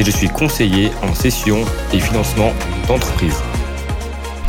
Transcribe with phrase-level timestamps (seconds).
[0.00, 1.62] et je suis conseiller en session
[1.92, 2.54] et financement
[2.88, 3.36] d'entreprise.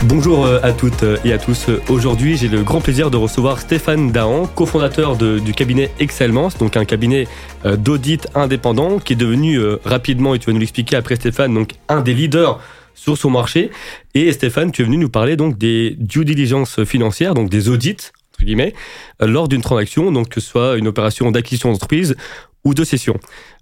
[0.06, 1.68] Bonjour euh, à toutes et à tous.
[1.90, 6.86] Aujourd'hui, j'ai le grand plaisir de recevoir Stéphane Dahan, cofondateur du cabinet Excellence, donc un
[6.86, 7.28] cabinet
[7.66, 11.54] euh, d'audit indépendant qui est devenu euh, rapidement, et tu vas nous l'expliquer après Stéphane,
[11.54, 12.62] donc un des leaders
[12.96, 13.72] sur son marché.
[14.14, 18.12] Et Stéphane, tu es venu nous parler donc des due diligence financières, donc des audits
[18.34, 18.74] entre guillemets,
[19.20, 22.16] lors d'une transaction, donc que ce soit une opération d'acquisition d'entreprise
[22.64, 23.20] ou de cession.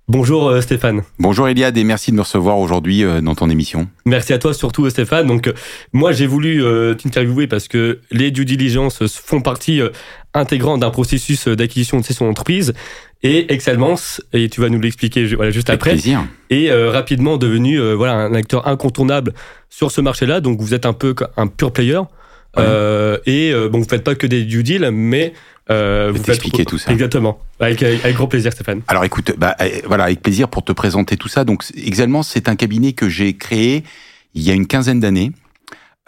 [0.10, 1.04] Bonjour euh, Stéphane.
[1.20, 3.88] Bonjour Eliade et merci de me recevoir aujourd'hui euh, dans ton émission.
[4.08, 5.28] Merci à toi surtout euh, Stéphane.
[5.28, 5.54] Donc
[5.94, 6.64] moi j'ai voulu
[6.98, 9.82] t'interviewer parce que les due diligence font partie
[10.34, 12.74] intégrante d'un processus d'acquisition de cession d'entreprise
[13.22, 15.92] et Excellence et tu vas nous l'expliquer voilà juste après.
[15.92, 16.26] Plaisir.
[16.50, 19.34] Et rapidement devenu voilà un acteur incontournable
[19.70, 20.42] sur ce marché-là.
[20.42, 22.02] Donc vous êtes un peu un pure player.
[22.58, 25.34] et bon, vous faites pas que des due deals, mais
[25.72, 26.92] euh, vous expliquer tout ça.
[26.92, 27.40] Exactement.
[27.60, 28.82] Avec, avec, grand plaisir, Stéphane.
[28.88, 31.44] Alors écoute, bah, eh, voilà, avec plaisir pour te présenter tout ça.
[31.44, 33.84] Donc, Exalement, c'est un cabinet que j'ai créé
[34.34, 35.32] il y a une quinzaine d'années.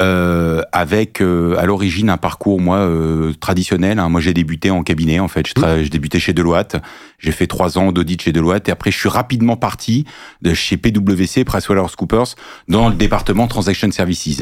[0.02, 4.00] Euh, avec euh, à l'origine un parcours moi euh, traditionnel.
[4.00, 4.10] Hein.
[4.10, 5.46] Moi j'ai débuté en cabinet en fait.
[5.46, 6.78] J'ai débuté chez Deloitte.
[7.20, 10.06] J'ai fait trois ans d'audit chez Deloitte et après je suis rapidement parti
[10.42, 12.36] de chez PwC PricewaterhouseCoopers
[12.68, 14.42] dans le département Transaction Services.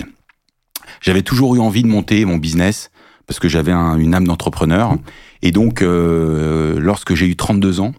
[1.02, 2.90] J'avais toujours eu envie de monter mon business
[3.30, 4.98] parce que j'avais une âme d'entrepreneur.
[5.44, 7.94] Et donc, euh, lorsque j'ai eu 32 ans,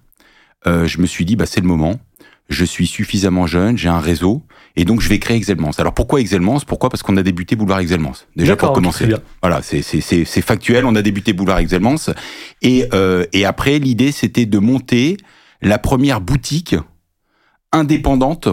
[0.66, 2.00] euh, je me suis dit, bah, c'est le moment.
[2.48, 4.42] Je suis suffisamment jeune, j'ai un réseau,
[4.74, 5.70] et donc je vais créer Exelmans.
[5.78, 6.90] Alors pourquoi Exelmans Pourquoi?
[6.90, 8.14] Parce qu'on a débuté Boulevard Exelmans.
[8.34, 9.06] Déjà pour commencer.
[9.40, 10.84] Voilà, c'est factuel.
[10.84, 12.10] On a débuté Boulevard Exelmans,
[12.60, 15.16] et euh, et après l'idée c'était de monter
[15.62, 16.74] la première boutique
[17.70, 18.48] indépendante,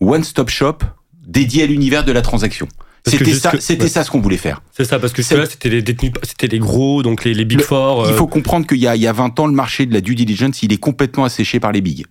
[0.00, 0.78] one stop shop
[1.24, 2.66] dédiée à l'univers de la transaction.
[3.06, 4.62] C'était ça, c'était ça ce qu'on voulait faire.
[4.72, 7.60] C'est ça, parce que là, c'était les détenus, c'était les gros, donc les, les big
[7.60, 8.04] four.
[8.06, 8.16] Il euh.
[8.16, 10.16] faut comprendre qu'il y a, il y a 20 ans, le marché de la due
[10.16, 12.04] diligence, il est complètement asséché par les bigs.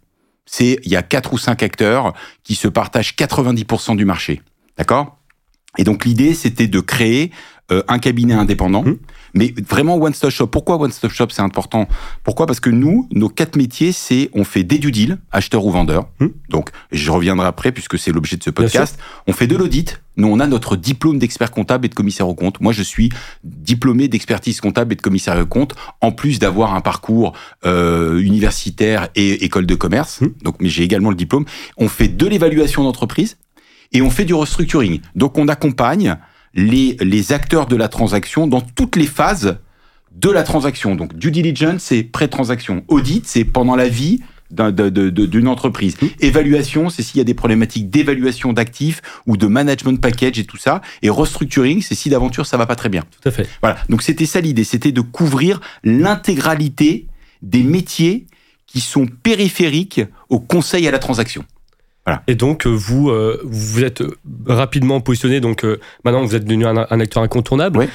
[0.46, 2.14] C'est, il y a quatre ou cinq acteurs
[2.44, 4.42] qui se partagent 90% du marché.
[4.78, 5.18] D'accord?
[5.78, 7.32] Et donc, l'idée, c'était de créer
[7.72, 8.98] euh, un cabinet indépendant, mmh.
[9.34, 10.48] mais vraiment one stop shop.
[10.48, 11.88] Pourquoi one stop shop c'est important?
[12.24, 12.46] Pourquoi?
[12.46, 16.08] Parce que nous, nos quatre métiers, c'est on fait des due deals, acheteur ou vendeur.
[16.20, 16.28] Mmh.
[16.50, 19.00] Donc je reviendrai après puisque c'est l'objet de ce podcast.
[19.26, 20.00] On fait de l'audit.
[20.18, 22.62] Nous, on a notre diplôme d'expert comptable et de commissaire au compte.
[22.62, 23.10] Moi, je suis
[23.44, 27.34] diplômé d'expertise comptable et de commissaire au compte, en plus d'avoir un parcours
[27.66, 30.22] euh, universitaire et école de commerce.
[30.22, 30.28] Mmh.
[30.44, 31.46] Donc, mais j'ai également le diplôme.
[31.78, 33.38] On fait de l'évaluation d'entreprise
[33.92, 35.02] et on fait du restructuring.
[35.16, 36.18] Donc, on accompagne
[36.56, 39.58] les, les acteurs de la transaction dans toutes les phases
[40.12, 40.96] de la transaction.
[40.96, 42.84] Donc, due diligence, c'est pré-transaction.
[42.88, 44.22] Audit, c'est pendant la vie
[44.52, 45.98] d'une entreprise.
[46.02, 46.08] Mmh.
[46.22, 50.58] Évaluation, c'est s'il y a des problématiques d'évaluation d'actifs ou de management package et tout
[50.58, 50.82] ça.
[51.02, 53.04] Et restructuring, c'est si d'aventure ça va pas très bien.
[53.22, 53.50] Tout à fait.
[53.62, 53.78] Voilà.
[53.90, 57.08] Donc c'était ça l'idée, c'était de couvrir l'intégralité
[57.42, 58.28] des métiers
[58.68, 61.44] qui sont périphériques au conseil à la transaction.
[62.28, 64.04] Et donc, euh, vous, euh, vous êtes
[64.46, 65.40] rapidement positionné.
[65.40, 67.88] Donc, euh, maintenant, vous êtes devenu un, acteur incontournable.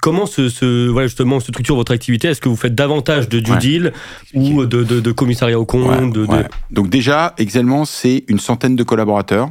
[0.00, 2.28] comment se, voilà, justement se structure votre activité?
[2.28, 3.92] Est-ce que vous faites davantage de due deal
[4.34, 6.26] ou de, de, commissariat au compte de,
[6.70, 9.50] Donc déjà, Excellement, c'est une centaine de collaborateurs.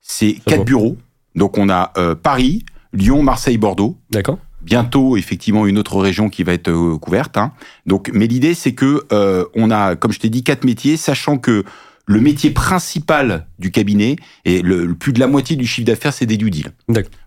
[0.00, 0.96] C'est quatre bureaux.
[1.34, 1.92] Donc on a
[2.22, 3.98] Paris, Lyon, Marseille, Bordeaux.
[4.10, 4.38] D'accord.
[4.62, 7.36] Bientôt, effectivement, une autre région qui va être couverte.
[7.36, 7.52] Hein.
[7.86, 9.06] Donc, mais l'idée, c'est que
[9.54, 11.64] on a, comme je t'ai dit, quatre métiers, sachant que
[12.08, 16.26] le métier principal du cabinet et le, plus de la moitié du chiffre d'affaires, c'est
[16.26, 16.72] des due deals.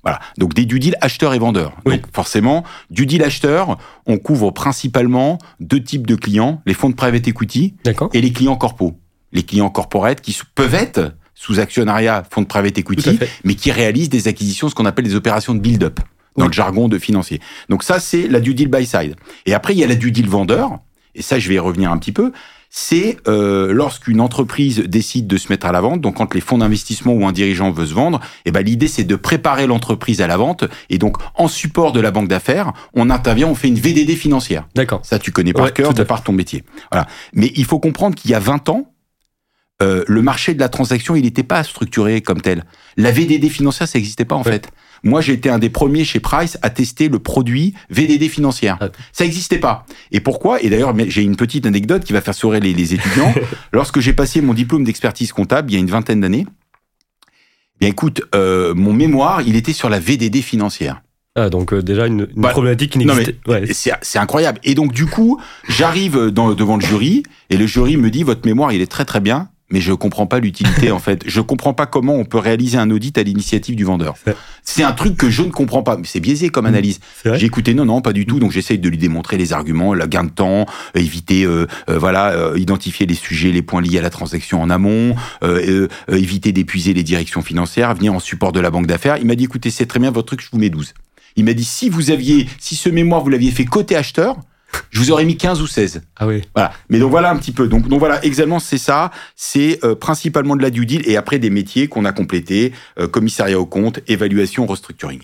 [0.01, 0.19] Voilà.
[0.39, 1.77] Donc des due deals acheteurs et vendeurs.
[1.85, 3.77] Donc forcément, due deal acheteur,
[4.07, 7.75] on couvre principalement deux types de clients les fonds de private equity
[8.13, 8.97] et les clients corpo.
[9.31, 14.09] Les clients corporate qui peuvent être sous actionnariat fonds de private equity, mais qui réalisent
[14.09, 15.99] des acquisitions, ce qu'on appelle des opérations de build-up
[16.37, 17.39] dans le jargon de financier.
[17.69, 19.15] Donc ça, c'est la due deal buy side.
[19.45, 20.79] Et après, il y a la due deal vendeur.
[21.13, 22.31] Et ça, je vais y revenir un petit peu
[22.73, 26.59] c'est euh, lorsqu'une entreprise décide de se mettre à la vente, donc quand les fonds
[26.59, 30.27] d'investissement ou un dirigeant veut se vendre, eh ben l'idée c'est de préparer l'entreprise à
[30.27, 33.75] la vente et donc en support de la banque d'affaires, on intervient, on fait une
[33.75, 34.69] VDD financière.
[34.73, 35.01] D'accord.
[35.03, 36.63] Ça tu connais par cœur de par ton métier.
[36.89, 37.07] Voilà.
[37.33, 38.93] Mais il faut comprendre qu'il y a 20 ans,
[39.81, 42.63] euh, le marché de la transaction, il n'était pas structuré comme tel.
[42.95, 44.71] La VDD financière, ça n'existait pas en fait.
[45.03, 48.77] Moi, j'ai été un des premiers chez Price à tester le produit VDD financière.
[49.11, 49.85] Ça n'existait pas.
[50.11, 50.61] Et pourquoi?
[50.61, 53.33] Et d'ailleurs, j'ai une petite anecdote qui va faire sourire les, étudiants.
[53.73, 56.45] Lorsque j'ai passé mon diplôme d'expertise comptable il y a une vingtaine d'années,
[57.79, 61.01] Bien écoute, euh, mon mémoire, il était sur la VDD financière.
[61.33, 63.39] Ah, donc euh, déjà une, une Bah, problématique qui non, n'existait.
[63.49, 63.63] ouais.
[64.01, 64.59] C'est incroyable.
[64.63, 68.71] Et donc du coup, j'arrive devant le jury et le jury me dit votre mémoire,
[68.71, 71.23] il est très très bien, mais je comprends pas l'utilité en fait.
[71.25, 74.15] Je comprends pas comment on peut réaliser un audit à l'initiative du vendeur.
[74.63, 75.97] C'est- un truc que je ne comprends pas.
[75.97, 76.99] Mais C'est biaisé comme analyse.
[77.21, 78.39] C'est vrai J'ai écouté non non pas du tout.
[78.39, 80.65] Donc j'essaye de lui démontrer les arguments, le gain de temps,
[80.95, 84.61] euh, éviter euh, euh, voilà euh, identifier les sujets, les points liés à la transaction
[84.61, 89.17] en amont, euh, éviter d'épuiser les directions financières, venir en support de la banque d'affaires.
[89.17, 90.93] Il m'a dit écoutez c'est très bien votre truc, je vous mets 12.
[91.37, 94.35] Il m'a dit si vous aviez si ce mémoire vous l'aviez fait côté acheteur,
[94.89, 96.01] je vous aurais mis 15 ou 16.
[96.17, 96.41] Ah oui.
[96.55, 96.71] Voilà.
[96.89, 97.67] Mais donc voilà un petit peu.
[97.67, 99.11] Donc, donc voilà, Exalement, c'est ça.
[99.35, 103.07] C'est euh, principalement de la due deal et après des métiers qu'on a complétés, euh,
[103.07, 105.21] commissariat au compte, évaluation, restructuring.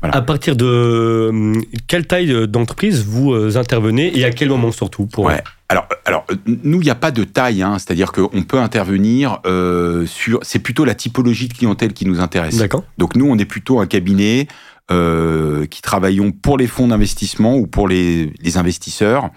[0.00, 0.16] Voilà.
[0.16, 5.06] À partir de hum, quelle taille d'entreprise vous euh, intervenez et à quel moment surtout
[5.06, 5.42] pour Ouais.
[5.68, 9.40] Alors, alors euh, nous, il n'y a pas de taille, hein, c'est-à-dire qu'on peut intervenir
[9.46, 10.40] euh, sur.
[10.42, 12.58] C'est plutôt la typologie de clientèle qui nous intéresse.
[12.58, 12.84] D'accord.
[12.98, 14.46] Donc nous, on est plutôt un cabinet
[14.90, 19.30] euh, qui travaillons pour les fonds d'investissement ou pour les, les investisseurs.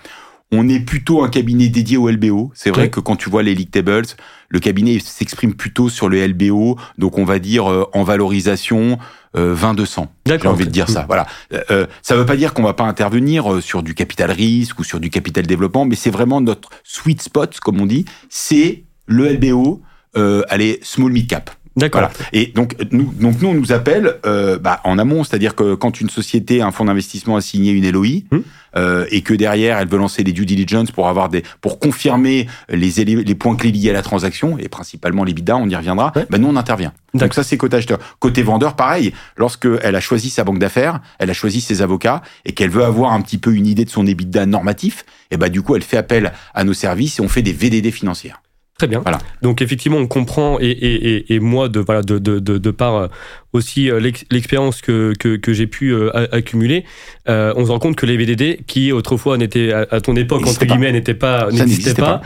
[0.51, 2.51] On est plutôt un cabinet dédié au LBO.
[2.53, 4.05] C'est vrai que quand tu vois les league tables,
[4.47, 6.77] le cabinet s'exprime plutôt sur le LBO.
[6.97, 8.97] Donc on va dire euh, en valorisation
[9.35, 10.07] euh, 20-200.
[10.25, 11.05] J'ai envie de dire ça.
[11.05, 11.27] Voilà.
[11.53, 14.31] Euh, euh, ça ne veut pas dire qu'on va pas intervenir euh, sur du capital
[14.31, 18.05] risque ou sur du capital développement, mais c'est vraiment notre sweet spot, comme on dit.
[18.29, 19.81] C'est le LBO,
[20.15, 21.51] euh, allez, small mid cap.
[21.77, 22.01] D'accord.
[22.01, 22.13] Voilà.
[22.33, 26.01] Et donc nous, donc nous on nous appelle euh, bah, en amont, c'est-à-dire que quand
[26.01, 28.39] une société, un fonds d'investissement a signé une LOI Hmm.
[28.75, 32.47] euh, et que derrière elle veut lancer des due diligence pour avoir des pour confirmer
[32.69, 36.11] les les points clés liés à la transaction et principalement les bidas, on y reviendra.
[36.15, 36.25] Ouais.
[36.29, 36.93] Bah, nous on intervient.
[37.13, 37.99] Donc ça c'est côté acheteur.
[38.19, 39.13] Côté vendeur, pareil.
[39.37, 42.83] Lorsque elle a choisi sa banque d'affaires, elle a choisi ses avocats et qu'elle veut
[42.83, 45.83] avoir un petit peu une idée de son EBITDA normatif, et bah du coup elle
[45.83, 48.41] fait appel à nos services et on fait des VDD financières.
[48.77, 48.99] Très bien.
[48.99, 49.17] Voilà.
[49.41, 52.71] Donc effectivement, on comprend et, et, et, et moi de voilà de de de, de
[52.71, 53.07] par euh,
[53.51, 56.85] aussi euh, l'ex- l'expérience que que, que j'ai pu euh, accumuler,
[57.27, 60.45] euh, on se rend compte que les VDD qui autrefois n'étaient à, à ton époque
[60.45, 62.21] entre guillemets n'étaient pas n'existaient pas.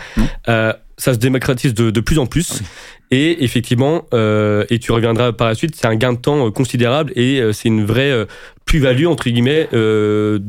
[0.50, 2.52] Euh, ça se démocratise de, de plus en plus.
[2.52, 2.68] Ah oui.
[3.14, 7.12] Et effectivement, euh, et tu reviendras par la suite, c'est un gain de temps considérable
[7.18, 8.26] et c'est une vraie
[8.66, 10.40] plus-value, entre guillemets, euh,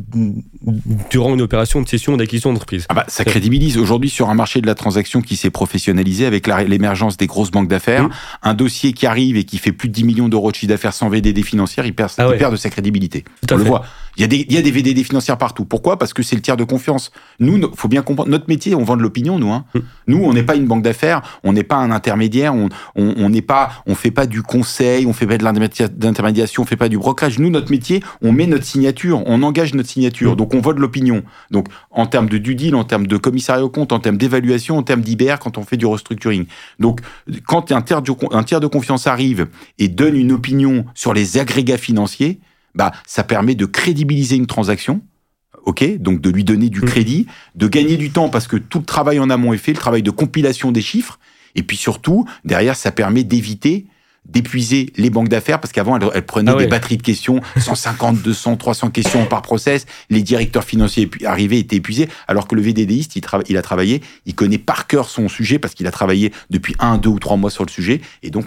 [1.11, 2.87] durant une opération de cession d'acquisition d'entreprise.
[2.89, 6.47] Ah bah, ça crédibilise aujourd'hui sur un marché de la transaction qui s'est professionnalisé avec
[6.47, 8.05] l'émergence des grosses banques d'affaires.
[8.05, 8.11] Mm.
[8.45, 10.93] Un dossier qui arrive et qui fait plus de 10 millions d'euros de chiffre d'affaires
[10.95, 13.25] sans VDD financière, il perd, Ah il perd de sa crédibilité.
[13.47, 13.71] Tout à On le fait.
[13.71, 13.85] voit.
[14.19, 15.65] Il y, a des, il y a des VDD financières partout.
[15.65, 15.99] Pourquoi?
[15.99, 17.13] Parce que c'est le tiers de confiance.
[17.41, 19.51] Nous, no- faut bien comprendre, notre métier, on vend de l'opinion, nous.
[19.51, 19.65] Hein.
[19.75, 19.79] Mm.
[20.09, 23.31] Nous, on n'est pas une banque d'affaires, on n'est pas un intermédiaire, on on on
[23.31, 26.77] n'est pas, on fait pas du conseil, on fait pas de l'intermédia- d'intermédiation, on fait
[26.77, 27.39] pas du brokerage.
[27.39, 30.33] Nous, notre métier, on met notre signature, on engage notre signature.
[30.33, 30.37] Mm.
[30.37, 31.23] Donc, on de l'opinion.
[31.51, 34.79] Donc, en termes de due deal, en termes de commissariat au compte, en termes d'évaluation,
[34.79, 36.47] en termes d'IBR, quand on fait du restructuring.
[36.79, 37.01] Donc,
[37.47, 41.39] quand un tiers, de, un tiers de confiance arrive et donne une opinion sur les
[41.39, 42.41] agrégats financiers,
[42.75, 45.03] bah, ça permet de crédibiliser une transaction.
[45.65, 46.87] Ok, donc de lui donner du Mm.
[46.87, 49.79] crédit, de gagner du temps parce que tout le travail en amont est fait, le
[49.79, 51.21] travail de compilation des chiffres,
[51.55, 53.87] et puis surtout derrière ça permet d'éviter
[54.25, 56.65] d'épuiser les banques d'affaires parce qu'avant elles, elles prenaient Ah ouais.
[56.65, 61.77] des batteries de questions, 150, 200, 300 questions par process, les directeurs financiers arrivaient étaient
[61.77, 65.59] épuisés, alors que le VDDiste il, il a travaillé, il connaît par cœur son sujet
[65.59, 68.47] parce qu'il a travaillé depuis un, deux ou trois mois sur le sujet, et donc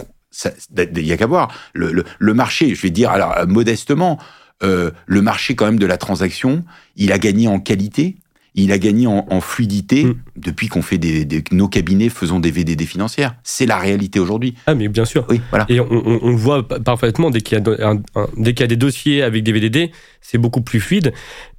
[0.96, 1.54] il y a qu'à voir.
[1.74, 4.20] Le, le, le marché, je vais dire alors modestement,
[4.64, 6.64] euh, le marché quand même de la transaction,
[6.96, 8.18] il a gagné en qualité,
[8.56, 10.16] il a gagné en, en fluidité Mm.
[10.38, 13.36] depuis qu'on fait des, des- nos cabinets faisons des VDD financières.
[13.44, 14.56] C'est la réalité aujourd'hui.
[14.66, 15.26] Ah, mais bien sûr.
[15.30, 15.66] Oui, voilà.
[15.70, 18.62] Et on, on, voit pa- parfaitement dès qu'il y, a do- un- un- dès qu'il
[18.62, 21.14] y a des dossiers avec des VDD, c'est beaucoup plus fluide.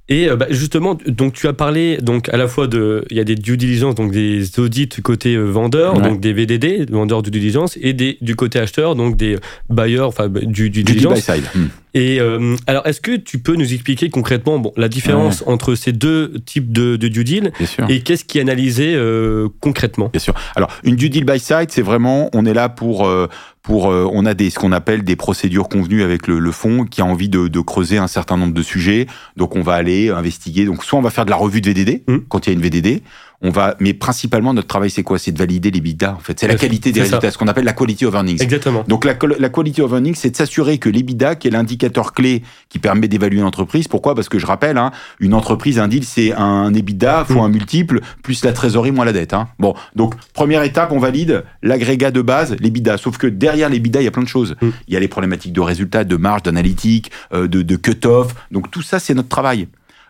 [0.09, 3.19] Et euh, bah, justement, donc tu as parlé donc à la fois de, il y
[3.19, 6.01] a des due diligence, donc des audits côté euh, vendeur, Ouais.
[6.01, 9.35] donc des VDD, vendeurs due diligence, et des du côté acheteur, donc des
[9.69, 11.15] bailleurs, enfin du, du Du diligence.
[11.15, 11.43] buy side.
[11.55, 11.65] Mm.
[11.97, 15.93] Et euh, alors, est-ce que tu peux nous expliquer concrètement bon, la différence entre ces
[15.93, 17.85] deux types de, de due deal Bien sûr.
[17.89, 20.09] et qu'est-ce qui est analysé euh, concrètement?
[20.09, 20.35] Bien sûr.
[20.55, 23.27] Alors, une due deal by side, c'est vraiment, on est là pour, euh,
[23.63, 26.85] pour, euh, on a des, ce qu'on appelle des procédures convenues avec le, le fonds
[26.85, 29.07] qui a envie de, de creuser un certain nombre de sujets.
[29.35, 30.65] Donc, on va aller investiguer.
[30.65, 32.17] Donc, soit on va faire de la revue de VDD Mm.
[32.29, 33.01] quand il y a une VDD.
[33.41, 35.19] On va, mais principalement notre travail, c'est quoi?
[35.19, 36.13] C'est de valider les bidas.
[36.13, 37.03] En fait, c'est la qualité des ça.
[37.03, 38.41] résultats, ce qu'on appelle la quality of earnings.
[38.41, 38.83] Exactement.
[38.87, 42.79] Donc la, quality of earnings, c'est de s'assurer que l'EBITDA, qui est l'indicateur clé qui
[42.79, 44.15] permet d'évaluer une entreprise, pourquoi?
[44.15, 47.45] Parce que je rappelle, hein, une entreprise, un deal, c'est un EBITDA fois Mm.
[47.45, 49.33] un multiple, plus la trésorerie moins la dette.
[49.33, 49.49] Hein.
[49.59, 52.97] Bon, donc première étape, on valide l'agrégat de base, l'EBITDA.
[52.97, 54.55] Sauf que derrière l'EBITDA, il y a plein de choses.
[54.61, 54.69] Mm.
[54.87, 58.33] Il y a les problématiques de résultats, de marge, d'analytique, euh, de, de cut-off.
[58.51, 59.67] Donc tout ça, c'est notre travail.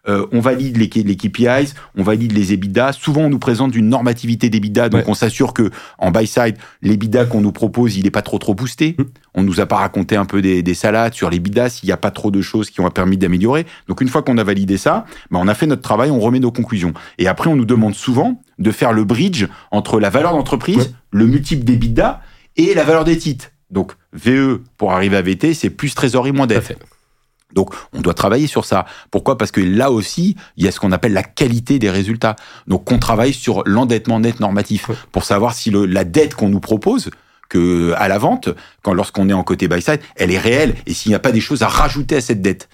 [0.09, 2.93] Euh, on valide les, les, KPIs, on valide les EBITDA.
[2.93, 7.25] Souvent, on nous présente une normativité d'EBITDA, donc on s'assure que en buy side, l'EBITDA
[7.25, 8.95] qu'on nous propose, il n'est pas trop trop boosté.
[8.97, 9.07] On mmh.
[9.37, 12.09] On nous a pas raconté un peu des, salades sur l'EBITDA s'il n'y a pas
[12.09, 13.67] trop de choses qui ont permis d'améliorer.
[13.87, 16.39] Donc une fois qu'on a validé ça, ben, on a fait notre travail, on remet
[16.39, 16.93] nos conclusions.
[17.19, 21.27] Et après, on nous demande souvent de faire le bridge entre la valeur d'entreprise, le
[21.27, 22.21] multiple d'EBITDA
[22.55, 23.51] et la valeur des titres.
[23.69, 26.77] Donc VE pour arriver à VT, c'est plus trésorerie moins dette.
[27.53, 28.85] Donc, on doit travailler sur ça.
[29.11, 29.37] Pourquoi?
[29.37, 32.35] Parce que là aussi, il y a ce qu'on appelle la qualité des résultats.
[32.67, 36.59] Donc, on travaille sur l'endettement net normatif pour savoir si le, la dette qu'on nous
[36.59, 37.09] propose,
[37.49, 38.49] que à la vente,
[38.83, 41.31] quand lorsqu'on est en côté buy side, elle est réelle et s'il n'y a pas
[41.31, 42.69] des choses à rajouter à cette dette.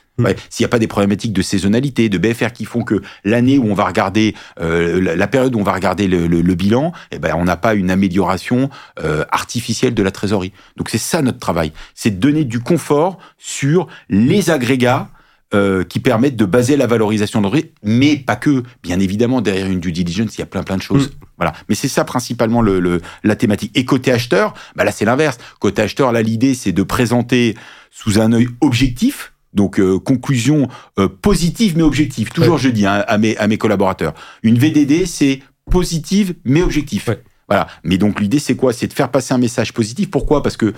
[0.49, 3.65] S'il n'y a pas des problématiques de saisonnalité, de BFR qui font que l'année où
[3.69, 7.45] on va regarder, euh, la période où on va regarder le, bilan, eh ben, on
[7.45, 8.69] n'a pas une amélioration
[9.03, 10.53] euh, artificielle de la trésorerie.
[10.77, 15.09] Donc c'est ça notre travail, c'est de donner du confort sur les agrégats
[15.55, 18.63] euh, qui permettent de baser la valorisation d'entreprise, mais pas que.
[18.81, 21.09] Bien évidemment, derrière une due diligence, il y a plein plein de choses.
[21.09, 21.25] Mm.
[21.37, 21.53] Voilà.
[21.69, 23.71] Mais c'est ça principalement le, la thématique.
[23.75, 25.37] Et côté acheteur, bah là c'est l'inverse.
[25.59, 27.55] Côté acheteur, là l'idée c'est de présenter
[27.91, 30.67] sous un œil objectif donc euh, conclusion
[30.99, 32.31] euh, positive mais objective.
[32.31, 34.13] Toujours je dis hein, à mes à mes collaborateurs.
[34.43, 37.09] Une VDD c'est positive mais objectif.
[37.47, 37.67] Voilà.
[37.83, 38.73] Mais donc l'idée c'est quoi?
[38.73, 40.09] C'est de faire passer un message positif.
[40.09, 40.43] Pourquoi?
[40.43, 40.73] Parce que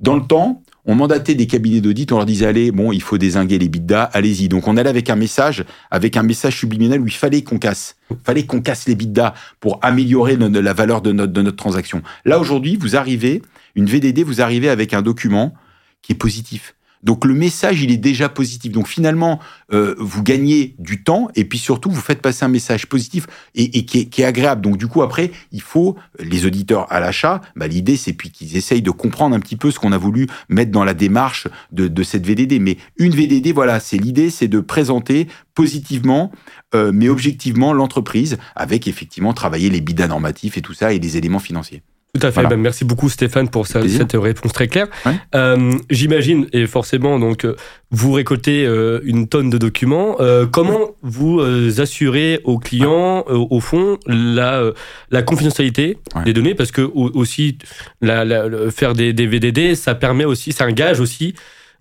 [0.00, 3.18] dans le temps, on mandatait des cabinets d'audit, on leur disait allez, bon, il faut
[3.18, 4.48] désinguer les bidas, allez-y.
[4.48, 7.96] Donc on allait avec un message, avec un message subliminal où il fallait qu'on casse,
[8.24, 12.02] fallait qu'on casse les bidas pour améliorer la valeur de notre, de notre transaction.
[12.24, 13.42] Là aujourd'hui, vous arrivez,
[13.74, 15.52] une VDD, vous arrivez avec un document
[16.00, 16.74] qui est positif.
[17.02, 18.72] Donc le message, il est déjà positif.
[18.72, 19.40] Donc finalement,
[19.72, 23.84] euh, vous gagnez du temps et puis surtout, vous faites passer un message positif et,
[23.84, 24.62] qui, est, agréable.
[24.62, 28.56] Donc du coup, après, il faut, les auditeurs à l'achat, bah, l'idée, c'est puis qu'ils
[28.56, 32.02] essayent de comprendre un petit peu ce qu'on a voulu mettre dans la démarche de,
[32.02, 32.60] cette VDD.
[32.60, 36.32] Mais une VDD, voilà, c'est l'idée, c'est de présenter positivement,
[36.74, 41.16] euh, mais objectivement l'entreprise avec effectivement travailler les bidas normatifs et tout ça et les
[41.16, 41.82] éléments financiers.
[42.14, 42.46] Tout à fait.
[42.46, 44.86] Ben, merci beaucoup Stéphane pour cette réponse très claire.
[45.34, 47.54] Euh, j'imagine et forcément donc euh,
[47.90, 50.16] vous récoltez euh, une tonne de documents.
[50.50, 51.40] comment vous
[51.80, 54.72] assurez aux clients au fond la
[55.10, 56.54] la confidentialité des données?
[56.54, 57.58] Parce que aussi
[58.00, 58.24] la,
[58.70, 61.34] faire des, des, VDD ça permet aussi c'est un gage aussi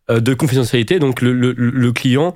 [0.10, 1.00] de confidentialité.
[1.00, 2.36] Donc le, le, le client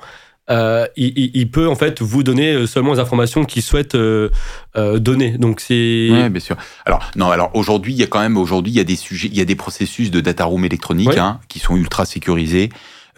[0.50, 4.30] euh, il, peut en fait vous donner euh, seulement les informations qu'il souhaite euh,
[4.76, 5.38] donner.
[5.38, 6.10] Donc c'est.
[6.12, 6.58] Oui, bien sûr.
[6.86, 9.30] Alors non, alors aujourd'hui il y a quand même aujourd'hui il y a des sujets,
[9.32, 12.70] il y a des processus de data room électronique hein, qui sont ultra sécurisés.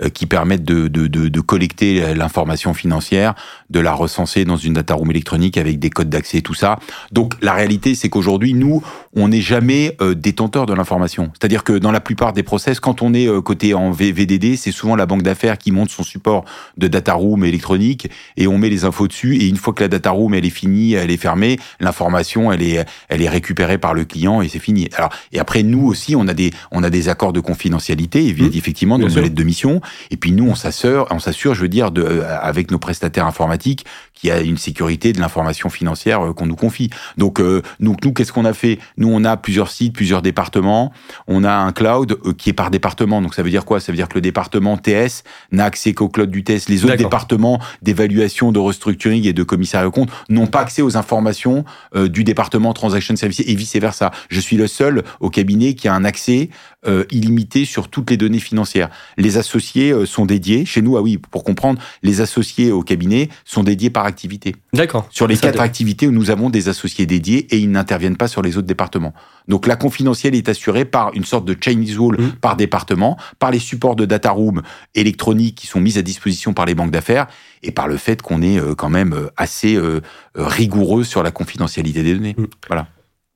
[0.03, 3.33] Euh, qui permettent de, de, de, de collecter l'information financière,
[3.69, 6.79] de la recenser dans une data room électronique avec des codes d'accès et tout ça.
[7.11, 8.83] Donc la réalité, c'est qu'aujourd'hui, nous,
[9.15, 11.31] on n'est jamais euh, détenteur de l'information.
[11.33, 14.71] C'est-à-dire que dans la plupart des process, quand on est euh, côté en VDD, c'est
[14.71, 16.45] souvent la banque d'affaires qui monte son support
[16.77, 19.37] de data room électronique et on met les infos dessus.
[19.37, 22.61] Et une fois que la data room elle est finie, elle est fermée, l'information elle
[22.61, 24.89] est elle est récupérée par le client et c'est fini.
[24.95, 28.49] Alors et après nous aussi, on a des on a des accords de confidentialité mmh.
[28.53, 29.81] effectivement dans nos lettres de mission
[30.11, 33.25] et puis nous, on s'assure, on s'assure, je veux dire, de, euh, avec nos prestataires
[33.25, 36.89] informatiques, qu'il y a une sécurité de l'information financière euh, qu'on nous confie.
[37.17, 38.79] Donc, euh, nous, nous qu'est-ce qu'on a fait?
[38.97, 40.91] Nous, on a plusieurs sites, plusieurs départements.
[41.27, 43.21] On a un cloud qui est par département.
[43.21, 43.79] Donc, ça veut dire quoi?
[43.79, 46.69] Ça veut dire que le département TS n'a accès qu'au cloud du TS.
[46.69, 50.97] Les autres départements d'évaluation, de restructuring et de commissariat au compte n'ont pas accès aux
[50.97, 54.11] informations du département Transaction Services et vice versa.
[54.29, 56.49] Je suis le seul au cabinet qui a un accès
[57.11, 58.89] illimité sur toutes les données financières.
[59.17, 60.65] Les associés euh, sont dédiés.
[60.65, 64.55] Chez nous, ah oui, pour comprendre, les associés au cabinet sont dédiés par activité.
[64.73, 65.07] D'accord.
[65.09, 68.41] Sur les quatre activités où nous avons des associés dédiés et ils n'interviennent pas sur
[68.41, 69.13] les autres départements.
[69.47, 72.31] Donc la confidentielle est assurée par une sorte de Chinese wall mmh.
[72.41, 74.61] par département, par les supports de data room
[74.95, 77.27] électroniques qui sont mis à disposition par les banques d'affaires
[77.61, 79.77] et par le fait qu'on est euh, quand même euh, assez
[80.35, 82.35] rigoureux sur la confidentialité des données.
[82.37, 82.45] Mmh.
[82.67, 82.87] Voilà.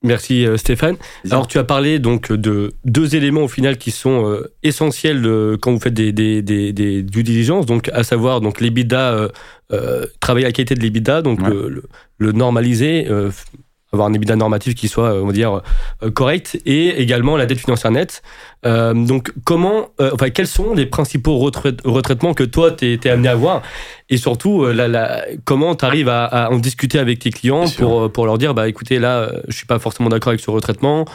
[0.03, 0.95] Merci euh, Stéphane.
[1.31, 5.57] Alors tu as parlé donc de deux éléments au final qui sont euh, essentiels euh,
[5.59, 9.29] quand vous faites des, des, des, des due diligence, donc à savoir donc l'EBITDA,
[10.19, 11.83] travailler à la qualité de l'EBITDA, donc le,
[12.19, 13.07] le, normaliser,
[13.93, 15.61] avoir un EBITDA normatif qui soit, on va dire,
[16.03, 18.21] euh, correct, et également la dette financière nette.
[18.65, 23.29] Euh, donc, comment, euh, enfin, quels sont les principaux retraitements que toi, tu es, amené
[23.29, 23.61] à voir
[24.09, 28.25] Et surtout, la, la, comment tu arrives à, en discuter avec tes clients pour, pour
[28.25, 31.05] leur dire, bah, écoutez, là, je suis pas forcément d'accord avec ce retraitement.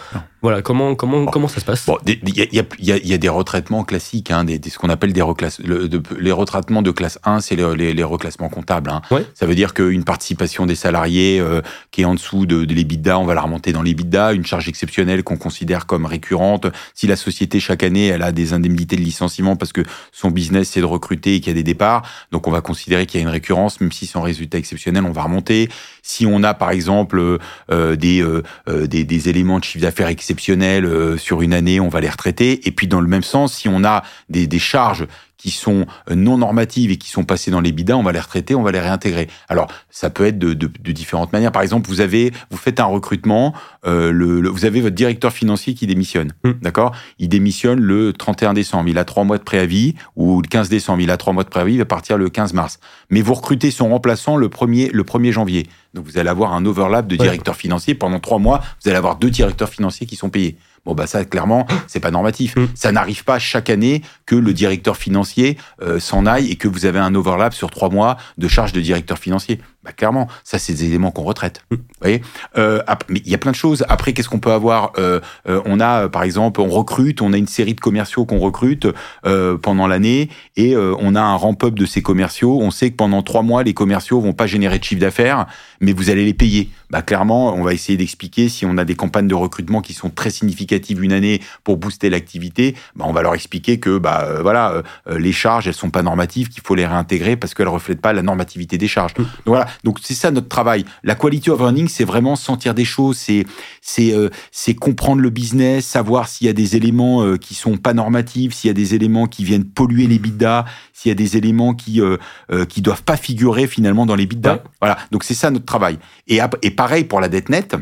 [0.42, 1.88] Voilà, comment, comment, comment ça se passe?
[2.04, 4.70] Il y a, y, a, y, a, y a, des retraitements classiques, hein, des, des,
[4.70, 5.60] ce qu'on appelle des reclasses.
[5.60, 8.90] Le, de, les retraitements de classe 1, c'est les, les, les, reclassements comptables.
[8.90, 9.02] Hein.
[9.12, 9.24] Ouais.
[9.34, 13.20] Ça veut dire qu'une participation des salariés euh, qui est en dessous de, de l'EBITDA,
[13.20, 14.32] on va la remonter dans l'EBITDA.
[14.32, 16.66] Une charge exceptionnelle qu'on considère comme récurrente.
[16.92, 20.70] Si la société, chaque année, elle a des indemnités de licenciement parce que son business,
[20.70, 23.22] c'est de recruter et qu'il y a des départs, donc on va considérer qu'il y
[23.22, 25.68] a une récurrence, même si c'est un résultat exceptionnel, on va remonter.
[26.02, 27.38] Si on a, par exemple,
[27.70, 28.42] euh, des, euh,
[28.86, 32.66] des, des, éléments de chiffre d'affaires exceptionnels euh, sur une année, on va les retraiter.
[32.66, 35.06] Et puis dans le même sens, si on a des, des charges
[35.42, 38.54] qui sont non normatives et qui sont passées dans les bidas, on va les retraiter,
[38.54, 39.26] on va les réintégrer.
[39.48, 41.50] Alors, ça peut être de, de, de différentes manières.
[41.50, 43.52] Par exemple, vous avez, vous faites un recrutement,
[43.84, 46.52] euh, le, le, vous avez votre directeur financier qui démissionne, Mm.
[46.62, 46.92] d'accord?
[47.18, 51.00] Il démissionne le 31 décembre, il a trois mois de préavis, ou le 15 décembre,
[51.00, 52.78] il a trois mois de préavis, il va partir le 15 mars.
[53.10, 55.66] Mais vous recrutez son remplaçant le 1er, le 1er janvier.
[55.94, 57.24] Donc, vous allez avoir un overlap de Ouais.
[57.24, 57.94] directeurs financiers.
[57.94, 60.56] Pendant trois mois, vous allez avoir deux directeurs financiers qui sont payés.
[60.84, 62.56] Bon, bah ça, clairement, c'est pas normatif.
[62.56, 62.66] Mm.
[62.74, 66.86] Ça n'arrive pas chaque année que le directeur financier euh, s'en aille et que vous
[66.86, 69.60] avez un overlap sur trois mois de charge de directeur financier.
[69.84, 71.64] Bah clairement, ça, c'est des éléments qu'on retraite.
[71.70, 72.22] Vous voyez
[72.56, 73.84] euh, Mais il y a plein de choses.
[73.88, 77.32] Après, qu'est-ce qu'on peut avoir euh, euh, On a, euh, par exemple, on recrute, on
[77.32, 78.86] a une série de commerciaux qu'on recrute
[79.26, 82.60] euh, pendant l'année et on a un ramp-up de ces commerciaux.
[82.60, 85.46] On sait que pendant trois mois, les commerciaux vont pas générer de chiffre d'affaires,
[85.80, 86.70] mais vous allez les payer.
[86.90, 90.10] Bah clairement, on va essayer d'expliquer si on a des campagnes de recrutement qui sont
[90.10, 94.82] très significatives une année pour booster l'activité, bah on va leur expliquer que bah voilà,
[95.10, 98.22] les charges elles sont pas normatives, qu'il faut les réintégrer parce qu'elles reflètent pas la
[98.22, 99.14] normativité des charges.
[99.14, 100.84] Donc voilà, donc c'est ça notre travail.
[101.02, 103.44] La quality of earning, c'est vraiment sentir des choses, c'est
[103.80, 107.76] c'est euh, c'est comprendre le business, savoir s'il y a des éléments euh, qui sont
[107.76, 111.14] pas normatifs, s'il y a des éléments qui viennent polluer les bidas, s'il y a
[111.14, 112.16] des éléments qui euh,
[112.50, 114.54] euh, qui doivent pas figurer finalement dans les bidas.
[114.54, 114.62] Ouais.
[114.80, 115.98] Voilà, donc c'est ça notre travail.
[116.28, 117.76] Et, et pareil pour la dette nette.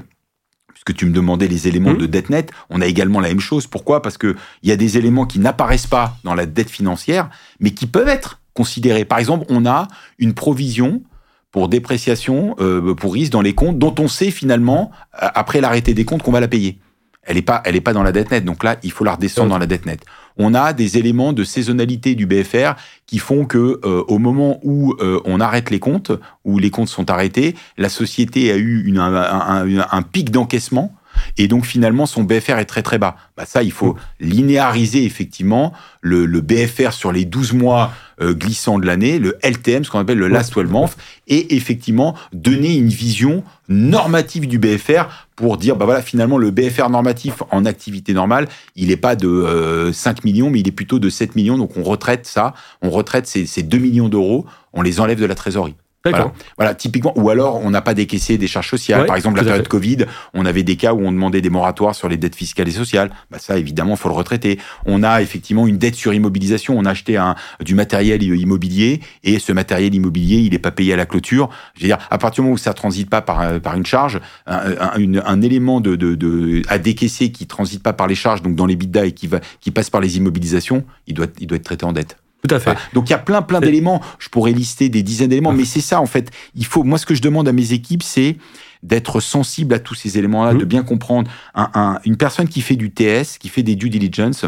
[0.72, 1.98] Puisque tu me demandais les éléments Mhm.
[1.98, 3.66] de dette nette, on a également la même chose.
[3.66, 4.00] Pourquoi?
[4.00, 7.28] Parce que il y a des éléments qui n'apparaissent pas dans la dette financière,
[7.58, 9.04] mais qui peuvent être considérés.
[9.04, 11.02] Par exemple, on a une provision
[11.52, 14.90] pour dépréciation, euh, pour risque dans les comptes, dont on sait finalement,
[15.22, 16.78] euh, après l'arrêté des comptes, qu'on va la payer.
[17.22, 18.44] Elle n'est pas, elle est pas dans la dette nette.
[18.44, 20.04] Donc là, il faut la redescendre dans la dette nette.
[20.38, 22.74] On a des éléments de saisonnalité du BFR
[23.06, 26.12] qui font que euh, au moment où euh, on arrête les comptes,
[26.44, 30.30] où les comptes sont arrêtés, la société a eu une- un, un- un- un pic
[30.30, 30.94] d'encaissement.
[31.36, 33.16] Et donc finalement, son BFR est très très bas.
[33.36, 38.78] Bah, ça, il faut linéariser effectivement le, le BFR sur les 12 mois euh, glissants
[38.78, 40.96] de l'année, le LTM, ce qu'on appelle le Last 12 Months,
[41.28, 45.04] et effectivement donner une vision normative du BFR
[45.36, 49.28] pour dire, bah voilà, finalement, le BFR normatif en activité normale, il n'est pas de
[49.28, 51.56] euh, 5 millions, mais il est plutôt de 7 millions.
[51.56, 55.26] Donc on retraite ça, on retraite ces, ces 2 millions d'euros, on les enlève de
[55.26, 55.74] la trésorerie.
[56.04, 56.32] D'accord.
[56.56, 59.02] Voilà, typiquement, ou alors on n'a pas décaissé des charges sociales.
[59.02, 59.68] Ouais, Par exemple, la période.
[59.68, 59.98] Covid,
[60.32, 63.10] on avait des cas où on demandait des moratoires sur les dettes fiscales et sociales.
[63.30, 64.58] Bah ça, évidemment, faut le retraiter.
[64.86, 66.78] On a effectivement une dette sur immobilisation.
[66.78, 70.94] On a acheté un, du matériel immobilier et ce matériel immobilier, il n'est pas payé
[70.94, 71.50] à la clôture.
[71.74, 73.84] Je veux dire, à partir du moment où ça transite pas par, euh, par une
[73.86, 78.14] charge, un, un, un élément de, de, de, à décaisser qui transite pas par les
[78.14, 81.26] charges, donc dans les bidas et qui, va, qui passe par les immobilisations, il doit,
[81.40, 82.16] il doit être traité en dette.
[82.46, 82.76] Tout à fait.
[82.94, 84.00] Donc il y a plein plein d'éléments.
[84.18, 86.30] Je pourrais lister des dizaines d'éléments, mais c'est ça en fait.
[86.54, 86.82] Il faut.
[86.84, 88.36] Moi, ce que je demande à mes équipes, c'est
[88.82, 91.30] d'être sensible à tous ces éléments-là, de bien comprendre.
[91.54, 94.46] Un, un- une personne qui fait du TS, qui fait des due diligence.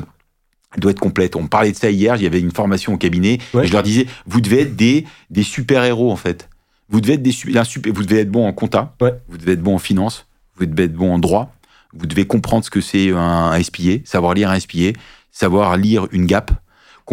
[0.78, 1.37] Doit être complète.
[1.37, 2.16] On parlait de ça hier.
[2.16, 3.38] Il y avait une formation au cabinet.
[3.52, 3.64] Ouais.
[3.64, 6.48] Et je leur disais, vous devez être des, des super héros en fait.
[6.88, 7.62] Vous devez être des super.
[7.92, 8.94] Vous devez être bon en compta.
[9.02, 9.12] Ouais.
[9.28, 10.26] Vous devez être bon en finance.
[10.57, 11.55] Vous devez être bon en droit.
[11.92, 13.18] Vous devez comprendre ce que c'est un,
[13.52, 14.92] un SPA, savoir lire un SPA,
[15.31, 16.52] savoir lire une GAP,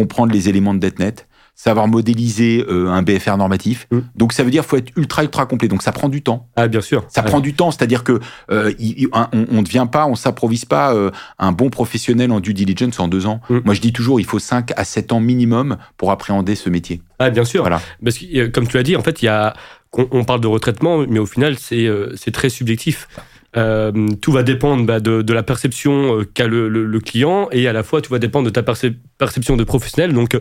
[0.00, 3.86] comprendre les éléments de dette nette, savoir modéliser euh, un BFR normatif.
[3.90, 3.98] Mm.
[4.14, 5.68] Donc ça veut dire faut être ultra ultra complet.
[5.68, 6.48] Donc ça prend du temps.
[6.56, 7.04] Ah, bien sûr.
[7.08, 8.18] Ça prend du temps, c'est-à-dire que
[8.50, 12.32] euh, il- il- un- on, ne devient pas, on s'improvise pas euh, un bon professionnel
[12.32, 13.40] en due diligence en deux ans.
[13.50, 13.58] Mm.
[13.66, 17.02] Moi je dis toujours, il faut 5 à 7 ans minimum pour appréhender ce métier.
[17.18, 17.60] Ah, bien sûr.
[17.62, 17.82] Voilà.
[18.02, 19.54] Parce que, comme tu l'as dit, en fait, il y a,
[19.92, 23.08] on, parle de retraitement, mais au final, c'est c'est très subjectif.
[23.56, 23.90] Euh,
[24.22, 27.66] tout va dépendre bah, de, de la perception euh, qu'a le, le- le client et
[27.66, 30.12] à la fois, tout va dépendre de ta percep- perception de professionnel.
[30.12, 30.40] Donc, euh,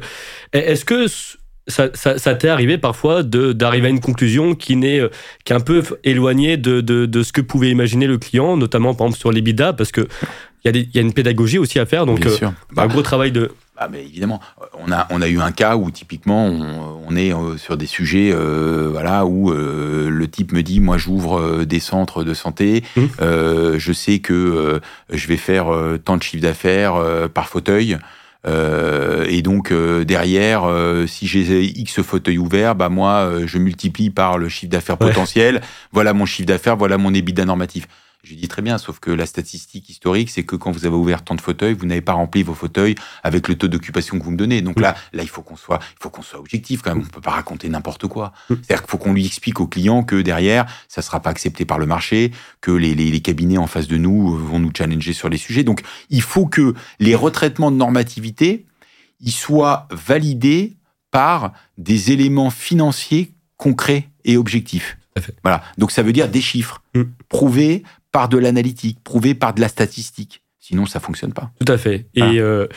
[0.54, 1.08] est-ce que
[1.70, 5.10] ça, ça, ça t'est arrivé parfois de- d'arriver à une conclusion qui, n'est, euh,
[5.46, 8.94] qui est un peu éloignée de, de, de ce que pouvait imaginer le client, notamment
[8.94, 11.14] par exemple sur les bidas, parce que il y, a des- il y a une
[11.14, 12.06] pédagogie aussi à faire.
[12.06, 12.54] Donc, Bien euh, sûr.
[12.76, 13.52] un gros travail de.
[13.82, 14.42] Ah, mais évidemment,
[14.86, 17.86] on a, on a eu un cas où typiquement on, on est euh, sur des
[17.86, 22.84] sujets euh, voilà, où euh, le type me dit Moi j'ouvre des centres de santé,
[23.22, 24.80] euh, je sais que euh,
[25.14, 27.98] je vais faire euh, tant de chiffre d'affaires euh, par fauteuil.
[28.48, 33.58] Euh, et donc euh, derrière, euh, si j'ai X fauteuils ouverts, bah moi euh, je
[33.58, 35.08] multiplie par le chiffre d'affaires Ouais.
[35.10, 35.62] potentiel.
[35.92, 37.88] Voilà mon chiffre d'affaires, voilà mon EBITDA normatif.
[38.22, 41.24] Je dis très bien, sauf que la statistique historique, c'est que quand vous avez ouvert
[41.24, 44.32] tant de fauteuils, vous n'avez pas rempli vos fauteuils avec le taux d'occupation que vous
[44.32, 44.62] me donnez.
[44.62, 47.06] Donc là, là, il faut qu'on soit, il faut qu'on soit objectif quand même.
[47.06, 48.34] On peut pas raconter n'importe quoi.
[48.50, 51.80] C'est-à-dire qu'il faut qu'on lui explique au client que derrière, ça sera pas accepté par
[51.80, 55.30] le marché, que les, les, les cabinets en face de nous vont nous challenger sur
[55.30, 55.64] les sujets.
[55.64, 58.66] Donc, il faut que les retraitements de normativité,
[59.22, 60.76] ils soient validés
[61.10, 64.98] par des éléments financiers concrets et objectifs.
[65.44, 65.64] Voilà.
[65.78, 67.04] Donc ça veut dire des chiffres Mm.
[67.28, 70.42] prouvés par de l'analytique, prouvés par de la statistique.
[70.60, 71.52] Sinon, ça fonctionne pas.
[71.64, 72.06] Tout à fait.
[72.16, 72.68] Et, euh,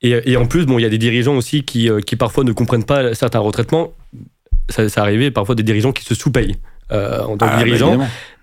[0.00, 2.44] et, et en plus, bon, il y a des dirigeants aussi qui, euh, qui parfois
[2.44, 3.92] ne comprennent pas certains retraitements.
[4.70, 6.56] Ça, ça arrivait parfois des dirigeants qui se sous-payent
[6.92, 7.98] euh, en tant que Ah, bah, dirigeants.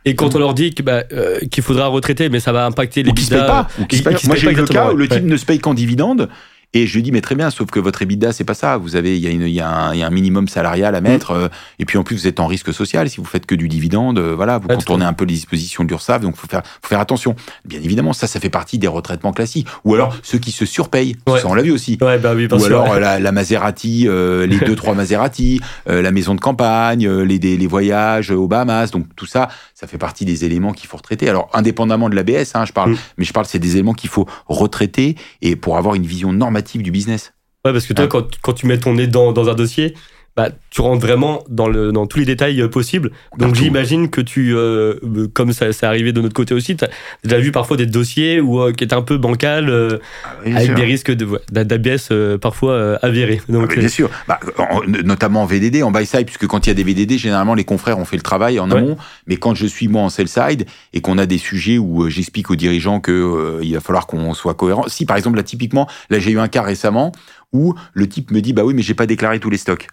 [0.06, 3.12] et quand on leur dit bah, euh, qu'il faudra retraiter, mais ça va impacter les
[3.12, 3.68] Ou qui se paye pas.
[3.80, 4.20] Ou qui se paye pas.
[4.26, 6.30] Moi, j'ai eu le cas où le type ne se paye qu'en dividende.
[6.74, 8.78] Et je lui dis, mais très bien, sauf que votre EBITDA, c'est pas ça.
[8.78, 11.32] Vous avez, il y, y, y a un minimum salarial à mettre.
[11.32, 11.48] euh,
[11.80, 13.10] et puis, en plus, vous êtes en risque social.
[13.10, 15.84] Si vous faites que du dividende, euh, voilà, vous tout contournez un peu les dispositions
[15.84, 16.22] de l'URSSAF.
[16.22, 17.36] Donc, faut faire, faut faire attention.
[17.66, 19.68] Bien évidemment, ça, ça fait partie des retraitements classiques.
[19.84, 21.16] Ou alors, ceux qui se surpayent.
[21.28, 21.40] Ouais.
[21.40, 21.98] Ça, on l'a vu aussi.
[22.02, 22.68] Ouais, bah oui, Ou sûr.
[22.68, 27.08] alors euh, la, la Maserati, euh, les deux trois Maserati, euh, la maison de campagne,
[27.08, 29.48] euh, les, des- les voyages aux Bahamas, donc tout ça,
[29.80, 31.30] ça fait partie des éléments qu'il faut retraiter.
[31.30, 32.98] Alors indépendamment de l'ABS, hein, je parle, Mm.
[33.18, 36.82] mais je parle, c'est des éléments qu'il faut retraiter et pour avoir une vision normative
[36.84, 37.34] du business.
[37.64, 38.10] Ouais, parce que toi, Ouais.
[38.10, 39.94] quand, quand tu mets ton nez dans, dans un dossier,
[40.40, 43.12] bah, tu rentres vraiment dans, le, dans tous les détails euh, possibles.
[43.38, 46.86] Donc j'imagine que tu, euh, euh, comme ça c'est arrivé de notre côté aussi, tu
[46.86, 46.90] as
[47.24, 49.98] déjà vu parfois des dossiers où, euh, qui étaient un peu bancal, euh,
[50.46, 51.12] avec des risques
[51.52, 52.10] d'ABS
[52.42, 53.42] parfois avérés.
[53.50, 56.70] Ah, Donc, bien sûr, Bah, en- notamment en VDD, en buy side, puisque quand il
[56.70, 58.78] y a des VDD, généralement les confrères ont fait le travail en Ouais.
[58.78, 58.98] amont.
[59.28, 62.50] Mais quand je suis moi en sell side et qu'on a des sujets où j'explique
[62.50, 64.86] aux dirigeants euh, il va falloir qu'on soit cohérent.
[64.88, 67.12] Si par exemple là typiquement, là j'ai eu un cas récemment
[67.52, 69.88] où le type me dit bah oui mais j'ai pas déclaré tous les stocks.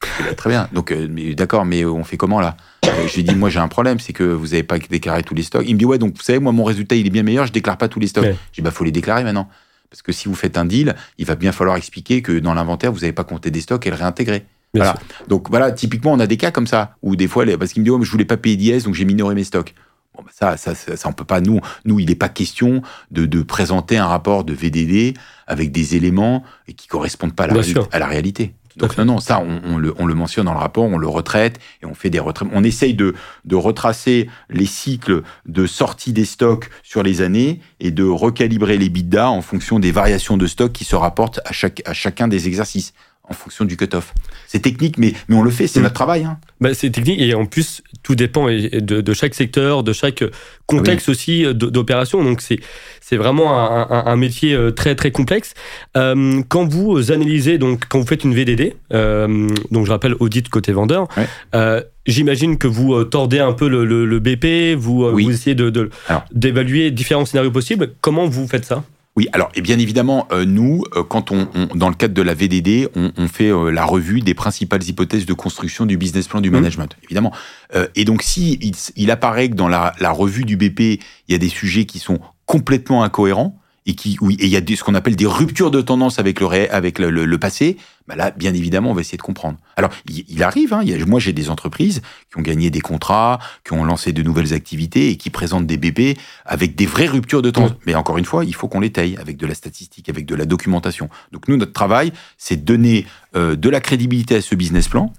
[0.00, 0.68] Bah, très bien.
[0.72, 2.56] Donc euh, d'accord, mais on fait comment là?
[2.86, 5.34] Euh, Je lui dis moi j'ai un problème, c'est que vous avez pas déclaré tous
[5.34, 5.64] les stocks.
[5.66, 7.52] Il me dit ouais donc vous savez moi mon résultat il est bien meilleur, je
[7.52, 8.24] déclare pas tous les stocks.
[8.24, 8.36] Ouais.
[8.52, 9.48] Je dis bah faut les déclarer maintenant.
[9.90, 12.92] Parce que si vous faites un deal, il va bien falloir expliquer que dans l'inventaire,
[12.92, 14.40] vous n'avez pas compté des stocks et le réintégrer.
[14.74, 14.90] bien voilà.
[14.98, 15.28] sûr.
[15.28, 17.84] Donc voilà, typiquement, on a des cas comme ça, où des fois, parce qu'il me
[17.84, 19.74] dit, oh, mais je voulais pas payer d'IS, donc j'ai minoré mes stocks.
[20.14, 22.82] Bon, bah, ça, ça, ça, ça, on peut pas, nous, nous, il n'est pas question
[23.12, 25.14] de, de présenter un rapport de VDD
[25.46, 26.42] avec des éléments
[26.76, 27.54] qui correspondent pas la,
[27.92, 28.54] à la réalité.
[28.76, 31.08] Donc non, non, ça, on, on le, on le mentionne dans le rapport, on le
[31.08, 32.48] retraite et on fait des retraites.
[32.52, 37.90] On essaye de, de retracer les cycles de sortie des stocks sur les années et
[37.90, 41.82] de recalibrer les bidas en fonction des variations de stock qui se rapportent à, chaque,
[41.86, 42.92] à chacun des exercices
[43.28, 44.14] en fonction du cut-off.
[44.46, 45.84] C'est technique, mais, mais on le fait, c'est Mm.
[45.84, 46.24] notre travail.
[46.24, 46.38] Hein.
[46.60, 50.22] Bah, c'est technique et en plus tout dépend de, de chaque secteur, de chaque
[50.66, 52.22] contexte aussi euh, d'opération.
[52.22, 52.60] Donc c'est
[53.00, 55.54] c'est vraiment un, un- un métier euh, très très complexe.
[55.96, 60.48] Euh, quand vous analysez donc quand vous faites une VDD, euh, donc je rappelle audit
[60.48, 61.08] côté vendeur,
[61.54, 65.24] euh, j'imagine que vous euh, tordez un peu le, le- le BP, vous euh, Oui.
[65.24, 65.90] vous essayez de
[66.32, 67.92] d'évaluer différents scénarios possibles.
[68.00, 68.84] Comment vous faites ça?
[69.16, 72.20] Oui, alors et bien évidemment, euh, nous, euh, quand on, on- dans le cadre de
[72.20, 76.28] la VDD, on, on fait euh, la revue des principales hypothèses de construction du business
[76.28, 76.56] plan du Mhm.
[76.56, 77.32] management, évidemment.
[77.74, 80.80] Euh, et donc, si il, il apparaît que dans la, la revue du BP,
[81.28, 84.56] il y a des sujets qui sont complètement incohérents et qui, oui, et il y
[84.56, 87.24] a des- ce qu'on appelle des ruptures de tendance avec le ré, avec le, le-
[87.24, 87.76] le passé,
[88.08, 89.58] bah là, bien évidemment, on va essayer de comprendre.
[89.76, 92.70] Alors, il, il arrive, hein, il y a- moi j'ai des entreprises qui ont gagné
[92.70, 96.86] des contrats, qui ont lancé de nouvelles activités et qui présentent des BP avec des
[96.86, 97.50] vraies ruptures de.
[97.50, 97.76] Mm.
[97.86, 100.34] Mais encore une fois, il faut qu'on les taille avec de la statistique, avec de
[100.34, 101.08] la documentation.
[101.32, 105.12] Donc nous, notre travail, c'est de donner euh, de la crédibilité à ce business plan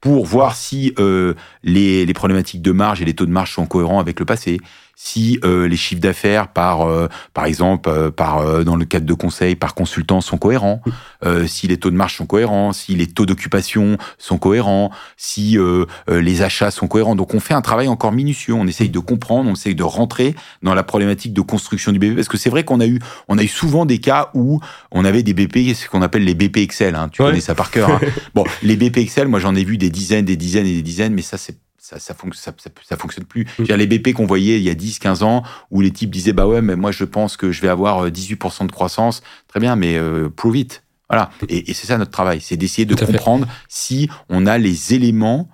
[0.00, 3.66] pour voir si euh, les, les problématiques de marge et les taux de marge sont
[3.66, 4.58] cohérents avec le passé,
[4.98, 9.04] si euh, les chiffres d'affaires par euh, par exemple euh, par euh, dans le cadre
[9.04, 10.80] de conseil par consultant sont cohérents,
[11.24, 15.58] euh, si les taux de marge sont cohérents, si les taux d'occupation sont cohérents, si
[15.58, 17.14] euh, les achats sont cohérents.
[17.14, 20.34] Donc on fait un travail encore minutieux, on essaye de comprendre, on essaye de rentrer
[20.62, 23.36] dans la problématique de construction du BP parce que c'est vrai qu'on a eu on
[23.36, 24.60] a eu souvent des cas où
[24.92, 27.28] on avait des BP ce qu'on appelle les BP Excel hein, tu Ouais.
[27.28, 27.90] connais ça par cœur.
[27.90, 28.00] hein.
[28.34, 31.12] bon, les BP Excel, moi j'en ai vu des dizaines, des dizaines et des dizaines
[31.12, 31.56] mais ça c'est
[31.88, 33.46] ça, ça, fonc- ça, ça, ça fonctionne plus.
[33.60, 36.32] Dire, les BP qu'on voyait il y a 10, 15 ans, où les types disaient,
[36.32, 39.22] bah ouais, mais moi je pense que je vais avoir euh, 18% de croissance.
[39.46, 40.82] Très bien, mais euh, prove it.
[41.08, 41.30] Voilà.
[41.48, 43.06] Et, et c'est ça notre travail, c'est d'essayer de fait.
[43.06, 45.48] comprendre si on a les éléments,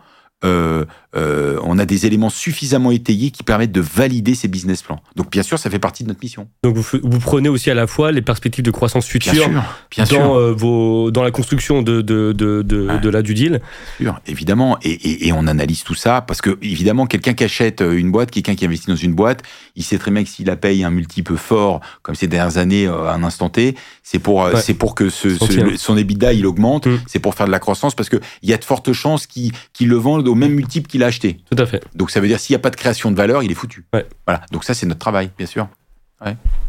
[0.44, 5.00] euh, euh, on a des éléments suffisamment étayés qui permettent de valider ces business plans.
[5.16, 6.48] Donc bien sûr, ça fait partie de notre mission.
[6.62, 9.48] Donc vous, prenez aussi à la fois les perspectives de croissance Bien future sûr.
[9.90, 10.34] Bien dans, sûr.
[10.34, 12.98] euh, vos, dans la construction de, de, de, de, Ouais.
[12.98, 13.60] de la du deal.
[14.00, 17.82] sûr, évidemment, et, et, et on analyse tout ça parce que évidemment, quelqu'un qui achète
[17.82, 19.42] euh, une boîte, quelqu'un qui investit dans une boîte,
[19.76, 22.86] il sait très bien que s'il la paye un multiple fort, comme ces dernières années
[22.86, 24.60] à un instant T, c'est pour Ouais.
[24.60, 26.98] c'est pour que ce, ce- son EBITDA il augmente, Mm.
[27.06, 29.52] c'est pour faire de la croissance parce que il y a de fortes chances qu'il
[29.72, 31.38] qu'il le vende au même multiple qu'il a acheté.
[31.50, 31.82] Tout à fait.
[31.94, 33.84] Donc ça veut dire s'il n'y a pas de création de valeur, il est foutu.
[33.92, 34.06] Ouais.
[34.26, 34.42] Voilà.
[34.52, 35.68] Donc ça c'est notre travail, bien sûr.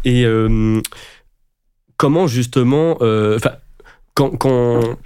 [0.04, 0.82] Et euh,
[1.98, 3.38] comment justement, euh,
[4.16, 4.98] quand, quand,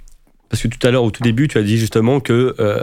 [0.48, 2.82] parce que tout à l'heure au tout début, tu as dit justement que euh,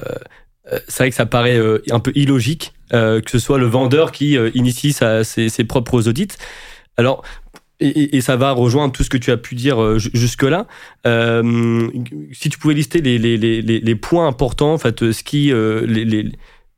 [0.71, 1.59] euh, c'est vrai que ça paraît
[1.91, 6.27] un peu illogique que ce soit le vendeur qui initie sa- ses, ses propres audits.
[6.97, 7.23] Alors.
[7.81, 10.09] Et, et- et ça va rejoindre tout ce que tu as pu dire euh, ju-
[10.13, 10.65] jusque-là.
[11.05, 11.89] Euh,
[12.31, 15.51] si tu pouvais lister les, les, les, les- les points importants, en fait, ce qui,
[15.51, 16.31] euh, les, les-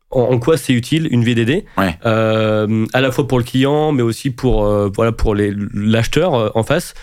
[0.09, 1.97] en, en quoi c'est utile une VDD, Ouais.
[2.05, 6.63] euh, à la fois pour le client, mais aussi pour euh, voilà pour l'acheteur en
[6.63, 6.93] face.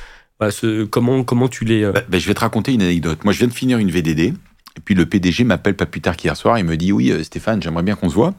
[0.41, 3.23] Voilà, ce- comment comment tu les Bah, bah, je vais te raconter une anecdote.
[3.25, 4.33] Moi, je viens de finir une VDD.
[4.77, 6.59] Et puis le PDG m'appelle pas plus tard qu'hier soir.
[6.59, 8.35] Il me dit Oui, Stéphane, j'aimerais bien qu'on se voit.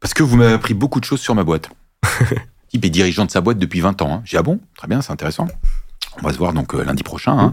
[0.00, 1.68] Parce que vous m'avez appris beaucoup de choses sur ma boîte.
[2.74, 4.14] Type est dirigeant de sa boîte depuis 20 ans.
[4.14, 4.22] Hein.
[4.24, 4.58] J'ai Ah bon?
[4.76, 5.46] Très bien, c'est intéressant.
[6.18, 7.38] On va se voir donc euh, lundi prochain.
[7.38, 7.52] Hein.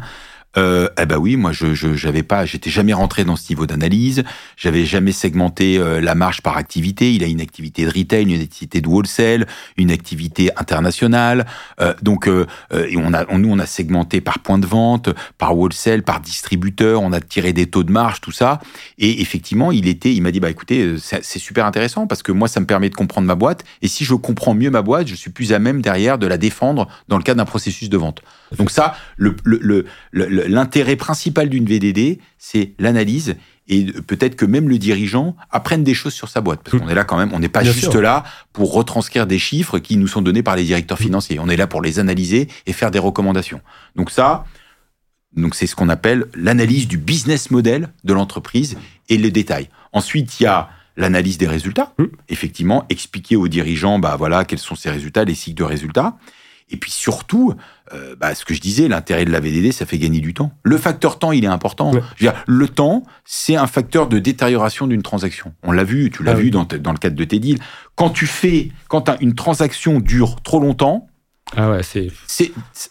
[0.57, 4.23] Euh, eh ben oui, moi je j'avais pas, j'étais jamais rentré dans ce niveau d'analyse.
[4.57, 7.13] J'avais jamais segmenté euh, la marge par activité.
[7.13, 11.45] Il a une activité de retail, une activité de wholesale, une activité internationale.
[11.79, 15.09] Euh, donc euh, euh, on a, on- nous on a segmenté par point de vente,
[15.37, 17.01] par wholesale, par distributeur.
[17.01, 18.59] On a tiré des taux de marge, tout ça.
[18.97, 22.33] Et effectivement, il était, il m'a dit bah écoutez, euh, c'est super intéressant parce que
[22.33, 23.63] moi ça me permet de comprendre ma boîte.
[23.81, 26.37] Et si je comprends mieux ma boîte, je suis plus à même derrière de la
[26.37, 28.21] défendre dans le cadre d'un processus de vente.
[28.57, 33.35] Donc ça, le, le, le, le- l'intérêt principal d'une VDD, c'est l'analyse
[33.67, 36.61] et peut-être que même le dirigeant apprenne des choses sur sa boîte.
[36.63, 38.01] Parce qu'on est là quand même, on n'est pas Bien juste sûr.
[38.01, 41.39] là pour retranscrire des chiffres qui nous sont donnés par les directeurs financiers.
[41.39, 43.61] On est là pour les analyser et faire des recommandations.
[43.95, 44.43] Donc ça,
[45.35, 49.69] donc c'est ce qu'on appelle l'analyse du business model de l'entreprise et le détail.
[49.93, 51.93] Ensuite, il y a l'analyse des résultats.
[51.97, 52.05] Mm.
[52.27, 56.17] Effectivement, expliquer aux dirigeants, bah voilà, quels sont ces résultats, les cycles de résultats.
[56.71, 57.53] Et puis surtout,
[57.93, 60.51] euh, bah, ce que je disais, l'intérêt de la VDD, ça fait gagner du temps.
[60.63, 61.91] Le facteur temps, il est important.
[61.93, 62.01] Ouais.
[62.15, 65.53] Je veux dire, le temps, c'est un facteur de détérioration d'une transaction.
[65.63, 66.51] On l'a vu, tu l'as Ah vu oui.
[66.51, 67.59] dans, le cadre de tes deals.
[67.95, 71.07] Quand tu fais, quand une transaction dure trop longtemps,
[71.57, 72.07] Ah ouais, c'est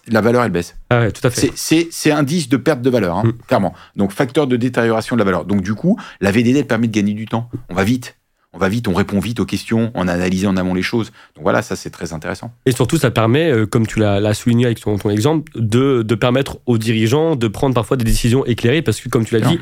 [0.09, 0.77] la valeur elle baisse.
[0.90, 1.40] ah ouais, tout à fait.
[1.40, 3.33] C'est- C'est c'est indice de perte de valeur, hein, Mm.
[3.47, 3.73] clairement.
[3.97, 5.47] Donc facteur de détérioration de la valeur.
[5.47, 7.49] Donc du coup, la VDD elle permet de gagner du temps.
[7.71, 8.16] On va vite,
[8.53, 11.13] on va vite, on répond vite aux questions, on analyse en amont les choses.
[11.37, 12.53] Donc voilà, ça c'est très intéressant.
[12.67, 16.15] Et surtout, ça permet, euh, comme tu l'as souligné avec ton, ton exemple, de, de
[16.15, 19.59] permettre aux dirigeants de prendre parfois des décisions éclairées, parce que comme tu l'as dit,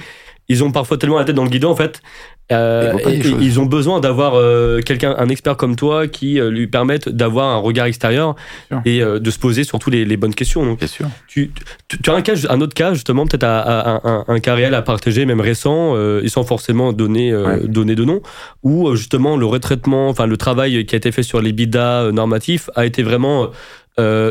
[0.49, 2.01] ils ont parfois tellement la tête dans le guidon en fait.
[2.51, 6.51] Euh, Ils et- et ont besoin d'avoir euh, quelqu'un, un expert comme toi, qui euh,
[6.51, 8.37] lui permette d'avoir un regard extérieur
[8.85, 10.65] et de se poser surtout les, les bonnes questions.
[10.65, 11.07] Donc, Bien sûr.
[11.27, 11.51] tu,
[11.89, 14.83] tu, tu as un, cas, un autre cas justement, peut-être un, un cas réel à
[14.83, 17.61] partager, même récent, et sans forcément donner, Ouais.
[17.69, 18.21] donner de nom,
[18.63, 22.71] où justement le retraitement, enfin le travail qui a été fait sur les bidas normatifs
[22.75, 23.49] a été vraiment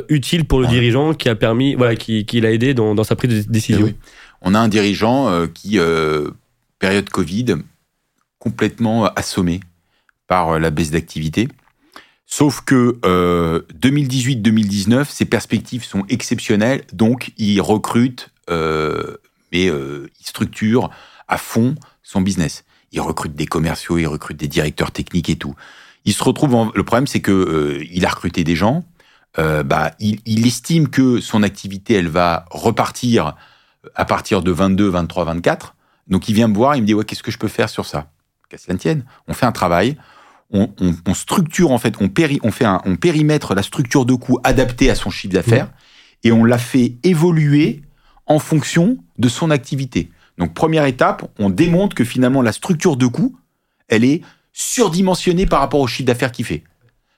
[0.10, 0.72] utile pour le Ouais.
[0.72, 3.82] dirigeant, qui a permis, voilà, qui, qui l'a aidé dans, dans sa prise de décision.
[3.88, 3.96] Eh oui.
[4.42, 5.78] On a un dirigeant qui,
[6.80, 7.46] période Covid,
[8.48, 9.60] complètement assommé
[10.28, 11.48] par euh, la baisse d'activité.
[12.26, 19.18] Sauf que euh, 2018-2019, ses perspectives sont exceptionnelles, donc il recrute, euh,
[19.52, 20.90] mais euh, il structure
[21.28, 22.64] à fond son business.
[22.92, 25.56] Il recrute des commerciaux, il recrute des directeurs techniques et tout.
[26.06, 26.72] Il se retrouve.
[26.74, 28.84] Le problème, c'est que euh, il a recruté des gens.
[29.40, 33.36] euh, bah, il, il estime que son activité, elle va repartir
[33.96, 35.76] à partir de 22, 23, 24.
[36.08, 37.86] Donc il vient me voir, il me dit ouais, qu'est-ce que je peux faire sur
[37.86, 38.10] ça?
[38.50, 39.04] Qu'à cela ne tienne.
[39.28, 39.98] On fait un travail,
[40.52, 44.06] on, on- on structure en fait, on, péri, on fait un, on périmètre la structure
[44.06, 45.70] de coût adaptée à son chiffre d'affaires
[46.24, 47.82] et on la fait évoluer
[48.26, 50.10] en fonction de son activité.
[50.38, 53.38] Donc première étape, on démontre que finalement la structure de coût,
[53.90, 54.22] elle est
[54.54, 56.64] surdimensionnée par rapport au chiffre d'affaires qu'il fait.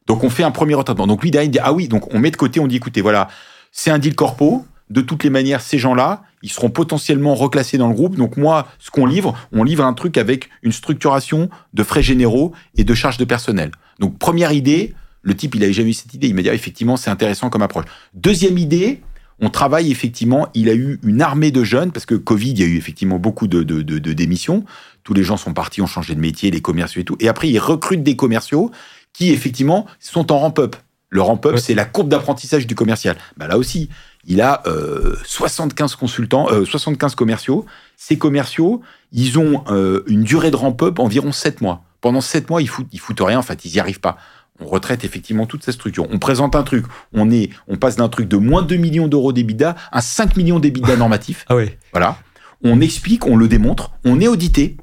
[0.08, 1.08] Donc on fait un premier retraitement.
[1.08, 3.02] Donc lui derrière il dit ah oui, donc on met de côté, on dit écoutez
[3.02, 3.28] voilà,
[3.72, 4.66] c'est un deal corpo.
[4.90, 8.16] De toutes les manières, ces gens-là, ils seront potentiellement reclassés dans le groupe.
[8.16, 12.54] Donc moi, ce qu'on livre, on livre un truc avec une structuration de frais généraux
[12.76, 13.72] et de charges de personnel.
[14.00, 16.28] Donc première idée, le type, il avait jamais eu cette idée.
[16.28, 17.86] Il m'a dit ah, effectivement, c'est intéressant comme approche.
[18.16, 19.02] Deuxième idée,
[19.42, 20.48] on travaille effectivement.
[20.54, 23.20] Il a eu une armée de jeunes parce que Covid, il y a eu effectivement
[23.20, 24.66] beaucoup de, de, de, de démissions.
[25.04, 27.16] Tous les gens sont partis, ont changé de métier, les commerciaux et tout.
[27.20, 28.72] Et après, il recrute des commerciaux
[29.14, 30.76] qui effectivement sont en ramp-up.
[31.12, 31.60] Le ramp-up, Ouais.
[31.60, 33.18] c'est la courbe d'apprentissage du commercial.
[33.38, 33.90] Bah là aussi,
[34.26, 37.66] il a euh, 75 consultants, euh, 75 commerciaux.
[37.98, 41.84] Ces commerciaux, ils ont euh, une durée de ramp-up environ 7 mois.
[42.02, 44.18] Pendant 7 mois, ils foutent, ils foutent rien, en fait, ils n'y arrivent pas.
[44.62, 46.06] on retraite effectivement toute cette structure.
[46.12, 49.08] On présente un truc, on est, on passe d'un truc de moins de 2 millions
[49.08, 51.46] d'euros d'EBITDA à 5 millions d'EBITDA normatifs.
[51.50, 51.56] Ah.
[51.94, 52.18] Voilà.
[52.64, 54.76] On explique, on le démontre, on est audité,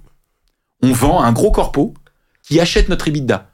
[0.83, 1.95] on vend un gros corpo
[2.43, 3.51] qui achète notre EBITDA.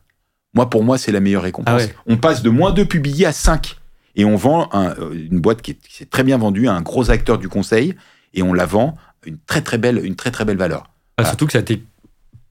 [0.55, 1.75] Moi, pour moi, c'est la meilleure récompense.
[1.75, 1.95] Ah ouais.
[2.07, 3.77] On passe de moins 2 publiés à 5.
[4.17, 6.73] Et on vend un- euh, une boîte qui, est- qui s'est très bien vendue à
[6.75, 7.95] un gros acteur du conseil
[8.35, 8.97] et on la vend
[9.27, 10.91] une très très belle, une très très belle valeur.
[11.17, 11.83] Ah, surtout que ça a été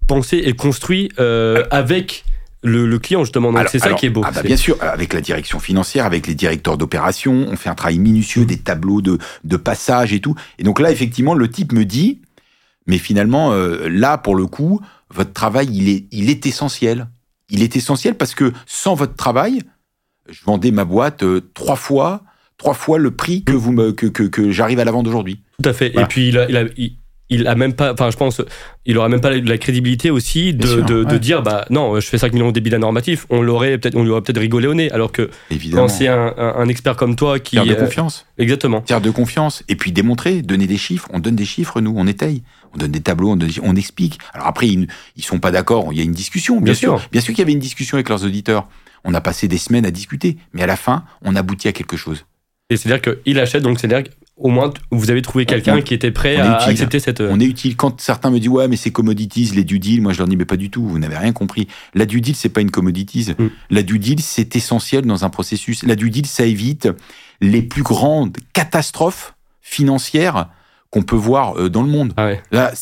[0.08, 2.24] pensé et construit euh, avec
[2.64, 3.52] le, le client justement.
[3.52, 4.22] Donc c'est ça alors, qui est beau.
[4.26, 7.76] ah bah bien sûr, avec la direction financière, avec les directeurs d'opération, on fait un
[7.76, 10.36] travail minutieux, des tableaux de, de passage et tout.
[10.60, 12.22] Et donc là, effectivement, le type me dit,
[12.88, 17.08] mais finalement, euh, là, pour le coup, votre travail, il est, il est essentiel.
[17.50, 19.62] Il est essentiel parce que sans votre travail,
[20.32, 22.24] je vendais ma boîte euh, trois fois,
[22.58, 25.42] trois fois le prix que vous me, que, que, que j'arrive à la vendre aujourd'hui.
[25.62, 25.90] Tout à fait.
[25.92, 26.06] Voilà.
[26.06, 26.96] Et puis il a, il a, il,
[27.34, 28.42] il a même pas, enfin je pense,
[28.86, 32.06] il aura même pas la, crédibilité aussi de, sûr, de, de dire bah non, je
[32.06, 33.26] fais 5 millions d'ébits normatifs.
[33.30, 34.92] On l'aurait peut-être, on lui aurait peut-être rigolé au nez.
[34.92, 35.84] Alors que Évidemment.
[35.84, 38.26] quand c'est un, un, un expert comme toi qui, Tiers de euh, confiance.
[38.38, 38.82] exactement.
[38.82, 39.64] Tiers de confiance.
[39.70, 41.08] Et puis démontrer, donner des chiffres.
[41.14, 42.44] On donne des chiffres, nous, on étaye.
[42.74, 44.18] On donne des tableaux, on, donne- on explique.
[44.34, 47.00] Alors après, ils, ils sont pas d'accord, il y a une discussion, bien, Bien sûr.
[47.00, 47.10] sûr.
[47.14, 48.68] Bien sûr qu'il y avait une discussion avec leurs auditeurs.
[49.04, 50.38] On a passé des semaines à discuter.
[50.54, 52.26] Mais à la fin, on aboutit à quelque chose.
[52.70, 56.38] Et c'est-à-dire qu'il achète, donc c'est-à-dire qu'au moins vous avez trouvé quelqu'un qui était prêt
[56.38, 56.70] à utile.
[56.72, 57.20] accepter cette.
[57.20, 57.76] euh, On est utile.
[57.76, 60.38] Quand certains me disent, ouais, mais c'est commodities, les due deal, moi je leur dis,
[60.38, 61.68] mais pas du tout, vous n'avez rien compris.
[61.94, 63.34] La due deal, c'est pas une commodities.
[63.38, 63.48] Mm.
[63.72, 65.84] La due deal, c'est essentiel dans un processus.
[65.84, 66.88] La due deal, ça évite
[67.42, 70.48] les plus grandes catastrophes financières
[70.92, 72.14] qu'on peut voir euh, dans le monde.
[72.18, 72.44] Ah ouais.
[72.52, 72.74] Là,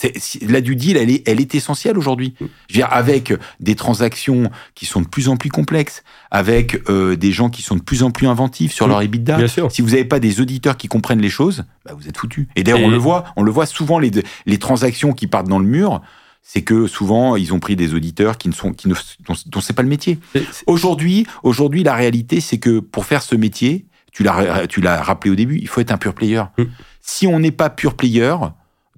[0.41, 2.33] la due deal, elle est, elle est essentielle aujourd'hui.
[2.39, 7.15] Je veux dire, avec des transactions qui sont de plus en plus complexes, avec euh,
[7.15, 8.89] des gens qui sont de plus en plus inventifs sur Mm.
[8.89, 9.37] leur EBITDA.
[9.37, 9.71] Bien sûr.
[9.71, 12.47] Si vous n'avez pas des auditeurs qui comprennent les choses, bah, vous êtes foutus.
[12.55, 14.11] Et d'ailleurs, Et- on le voit, on le voit souvent les,
[14.47, 16.01] les transactions qui partent dans le mur.
[16.41, 18.95] C'est que souvent ils ont pris des auditeurs qui ne sont, qui ne,
[19.27, 20.17] dont, dont c'est pas le métier.
[20.65, 25.31] Aujourd'hui, aujourd'hui, la réalité, c'est que pour faire ce métier, tu l'as, tu l'as rappelé
[25.31, 26.41] au début, il faut être un pur player.
[26.57, 26.63] Mm.
[27.01, 28.35] Si on n'est pas pur player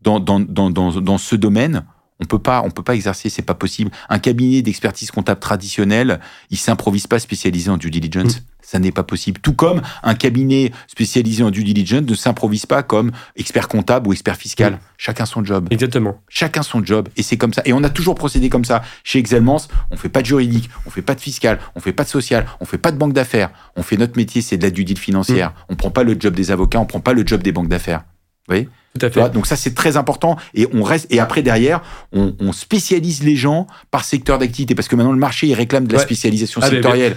[0.01, 1.85] dans, dans, dans, dans, ce domaine,
[2.19, 3.91] on peut pas, on peut pas exercer, c'est pas possible.
[4.09, 8.37] Un cabinet d'expertise comptable traditionnel, il s'improvise pas spécialisé en due diligence.
[8.37, 8.43] Mm.
[8.71, 9.41] Ça n'est pas possible.
[9.41, 14.13] Tout comme un cabinet spécialisé en due diligence ne s'improvise pas comme expert comptable ou
[14.13, 14.73] expert fiscal.
[14.73, 14.79] Mm.
[14.97, 15.67] Chacun son job.
[15.71, 16.21] Exactement.
[16.29, 17.09] Chacun son job.
[17.17, 17.61] Et c'est comme ça.
[17.65, 18.81] Et on a toujours procédé comme ça.
[19.03, 22.05] Chez Excelmans, on fait pas de juridique, on fait pas de fiscal, on fait pas
[22.05, 23.49] de social, on fait pas de banque d'affaires.
[23.75, 25.51] On fait notre métier, c'est de la due deal financière.
[25.67, 28.05] On prend pas le job des avocats, on prend pas le job des banques d'affaires.
[28.47, 28.69] Vous voyez?
[28.97, 29.29] Tout à fait.
[29.31, 30.35] Donc ça, c'est très important.
[30.53, 31.07] Et on reste.
[31.09, 31.81] Et après, derrière,
[32.11, 34.75] on, on spécialise les gens par secteur d'activité.
[34.75, 36.05] Parce que maintenant, le marché, il réclame de la Ouais.
[36.05, 37.15] spécialisation Ah, sectorielle.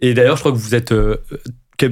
[0.00, 1.16] Et d'ailleurs, je crois que vous êtes euh,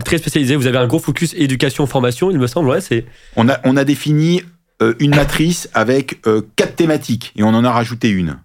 [0.05, 0.57] très spécialisé.
[0.57, 2.69] Vous avez un gros focus éducation formation, il me semble.
[2.69, 3.05] Ouais, c'est.
[3.37, 4.43] On a, on a défini
[4.83, 8.39] euh, une matrice avec euh, quatre thématiques et on en a rajouté une.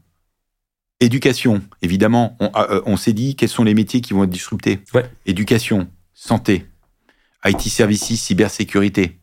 [0.99, 2.37] Éducation, évidemment.
[2.39, 4.79] On, a- euh, on s'est dit quels sont les métiers qui vont être disruptés?
[4.93, 5.05] Ouais.
[5.25, 6.65] Éducation, santé,
[7.45, 9.19] IT services, cybersécurité,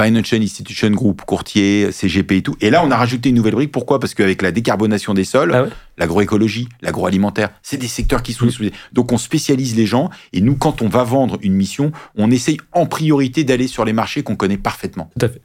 [0.00, 2.54] Financial Institution Group, courtier, CGP et tout.
[2.60, 3.72] Et là, on a rajouté une nouvelle brique.
[3.72, 3.98] Pourquoi?
[3.98, 8.44] Parce qu'avec la décarbonation des sols, Ah ouais l'agroécologie, l'agroalimentaire, c'est des secteurs qui sont
[8.46, 8.68] Mm.
[8.92, 10.10] Donc, on spécialise les gens.
[10.34, 13.94] Et nous, quand on va vendre une mission, on essaye en priorité d'aller sur les
[13.94, 15.10] marchés qu'on connaît parfaitement.
[15.18, 15.40] Tout à fait.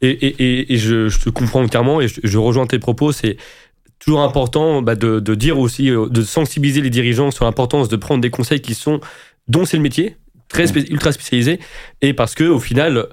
[0.00, 3.10] Et, et, et, et je, je te comprends clairement et je, je rejoins tes propos.
[3.10, 3.36] C'est
[3.98, 7.96] toujours important bah, de, de dire aussi, euh, de sensibiliser les dirigeants sur l'importance de
[7.96, 9.00] prendre des conseils qui sont,
[9.48, 10.16] dont c'est le métier,
[10.48, 11.58] très spé- ultra spécialisé,
[12.00, 13.08] et parce que au final,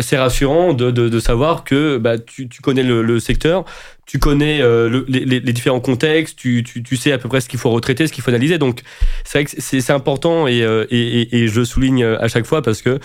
[0.00, 3.64] c'est rassurant de, de, de savoir que bah, tu, tu connais le, le secteur,
[4.06, 7.40] tu connais euh, le- les, les- différents contextes, tu, tu, tu sais à peu près
[7.40, 8.58] ce qu'il faut retraiter, ce qu'il faut analyser.
[8.58, 8.82] Donc,
[9.24, 12.60] c'est vrai que c'est important et, euh, et, et, et je souligne à chaque fois
[12.60, 12.98] parce que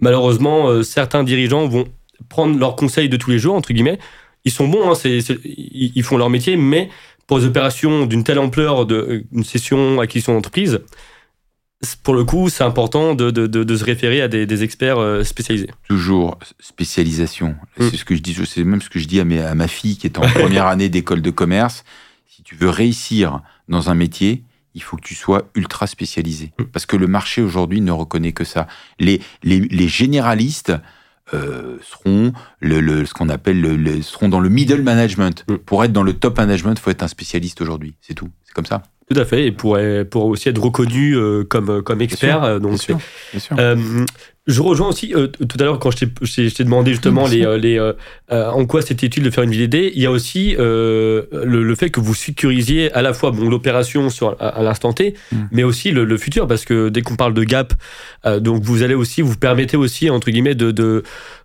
[0.00, 1.86] malheureusement, euh, certains dirigeants vont
[2.28, 3.98] prendre leurs conseils de tous les jours, entre guillemets.
[4.44, 6.88] Ils sont bons, hein, c'est- c'est- ils font leur métier, mais
[7.26, 11.11] pour des opérations d'une telle ampleur, de, euh, une session, acquisition d'entreprise, c'est-
[12.02, 14.98] pour le coup, c'est important de, de, de, de se référer à des, des experts
[14.98, 15.70] euh, spécialisés.
[15.88, 17.54] Toujours spécialisation.
[17.78, 19.68] C'est ce que je dis, c'est même ce que je dis à, mes- à ma
[19.68, 21.84] fille qui est en première année d'école de commerce.
[22.26, 24.42] Si tu veux réussir dans un métier,
[24.74, 26.52] il faut que tu sois ultra spécialisé.
[26.58, 26.64] Mm.
[26.72, 28.66] Parce que le marché aujourd'hui ne reconnaît que ça.
[28.98, 30.72] Les, les, les généralistes
[31.34, 35.44] euh, seront le, le- ce qu'on appelle le, le- seront dans le middle management.
[35.48, 35.56] Mm.
[35.56, 37.94] Pour être dans le top management, il faut être un spécialiste aujourd'hui.
[38.00, 38.28] C'est tout.
[38.52, 38.82] C'est comme ça.
[39.12, 39.78] Tout à fait, et pour,
[40.10, 42.36] pour aussi être reconnu euh, comme, comme expert.
[42.36, 42.98] sûr, euh, donc Bien sûr.
[43.32, 43.56] Bien sûr.
[43.58, 43.76] Euh,
[44.48, 47.78] je rejoins aussi euh, tout à l'heure quand je t'ai- demandé justement les, euh, les,
[47.78, 47.92] euh,
[48.32, 49.92] euh, en quoi c'était utile de faire une VDD.
[49.94, 53.48] Il y a aussi euh, le, le fait que vous sécurisiez à la fois bon,
[53.48, 55.36] l'opération sur à, à l'instant T, Mm.
[55.52, 57.72] mais aussi le, le futur parce que dès qu'on parle de gap,
[58.26, 61.02] euh, donc vous allez aussi vous permettez aussi entre guillemets de de,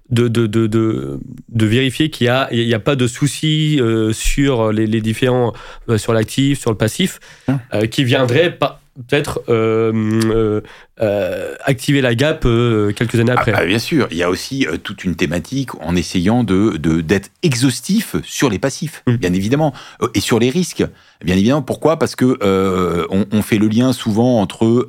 [0.10, 3.78] de, de, de, de, de vérifier qu'il n'y a, il y a pas de soucis
[3.82, 5.54] euh, sur les, les différents,
[5.90, 7.60] euh, sur l'actif, sur le passif, Hein.
[7.74, 9.92] euh, qui viendraient pas peut-être euh,
[10.26, 10.62] euh,
[11.02, 13.52] euh, activer la gap euh, quelques années Ah, après.
[13.52, 17.30] bah, bien sûr, il y a aussi euh, toute une thématique en essayant de d'être
[17.44, 19.16] exhaustif sur les passifs, Mm.
[19.18, 20.84] bien évidemment, Euh, et sur les risques.
[21.24, 21.98] Bien évidemment, pourquoi?
[21.98, 24.88] Parce que euh, on, on fait le lien souvent entre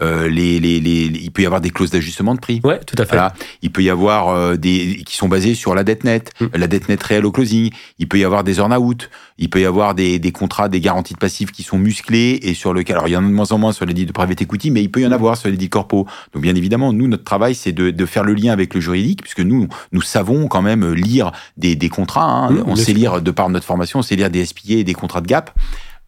[0.00, 2.60] les, les, les, il peut y avoir des clauses d'ajustement de prix.
[2.64, 3.10] Ouais, tout à fait.
[3.16, 3.34] Voilà.
[3.62, 6.46] Il peut y avoir des qui sont basés sur la dette nette, Mm.
[6.54, 7.70] la dette nette réelle au closing.
[7.98, 9.10] Il peut y avoir des earn-out.
[9.40, 12.54] Il peut y avoir des, des contrats, des garanties de passifs qui sont musclés et
[12.54, 14.12] sur lequel, alors il y en a de moins en moins sur les deals de
[14.12, 16.06] private equity, mais il peut y en avoir sur les deals corpo.
[16.32, 19.22] Donc bien évidemment, nous notre travail c'est de, de faire le lien avec le juridique,
[19.22, 22.24] puisque nous nous savons quand même lire des, des contrats.
[22.24, 22.50] hein.
[22.52, 24.94] Mm, on sait lire de par notre formation, on sait lire des SPA et des
[24.94, 25.50] contrats de gap.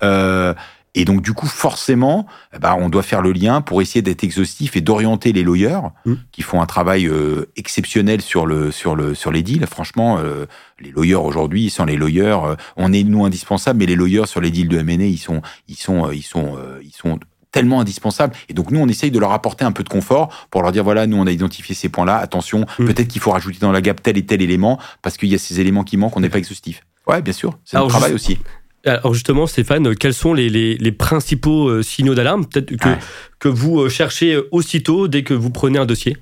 [0.02, 0.52] Euh,
[0.94, 2.26] et donc du coup, forcément,
[2.60, 6.14] ben, on doit faire le lien pour essayer d'être exhaustif et d'orienter les lawyers Mm.
[6.32, 9.66] qui font un travail euh, exceptionnel sur le sur le sur les deals.
[9.66, 10.46] Franchement, euh,
[10.80, 14.40] les lawyers aujourd'hui, sans les lawyers, euh, on est nous indispensables, mais les lawyers sur
[14.40, 17.18] les deals de M&A, ils sont ils sont euh, ils sont euh, ils sont
[17.52, 18.34] tellement indispensables.
[18.48, 20.84] Et donc nous, on essaye de leur apporter un peu de confort pour leur dire
[20.84, 22.16] voilà, nous on a identifié ces points-là.
[22.16, 22.86] Attention, Mm.
[22.86, 25.38] peut-être qu'il faut rajouter dans la gap tel et tel élément parce qu'il y a
[25.38, 26.82] ces éléments qui manquent, on n'est pas exhaustif.
[27.06, 28.38] Ouais, bien sûr, c'est notre travail aussi.
[28.84, 32.98] Alors justement, Stéphane, quels sont les, les, les principaux euh, signaux d'alarme Peut-être que, Ouais.
[33.38, 36.16] que vous euh, cherchez aussitôt dès que vous prenez un dossier?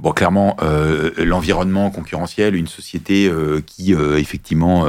[0.00, 4.84] Bon, clairement, euh, l'environnement concurrentiel, une société euh, qui euh, effectivement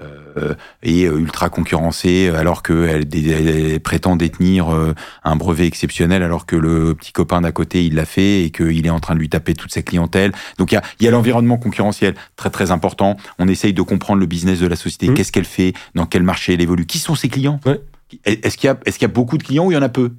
[0.00, 0.04] euh,
[0.36, 4.94] euh, est ultra concurrencée, alors qu'elle elle prétend détenir euh,
[5.24, 8.86] un brevet exceptionnel, alors que le petit copain d'à côté il l'a fait et qu'il
[8.86, 10.32] est en train de lui taper toute sa clientèle.
[10.58, 13.16] Donc il y a, y a l'environnement concurrentiel très très important.
[13.38, 15.14] On essaye de comprendre le business de la société, Mhm.
[15.14, 17.60] qu'est-ce qu'elle fait, dans quel marché elle évolue, qui sont ses clients?
[17.66, 17.80] Ouais.
[18.24, 20.12] Est-ce qu'il y qu'il y a beaucoup de clients ou il y en a peu?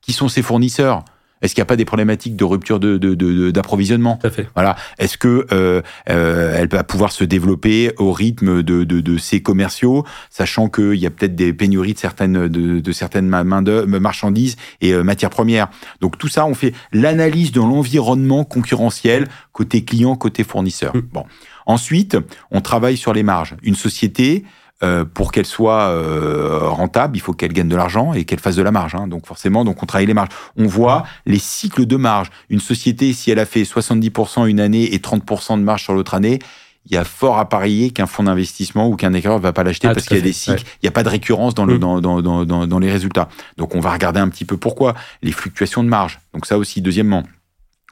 [0.00, 1.04] Qui sont ses fournisseurs?
[1.42, 4.30] Est-ce qu'il n'y a pas des problématiques de rupture de, de- de- d'approvisionnement Tout à
[4.30, 4.48] fait.
[4.54, 4.76] voilà.
[4.98, 9.42] Est-ce que euh, euh, elle va pouvoir se développer au rythme de, de, de ses
[9.42, 13.62] commerciaux, sachant qu'il y a peut-être des pénuries de certaines de, de certaines ma- main
[13.62, 15.68] de marchandises et euh, matières premières.
[16.00, 20.94] Donc tout ça, on fait l'analyse de l'environnement concurrentiel côté client, côté fournisseur.
[20.96, 21.00] Mm.
[21.12, 21.24] Bon.
[21.66, 22.16] Ensuite,
[22.50, 23.54] on travaille sur les marges.
[23.62, 24.44] Une société.
[24.82, 28.56] Euh, pour qu'elle soit euh, rentable, il faut qu'elle gagne de l'argent et qu'elle fasse
[28.56, 28.94] de la marge.
[28.94, 29.06] hein.
[29.06, 30.30] Donc forcément, donc on travaille les marges.
[30.56, 32.30] On voit les cycles de marge.
[32.50, 36.14] Une société, si elle a fait 70% une année et 30% de marge sur l'autre
[36.14, 36.38] année,
[36.86, 39.86] il y a fort à parier qu'un fonds d'investissement ou qu'un éclaireur va pas l'acheter
[39.86, 41.76] Ah, parce qu'il y a des cycles, il n'y a pas de récurrence dans, le,
[41.76, 42.00] Mm.
[42.00, 42.00] dans,
[42.44, 43.28] dans, dans les résultats.
[43.56, 44.94] Donc on va regarder un petit peu pourquoi.
[45.22, 46.18] Les fluctuations de marge.
[46.34, 47.22] Donc ça aussi, deuxièmement.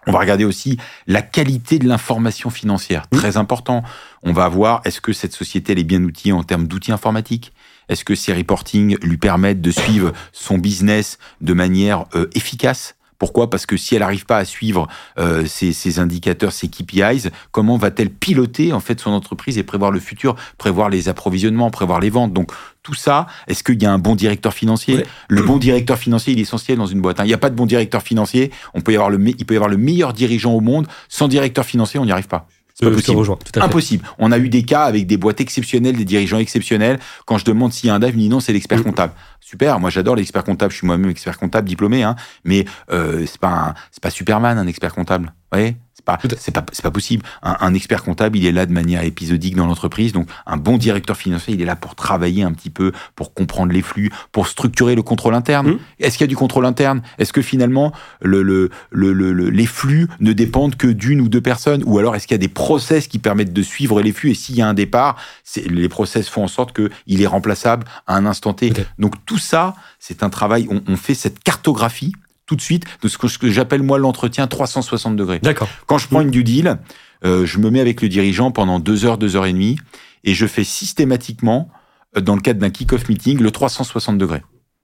[0.06, 3.82] On va regarder aussi la qualité de l'information financière, très important.
[4.22, 7.52] On va voir est-ce que cette société elle est bien outillée en termes d'outils informatiques?
[7.88, 12.94] Est-ce que ces reportings lui permettent de suivre son business de manière euh, efficace?
[13.20, 13.48] Pourquoi?
[13.50, 17.76] Parce que si elle n'arrive pas à suivre euh, ces, ces indicateurs, ces KPIs, comment
[17.76, 22.10] va-t-elle piloter en fait son entreprise et prévoir le futur, prévoir les approvisionnements, prévoir les
[22.10, 22.32] ventes?
[22.32, 22.50] Donc
[22.82, 24.96] tout ça, est-ce qu'il y a un bon directeur financier?
[24.96, 25.06] Ouais.
[25.28, 27.20] Le bon directeur financier, il est essentiel dans une boîte.
[27.20, 27.24] hein.
[27.24, 28.50] Il n'y a pas de bon directeur financier.
[28.74, 30.86] On peut y avoir le, me- il peut y avoir le meilleur dirigeant au monde.
[31.10, 32.48] Sans directeur financier, on n'y arrive pas.
[32.78, 33.16] Pas Euh, Je te possible.
[33.18, 33.66] rejoins, tout à fait.
[33.66, 34.04] Impossible.
[34.18, 36.98] On a eu des cas avec des boîtes exceptionnelles, des dirigeants exceptionnels.
[37.26, 38.84] Quand je demande s'il y a un DAF, il me dit non, c'est l'expert Mm.
[38.84, 39.12] comptable.
[39.40, 40.70] Super, moi j'adore l'expert comptable.
[40.72, 42.14] Je suis moi-même expert comptable diplômé, hein.
[42.44, 45.26] Mais euh, c'est pas un- c'est pas Superman un expert comptable.
[45.52, 45.76] Vous voyez?
[46.00, 47.24] C'est pas c'est pas c'est pas possible.
[47.42, 50.12] Un, un expert comptable, il est là de manière épisodique dans l'entreprise.
[50.12, 53.72] Donc un bon directeur financier, il est là pour travailler un petit peu, pour comprendre
[53.72, 55.72] les flux, pour structurer le contrôle interne.
[55.72, 55.78] Mm.
[56.00, 57.02] Est-ce qu'il y a du contrôle interne?
[57.18, 57.92] Est-ce que finalement
[58.22, 61.82] le, le, le, le- le- les flux ne dépendent que d'une ou deux personnes?
[61.86, 64.30] Ou alors est-ce qu'il y a des process qui permettent de suivre les flux?
[64.30, 67.86] Et s'il y a un départ, c'est- les process font en sorte qu'il est remplaçable
[68.06, 68.72] à un instant T.
[68.98, 72.12] Donc tout ça, c'est un travail, on, on fait cette cartographie
[72.50, 75.38] tout de suite de ce que, j'appelle moi l'entretien 360 degrés.
[75.38, 75.68] D'accord.
[75.86, 76.78] Quand je prends une due deal,
[77.24, 79.78] euh, je me mets avec le dirigeant pendant deux heures, deux heures et demie,
[80.24, 81.70] et je fais systématiquement,
[82.16, 84.42] euh, dans le cadre d'un kick-off meeting, le 360 degrés.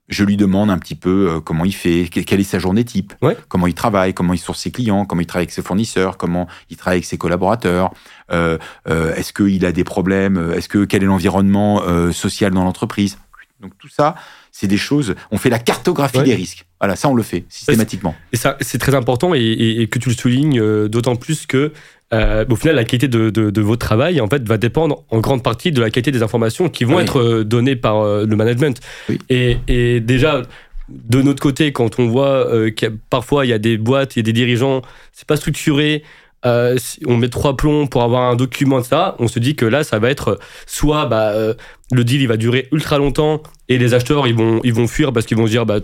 [0.08, 2.84] Je lui demande un petit peu euh, comment il fait, que- quelle est sa journée
[2.84, 3.36] type, Ouais.
[3.48, 6.46] comment il travaille, comment il source ses clients, comment il travaille avec ses fournisseurs, comment
[6.70, 7.90] il travaille avec ses collaborateurs,
[8.30, 8.58] euh,
[8.88, 12.62] euh, est-ce qu'il a des problèmes, euh, est-ce que quel est l'environnement euh, social dans
[12.62, 13.18] l'entreprise.
[13.58, 14.14] Donc tout ça,
[14.52, 15.14] c'est des choses.
[15.32, 16.24] On fait la cartographie Ouais.
[16.24, 16.65] des risques.
[16.80, 18.14] Voilà, ça on le fait systématiquement.
[18.32, 21.46] Et ça, c'est très important et, et- et que tu le soulignes euh, d'autant plus
[21.46, 21.72] que,
[22.12, 25.20] euh, au final, la qualité de, de, de votre travail, en fait, va dépendre en
[25.20, 27.02] grande partie de la qualité des informations qui vont Oui.
[27.02, 28.78] être euh, données par euh, le management.
[29.08, 29.18] Oui.
[29.30, 30.42] Et, et déjà,
[30.90, 32.46] de notre côté, quand on voit
[32.76, 36.02] que parfois il y a des boîtes, il y a des dirigeants, c'est pas structuré.
[36.44, 39.56] euh, si on met trois plombs pour avoir un document de ça, on se dit
[39.56, 41.54] que là, ça va être soit bah, euh,
[41.92, 45.12] le deal il va durer ultra longtemps et les acheteurs ils vont ils vont fuir
[45.12, 45.78] parce qu'ils vont se dire bah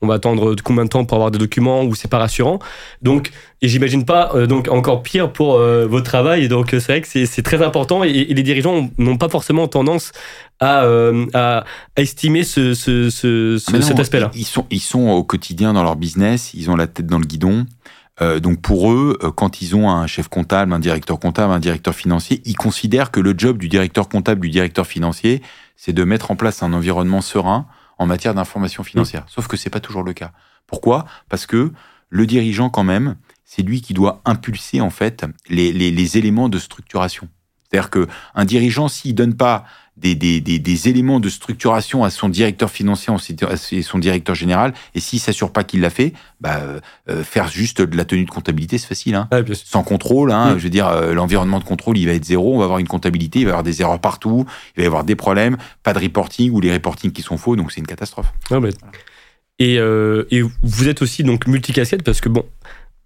[0.00, 2.60] on va attendre combien de temps pour avoir des documents ou c'est pas rassurant.
[3.02, 3.30] Donc
[3.62, 6.44] et j'imagine pas euh, donc encore pire pour euh, votre travail.
[6.44, 9.66] Et donc c'est vrai que c'est très important et, et les dirigeants n'ont pas forcément
[9.66, 10.12] tendance
[10.60, 11.64] à, euh, à,
[11.96, 14.30] à estimer ce, ce, ce, ce Ah, non, cet aspect-là.
[14.34, 17.26] Ils sont, ils sont au quotidien dans leur business, ils ont la tête dans le
[17.26, 17.66] guidon.
[18.22, 21.60] Euh, donc pour eux, euh, quand ils ont un chef comptable, un directeur comptable, un
[21.60, 25.42] directeur financier, ils considèrent que le job du directeur comptable, du directeur financier,
[25.76, 27.66] c'est de mettre en place un environnement serein
[27.98, 29.24] en matière d'information financière.
[29.26, 30.32] Sauf que c'est pas toujours le cas.
[30.66, 31.06] Pourquoi?
[31.28, 31.72] Parce que
[32.08, 36.48] le dirigeant, quand même, c'est lui qui doit impulser en fait les, les, les éléments
[36.48, 37.28] de structuration.
[37.70, 39.64] C'est-à-dire que un dirigeant, s'il donne pas
[39.96, 43.12] des, des, des, des éléments de structuration à son directeur financier
[43.72, 46.80] et son directeur général, et s'il s'assure pas qu'il l'a fait, bah, euh,
[47.10, 49.14] euh, faire juste de la tenue de comptabilité, c'est facile.
[49.14, 49.28] Hein.
[49.54, 50.58] Sans contrôle, hein, Mm.
[50.58, 52.54] je veux dire, euh, l'environnement de contrôle, il va être zéro.
[52.54, 54.86] On va avoir une comptabilité, il va y avoir des erreurs partout, il va y
[54.86, 57.86] avoir des problèmes, pas de reporting ou les reportings qui sont faux, donc c'est une
[57.86, 58.32] catastrophe.
[59.58, 62.46] Et, euh, et vous êtes aussi donc multicasquette parce que bon,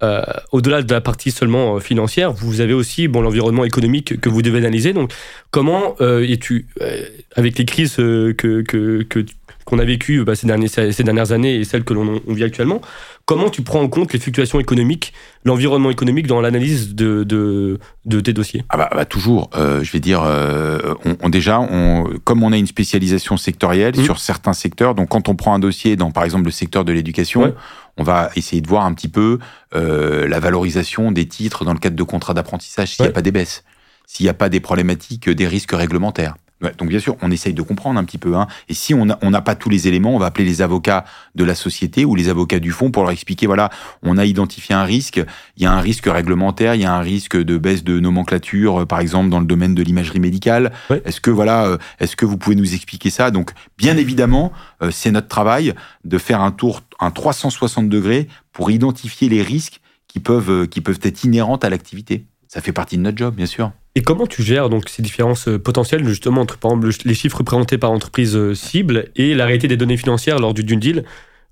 [0.05, 4.29] euh, au-delà de la partie seulement euh, financière, vous avez aussi bon l'environnement économique que
[4.29, 4.93] vous devez analyser.
[4.93, 5.11] Donc,
[5.51, 7.03] comment euh, es-tu euh,
[7.37, 8.33] avec les crises que
[8.63, 9.25] que que-
[9.67, 12.45] qu'on a vécues bah, ces, derniers, ces dernières années et celles que l'on on vit
[12.45, 12.83] actuellement,
[13.25, 15.15] comment tu prends en compte les fluctuations économiques,
[15.47, 18.63] l'environnement économique dans l'analyse de, de, de tes dossiers?
[18.69, 19.49] Ah bah, bah, toujours.
[19.57, 23.95] Euh, je vais dire, euh, on, on- déjà, on, comme on a une spécialisation sectorielle
[23.97, 24.05] Mhm.
[24.05, 26.93] sur certains secteurs, donc quand on prend un dossier dans, par exemple, le secteur de
[26.93, 27.55] l'éducation, Ouais.
[27.97, 29.39] On va essayer de voir un petit peu
[29.75, 33.13] euh, la valorisation des titres dans le cadre de contrats d'apprentissage, s'il n'y Ouais.
[33.13, 33.65] a pas des baisses,
[34.07, 36.37] s'il n'y a pas des problématiques, euh, des risques réglementaires.
[36.79, 38.37] Donc bien sûr, on essaye de comprendre un petit peu.
[38.37, 38.47] Hein.
[38.69, 41.05] Et si on n'a on pas tous les éléments, on va appeler les avocats
[41.35, 43.71] de la société ou les avocats du fonds pour leur expliquer, voilà,
[44.03, 45.23] on a identifié un risque,
[45.57, 48.83] il y a un risque réglementaire, il y a un risque de baisse de nomenclature,
[48.83, 50.73] euh, par exemple dans le domaine de l'imagerie médicale.
[51.05, 53.31] Est-ce que voilà, euh, est-ce que vous pouvez nous expliquer ça?
[53.31, 54.53] Donc, bien évidemment,
[54.83, 59.81] euh, c'est notre travail de faire un tour, un 360 degrés pour identifier les risques
[60.09, 62.27] qui peuvent, qui peuvent être inhérentes à l'activité.
[62.49, 63.73] Ça fait partie de notre job, bien sûr.
[63.97, 67.15] Et comment tu gères donc ces différences euh, potentielles justement entre par exemple le- les
[67.15, 70.81] chiffres présentés par entreprise euh, cible et la réalité des données financières lors du dune
[70.81, 71.05] deal?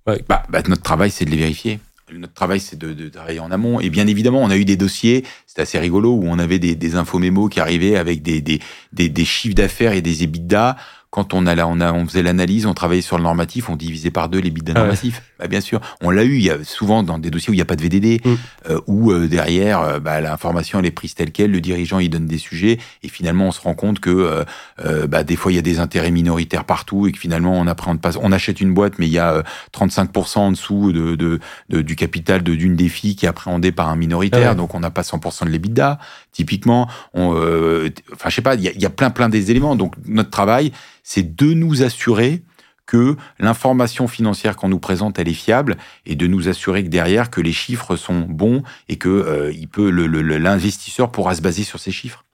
[0.06, 1.78] Bah, bah, notre travail, c'est de les vérifier.
[2.12, 3.80] Notre travail, c'est de, travailler en amont.
[3.80, 6.74] Et bien évidemment, on a eu des dossiers, c'était assez rigolo, où on avait des,
[6.74, 8.60] des infomémos qui arrivaient avec des, des,
[8.92, 10.76] des, des chiffres d'affaires et des EBITDA.
[11.14, 13.76] Quand on, a, la- on, a, on faisait l'analyse, on travaillait sur le normatif, on
[13.76, 14.86] divisait par deux les EBITDA Ah ouais.
[14.86, 15.22] normatifs.
[15.38, 16.36] Bah, bien sûr, on l'a eu.
[16.36, 18.34] Il y a souvent dans des dossiers où il n'y a pas de VDD, Mm.
[18.70, 22.08] euh, où euh, derrière, euh, bah, l'information elle est prise telle quelle, le dirigeant il
[22.08, 24.44] donne des sujets, et finalement on se rend compte que euh,
[24.86, 27.66] euh, bah, des fois il y a des intérêts minoritaires partout, et que finalement on
[27.66, 28.12] appréhende pas.
[28.22, 29.42] On achète une boîte, mais il y a euh,
[29.76, 33.70] 35% en dessous de, de, de- du capital de d'une des filles qui est appréhendé
[33.70, 34.56] par un minoritaire, Ah ouais.
[34.56, 35.98] donc on n'a pas 100% de l'EBITDA.
[36.32, 39.76] Typiquement, euh, enfin je sais pas, il y y a plein plein des éléments.
[39.76, 40.72] Donc notre travail,
[41.02, 42.42] c'est de nous assurer
[42.86, 47.30] que l'information financière qu'on nous présente, elle est fiable, et de nous assurer que derrière,
[47.30, 51.78] que les chiffres sont bons et que euh, il peut l'investisseur pourra se baser sur
[51.78, 52.24] ces chiffres.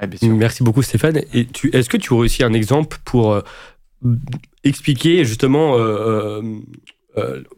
[0.00, 0.34] Ouais, bien sûr.
[0.34, 1.20] Merci beaucoup Stéphane.
[1.32, 3.42] Est-ce que tu aurais aussi un exemple pour euh,
[4.62, 6.42] expliquer justement euh,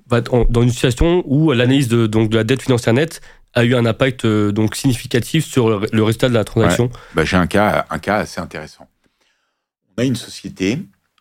[0.09, 3.21] dans une situation où l'analyse de, donc, de la dette financière nette
[3.55, 6.91] a eu un impact euh, donc significatif sur le, le résultat de la transaction?
[7.14, 8.89] Bah, j'ai un cas, un cas assez intéressant.
[9.99, 10.79] A une société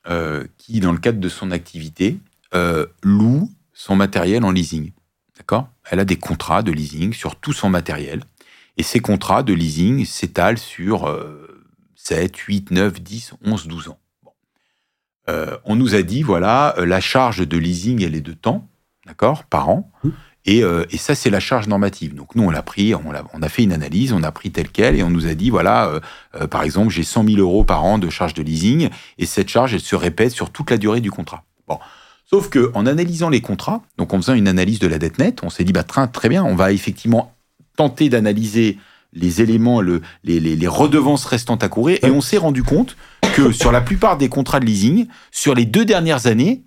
[0.07, 2.19] euh, qui, dans le cadre de son activité,
[2.53, 4.91] euh, loue son matériel en leasing.
[5.35, 5.67] D'accord?
[5.89, 8.23] Elle a des contrats de leasing sur tout son matériel.
[8.77, 11.65] Et ces contrats de leasing s'étalent sur euh,
[11.95, 13.99] 7, 8, 9, 10, 11, 12 ans.
[15.29, 18.69] Euh, on nous a dit, voilà, la charge de leasing, elle est de temps,
[19.05, 19.91] d'accord, par an.
[20.03, 20.13] Mhm.
[20.47, 22.15] Et, euh, et ça, c'est la charge normative.
[22.15, 24.49] Donc nous, on l'a pris, on a, on a fait une analyse, on a pris
[24.49, 25.99] tel quel, et on nous a dit, voilà, euh,
[26.35, 29.49] euh, par exemple, j'ai 100 000 euros par an de charge de leasing, et cette
[29.49, 31.43] charge, elle se répète sur toute la durée du contrat.
[31.67, 31.77] Bon.
[32.25, 35.43] Sauf que en analysant les contrats, donc en faisant une analyse de la dette nette,
[35.43, 37.33] on s'est dit, bah, très, bien, on va effectivement
[37.75, 38.77] tenter d'analyser
[39.13, 42.95] les éléments, le, les, les, les redevances restantes à courir, et on s'est rendu compte
[43.33, 46.63] que sur la plupart des contrats de leasing, sur les deux dernières années,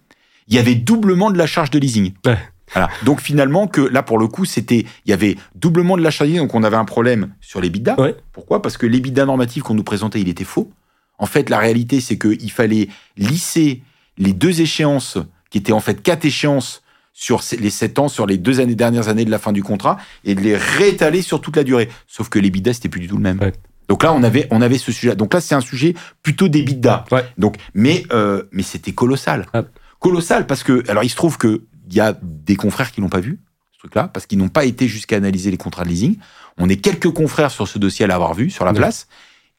[0.48, 2.12] il y avait doublement de la charge de leasing.
[2.26, 2.38] Ouais.
[2.72, 2.88] Voilà.
[3.04, 6.38] Donc finalement, que là pour le coup, c'était, il y avait doublement de la leasing,
[6.38, 7.96] donc on avait un problème sur les bidas.
[7.98, 8.14] Ouais.
[8.32, 8.62] Pourquoi?
[8.62, 10.70] Parce que les bidas normatifs qu'on nous présentait, il était faux.
[11.18, 13.82] En fait, la réalité, c'est qu'il fallait lisser
[14.18, 15.18] les deux échéances,
[15.50, 19.08] qui étaient en fait quatre échéances sur les sept ans, sur les deux années, dernières
[19.08, 21.88] années de la fin du contrat, et de les réétaler sur toute la durée.
[22.06, 23.38] Sauf que les bidas, c'était plus du tout le même.
[23.40, 23.52] Ouais.
[23.88, 25.16] Donc là, on avait, on avait ce sujet.
[25.16, 27.04] Donc là, c'est un sujet plutôt des bidas.
[27.10, 27.24] Ouais.
[27.36, 29.46] Donc, mais, euh, mais c'était colossal.
[29.52, 29.64] Ah.
[29.98, 33.08] Colossal parce que, alors, il se trouve que il y a des confrères qui l'ont
[33.08, 33.40] pas vu.
[33.78, 36.16] truc-là, parce qu'ils n'ont pas été jusqu'à analyser les contrats de leasing.
[36.58, 39.08] On est quelques confrères sur ce dossier à l'avoir vu, sur la place.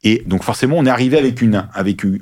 [0.03, 2.19] Et donc forcément, on est arrivé avec une avec une,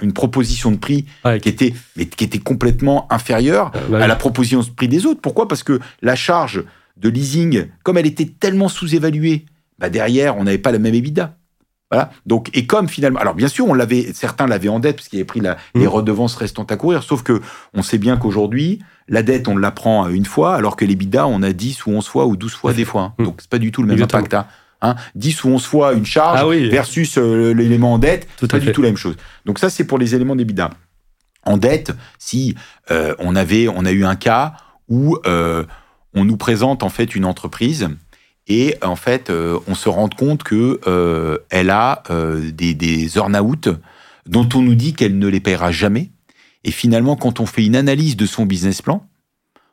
[0.00, 1.06] une, proposition de prix
[1.42, 5.20] qui était mais qui était complètement inférieure à la proposition de prix des autres.
[5.20, 5.48] Pourquoi?
[5.48, 6.64] Parce que la charge
[6.96, 9.44] de leasing, comme elle était tellement sous-évaluée,
[9.78, 11.36] bah derrière, on n'avait pas la même EBITDA.
[11.90, 12.10] Voilà.
[12.26, 15.20] Donc, et comme finalement, alors bien sûr, on l'avait, certains l'avaient en dette parce qu'ils
[15.20, 15.80] avaient pris la, mmh.
[15.80, 17.02] les redevances restantes à courir.
[17.02, 17.40] Sauf que
[17.74, 21.26] on sait bien qu'aujourd'hui, la dette, on la prend une fois, alors que les bidas,
[21.26, 23.02] on a 10 ou 11 fois ou 12 fois des fois.
[23.02, 23.14] Hein.
[23.18, 23.24] Mmh.
[23.24, 24.34] Donc, c'est pas du tout le même impact.
[24.34, 24.46] Hein.
[24.82, 28.58] Hein 10 ou 11 fois une charge ah versus euh, l'élément en dette, c'est pas
[28.58, 29.16] du tout la même chose.
[29.46, 30.70] Donc ça, c'est pour les éléments des bidas.
[31.44, 32.56] En dette, si
[32.90, 34.54] euh, on avait, on a eu un cas
[34.88, 35.64] où euh,
[36.12, 37.88] on nous présente en fait une entreprise
[38.48, 43.16] et en fait, euh, on se rend compte que euh, elle a euh, des, des
[43.18, 43.68] earn-out
[44.26, 46.10] dont on nous dit qu'elle ne les paiera jamais.
[46.64, 49.06] Et finalement, quand on fait une analyse de son business plan,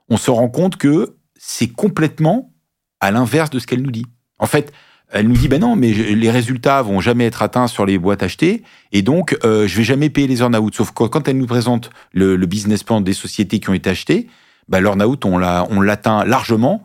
[0.10, 2.52] on se rend compte que c'est complètement
[3.00, 4.06] à l'inverse de ce qu'elle nous dit.
[4.40, 4.72] En fait,
[5.12, 8.24] elle nous dit ben non, mais les résultats vont jamais être atteints sur les boîtes
[8.24, 10.74] achetées, et donc euh, je vais jamais payer les earn-out.
[10.74, 13.92] Sauf que quand elle nous présente le, le, business plan des sociétés qui ont été
[13.92, 14.28] achetées,
[14.70, 16.82] ben l'earn-out on l'a on l'atteint largement.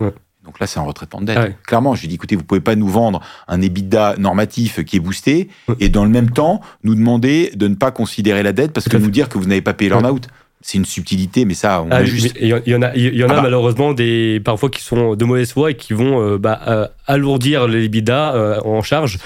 [0.48, 1.38] Donc là, c'est un retraitement de dette.
[1.38, 4.96] Ah Clairement, je lui dis, écoutez, vous pouvez pas nous vendre un EBITDA normatif qui
[4.96, 8.72] est boosté et dans le même temps nous demander de ne pas considérer la dette
[8.72, 10.26] parce que nous dire que vous n'avez pas payé l'earn-out.
[10.62, 12.34] C'est une subtilité, mais ça, on ah, juste.
[12.40, 13.42] Il y en a, il y en a ah bah.
[13.42, 17.68] malheureusement des parfois qui sont de mauvaise foi et qui vont euh, bah, euh, alourdir
[17.68, 19.18] les EBITDA euh, en charge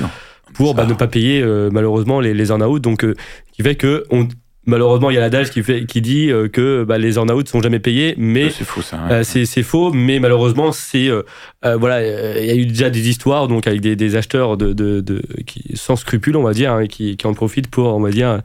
[0.55, 2.83] pour bah, ne pas payer malheureusement les, les earn-out.
[2.83, 3.07] Donc,
[3.53, 4.27] qui fait que on,
[4.65, 7.61] Malheureusement, il y a l'adage qui, fait, qui dit euh, que bah, les earn-out sont
[7.61, 9.01] jamais payés, mais c'est faux ça.
[9.11, 11.25] Euh, c'est faux, mais malheureusement, c'est euh,
[11.63, 15.01] voilà, il y a eu déjà des histoires donc avec des, des acheteurs de, de,
[15.01, 18.11] de, qui sans scrupules, on va dire, hein, qui, qui en profitent pour, on va
[18.11, 18.41] dire.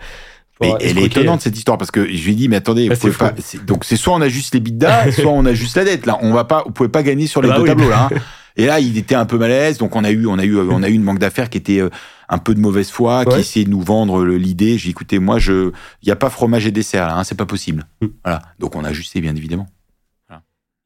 [0.60, 3.12] Mais elle est étonnante cette histoire parce que je lui ai dit mais attendez, vous
[3.14, 3.32] pas,
[3.68, 6.08] donc c'est soit on a juste les bidas, soit on a juste la dette.
[6.08, 8.10] Là, on va pas, vous pouvez pas gagner sur les bah deux tableaux là.
[8.12, 8.18] Hein.
[8.58, 10.84] Et là, il était un peu malaise, donc on a eu, on a eu, on
[10.84, 11.82] a eu une banque d'affaires qui était
[12.30, 14.78] un peu de mauvaise foi, qui essayait de nous vendre l'idée.
[14.78, 17.46] J'ai écouté, moi, je, il n'y a pas fromage et dessert, là, hein, c'est pas
[17.46, 17.86] possible.
[18.02, 18.08] Mm.
[18.24, 18.42] Voilà.
[18.60, 19.68] Donc on a ajusté, bien évidemment.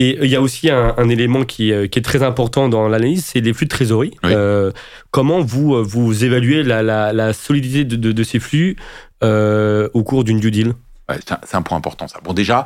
[0.02, 3.24] Et il y a aussi un, élément qui, euh, qui, est très important dans l'analyse,
[3.24, 4.16] c'est les flux de trésorerie.
[4.26, 4.72] Euh,
[5.12, 6.82] comment vous, euh, vous évaluez la,
[7.14, 8.78] la, solidité de, de, ces flux
[9.22, 10.74] au cours d'une due deal?
[11.46, 12.20] C'est un, point important, ça.
[12.24, 12.66] Bon, déjà,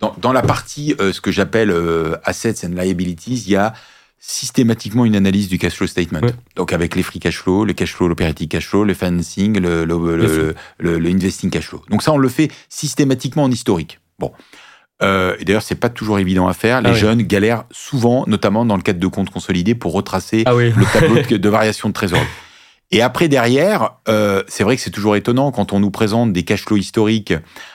[0.00, 1.72] dans, dans la partie, ce que j'appelle
[2.24, 3.72] assets and liabilities, il y a
[4.24, 6.20] systématiquement une analyse du cash flow statement.
[6.54, 9.84] Donc avec les free cash flow, le cash flow, l'operating cash flow, le financing, le,
[9.84, 11.82] le, le, investing cash flow.
[11.90, 13.98] Donc ça, on le fait systématiquement en historique.
[14.20, 14.32] Bon.
[15.02, 16.80] Euh, et d'ailleurs, c'est pas toujours évident à faire.
[16.80, 20.52] Les ah jeunes galèrent souvent, notamment dans le cadre de comptes consolidés, pour retracer ah
[20.54, 22.24] le tableau de, de variation de trésorerie.
[22.94, 26.42] Et après, derrière, euh, c'est vrai que c'est toujours étonnant quand on nous présente des
[26.42, 27.32] cash flows historiques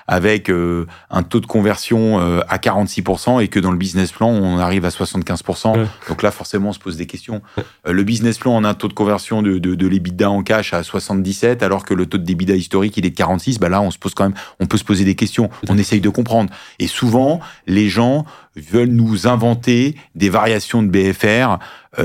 [0.08, 4.30] avec euh, un taux de conversion euh, à 46% et que dans le business plan,
[4.30, 5.88] on arrive à 75%.
[6.08, 7.42] Donc là, forcément, on se pose des questions.
[7.58, 10.44] Euh, le business plan, on a un taux de conversion de, de, de l'EBITDA en
[10.44, 13.58] cash à 77, alors que le taux de d'EBITDA historique, il est de 46.
[13.58, 15.50] Bah là, on se pose quand même, on peut se poser des questions.
[15.68, 16.52] On essaye de comprendre.
[16.78, 18.24] Et souvent, les gens
[18.56, 21.58] veulent nous inventer des variations de BFR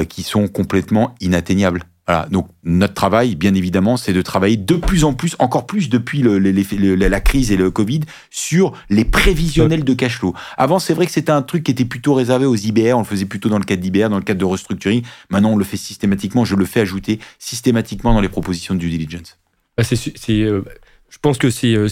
[0.08, 1.84] qui sont complètement inatteignables.
[2.08, 5.88] Voilà, donc notre travail, bien évidemment, c'est de travailler de plus en plus, encore plus
[5.88, 8.00] depuis la crise et le Covid,
[8.30, 10.34] sur les prévisionnels de cash flow.
[10.56, 13.04] Avant, c'est vrai que c'était un truc qui était plutôt réservé aux IBR, on le
[13.04, 15.02] faisait plutôt dans le cadre d'IBR, dans le cadre de restructuring.
[15.30, 18.90] Maintenant, on le fait systématiquement, je le fais ajouter systématiquement dans les propositions de due
[18.90, 19.38] diligence.
[19.78, 19.84] Bah,
[20.28, 20.62] euh,
[21.08, 21.88] je pense que c'est, euh,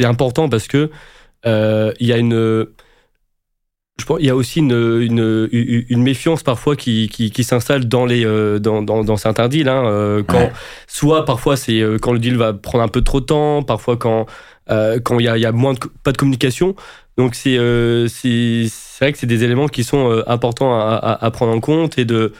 [0.00, 0.90] important parce que
[1.46, 2.66] euh, il y a une
[4.00, 7.86] je pense qu'il y a aussi une, une, une, méfiance parfois qui, qui, qui s'installe
[7.86, 9.68] dans, les, euh, dans, dans, dans certains deals.
[9.68, 10.50] Hein, euh, quand,
[10.88, 13.96] Soit parfois c'est euh, quand le deal va prendre un peu trop de temps, parfois
[13.96, 14.26] quand
[14.66, 16.74] quand il y a, y a moins de, pas de communication.
[17.18, 17.56] Donc c'est
[18.08, 18.70] c'est
[19.00, 22.04] vrai que c'est des éléments qui sont importants à, à, à, prendre en compte et
[22.06, 22.32] de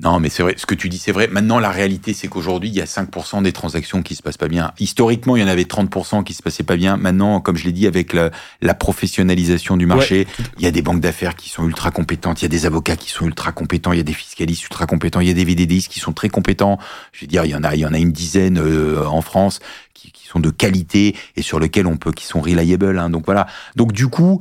[0.00, 1.26] non, mais c'est vrai, ce que tu dis, c'est vrai.
[1.26, 4.46] Maintenant, la réalité, c'est qu'aujourd'hui, il y a 5% des transactions qui se passent pas
[4.46, 4.72] bien.
[4.78, 6.96] Historiquement, il y en avait 30% qui se passaient pas bien.
[6.96, 8.30] Maintenant, comme je l'ai dit, avec la,
[8.60, 10.28] la, professionnalisation du marché,
[10.58, 12.94] il y a des banques d'affaires qui sont ultra compétentes, il y a des avocats
[12.94, 15.44] qui sont ultra compétents, il y a des fiscalistes ultra compétents, il y a des
[15.44, 16.78] VDDistes qui sont très compétents.
[17.10, 19.20] Je veux dire, il y en a, il y en a une dizaine euh, en
[19.20, 19.58] France
[19.94, 22.98] qui, qui, sont de qualité et sur lesquels on peut, qui sont reliable.
[22.98, 23.10] Hein.
[23.10, 23.48] Donc voilà.
[23.74, 24.40] Donc du coup,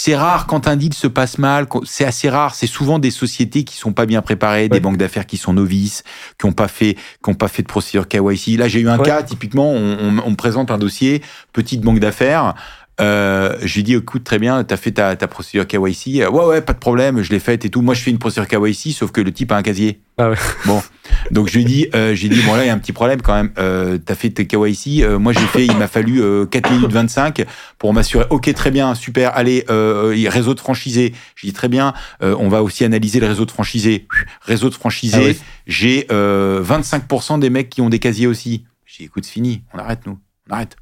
[0.00, 2.54] c'est rare quand un deal se passe mal, c'est assez rare.
[2.54, 6.04] C'est souvent des sociétés qui sont pas bien préparées, des banques d'affaires qui sont novices,
[6.38, 8.58] qui ont pas fait, qui ont pas fait de procédure KYC.
[8.58, 11.20] Là, j'ai eu un cas typiquement, on, on, me présente un dossier,
[11.52, 12.54] petite banque d'affaires.
[13.00, 16.20] Euh, je lui dis, écoute, très bien, t'as fait ta, ta procédure KYC.
[16.22, 17.80] Euh, ouais, ouais, pas de problème, je l'ai faite et tout.
[17.80, 20.00] Moi, je fais une procédure KYC, sauf que le type a un casier.
[20.18, 20.36] Ah ouais.
[20.66, 20.82] Bon,
[21.30, 23.22] donc je lui dis, euh, j'ai dit, bon là, il y a un petit problème
[23.22, 23.52] quand même.
[23.58, 25.02] Euh, t'as fait tes KYC.
[25.02, 27.44] Euh, moi, j'ai fait, il m'a fallu euh, 4 minutes 25
[27.78, 28.24] pour m'assurer.
[28.30, 29.36] Ok, très bien, super.
[29.36, 31.14] Allez, euh, réseau de franchisés.
[31.36, 31.94] Je dis très bien.
[32.22, 34.08] euh, on va aussi analyser le réseau de franchisés.
[34.42, 35.16] Réseau de franchisés.
[35.20, 35.38] Ah oui.
[35.68, 38.64] J'ai euh, 25% des mecs qui ont des casiers aussi.
[38.86, 39.62] J'ai dit, écoute, c'est fini.
[39.72, 40.18] On arrête nous.
[40.50, 40.76] On arrête.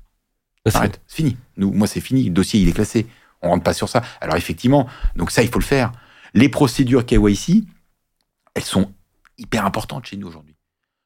[0.74, 1.36] Arrête, c'est fini.
[1.56, 2.24] Nous, moi, c'est fini.
[2.24, 3.06] Le dossier, il est classé.
[3.42, 4.02] On rentre pas sur ça.
[4.20, 5.92] Alors, effectivement, donc ça, il faut le faire.
[6.34, 7.64] Les procédures KYC,
[8.54, 8.90] elles sont
[9.38, 10.54] hyper importantes chez nous aujourd'hui.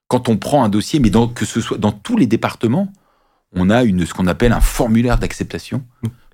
[0.08, 2.92] Quand on prend un dossier, mais dans, que ce soit dans tous les départements,
[3.54, 5.84] on a une, ce qu'on appelle un formulaire d'acceptation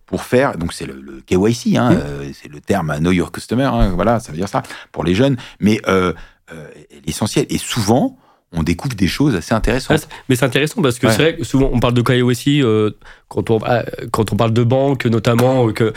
[0.06, 0.56] pour faire.
[0.56, 1.98] Donc, c'est le, le KYC, hein, Mm.
[1.98, 3.64] euh, c'est le terme Know Your Customer.
[3.64, 4.62] hein, voilà, ça veut dire ça
[4.92, 5.36] pour les jeunes.
[5.60, 6.12] Mais euh,
[6.52, 6.68] euh,
[7.06, 7.46] l'essentiel.
[7.48, 8.18] Et souvent,
[8.52, 9.98] on découvre des choses assez Ah, intéressantes.
[9.98, 11.12] c'est- mais c'est intéressant parce que Ouais.
[11.12, 12.90] c'est vrai que souvent on parle de KYC euh,
[13.28, 15.92] quand on ah, quand on parle de banque notamment euh, que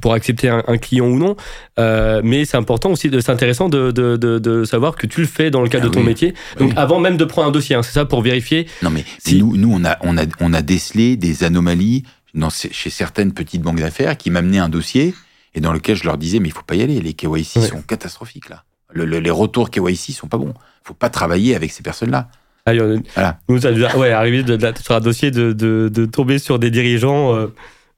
[0.00, 1.36] pour accepter un, un client ou non.
[1.78, 5.26] Euh, mais c'est important aussi c'est intéressant de, de, de, de savoir que tu le
[5.26, 6.06] fais dans le cadre Ah de ton oui.
[6.06, 6.34] métier.
[6.58, 6.74] Donc Oui.
[6.76, 8.66] avant même de prendre un dossier, hein, c'est ça pour vérifier.
[8.82, 9.38] Non, mais Si.
[9.38, 13.60] nous, nous on, a, on, a, on a décelé des anomalies dans, chez certaines petites
[13.62, 15.14] banques d'affaires qui m'amenaient un dossier
[15.54, 17.66] et dans lequel je leur disais, mais il faut pas y aller, les KYC Ouais.
[17.68, 18.64] sont catastrophiques là.
[18.92, 20.54] Le- le- les retours KYC sont pas bons.
[20.82, 22.28] faut pas travailler avec ces personnes-là.
[22.66, 23.38] Ah, il Voilà.
[23.48, 26.70] Nous, ça nous a ouais, arrivé de, de- sur un dossier de, tomber sur des
[26.70, 27.46] dirigeants, euh,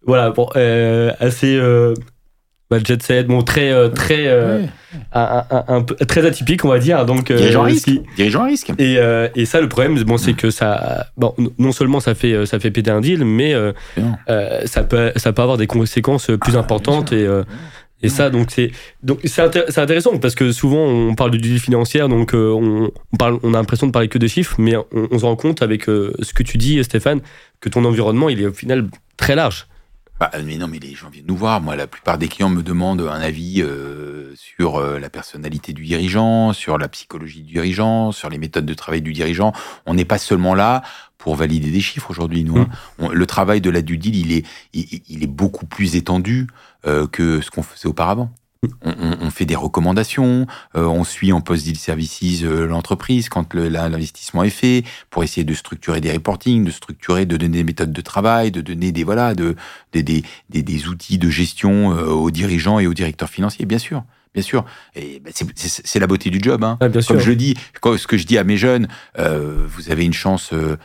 [0.07, 1.95] voilà, bon, euh, assez euh,
[2.71, 4.69] bah, jet set, bon, très, euh, très, Ouais.
[5.13, 7.05] un, un- un peu- très atypique, on va dire.
[7.07, 7.91] Donc, Dirigeant à risque.
[8.17, 8.73] Dirigeant risque.
[8.79, 8.99] et,
[9.35, 12.71] et ça, le problème, bon, c'est que ça, bon, non seulement ça fait, ça fait
[12.71, 13.55] péter un deal, mais
[14.67, 17.45] ça peut, ça peut avoir des conséquences plus Ah, importantes sûr.
[18.03, 18.71] Et ça, donc c'est
[19.03, 22.51] donc c'est intér- c'est intéressant parce que souvent on parle de deal financière, donc euh,
[22.51, 25.37] on, parle, on a l'impression de parler que de chiffres, mais on, on se rend
[25.37, 27.21] compte avec euh, ce que tu dis, Stéphane,
[27.61, 29.67] que ton environnement il est au final très large.
[30.21, 31.61] Bah, mais non, mais les gens viennent nous voir.
[31.61, 35.83] Moi, la plupart des clients me demandent un avis euh, sur euh, la personnalité du
[35.85, 39.53] dirigeant, sur la psychologie du dirigeant, sur les méthodes de travail du dirigeant.
[39.85, 40.83] On n'est pas seulement là
[41.19, 42.45] pour valider des chiffres aujourd'hui.
[42.45, 42.69] Nous, hein.
[43.01, 46.47] On- le travail de la due deal, il est, il, il est beaucoup plus étendu
[46.87, 48.31] euh, que ce qu'on faisait auparavant.
[48.85, 50.47] On, on- on fait des recommandations,
[50.77, 55.43] euh, on suit en post-deal services euh, l'entreprise quand le- l'investissement est fait, pour essayer
[55.43, 59.03] de structurer des reporting, de structurer, de donner des méthodes de travail, de donner des
[59.03, 59.57] voilà, de,
[59.93, 63.79] des, des, des, des outils de gestion euh, aux dirigeants et aux directeurs financiers, bien
[63.79, 64.65] sûr, bien sûr.
[64.95, 66.63] Et ben, c'est- la beauté du job.
[66.63, 66.79] Hein.
[66.81, 67.15] Ah, bien sûr.
[67.17, 67.55] Comme je le dis,
[67.99, 68.87] ce que je dis à mes jeunes,
[69.19, 70.77] euh, vous avez une chance euh,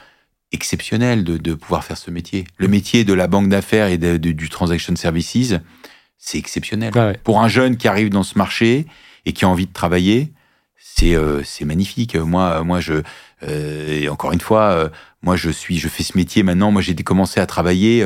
[0.51, 2.45] exceptionnelle de, de pouvoir faire ce métier.
[2.57, 5.53] Le métier de la banque d'affaires et de- de- du transaction services,
[6.17, 6.91] c'est exceptionnel.
[6.95, 7.19] Ah ouais.
[7.23, 8.85] Pour un jeune qui arrive dans ce marché
[9.25, 10.33] et qui a envie de travailler,
[10.77, 12.15] c'est euh, c'est magnifique.
[12.15, 13.01] Moi, moi, je
[13.43, 14.89] euh, et encore une fois, euh,
[15.21, 16.71] moi, je suis, je fais ce métier maintenant.
[16.71, 18.05] Moi, j'ai commencé à travailler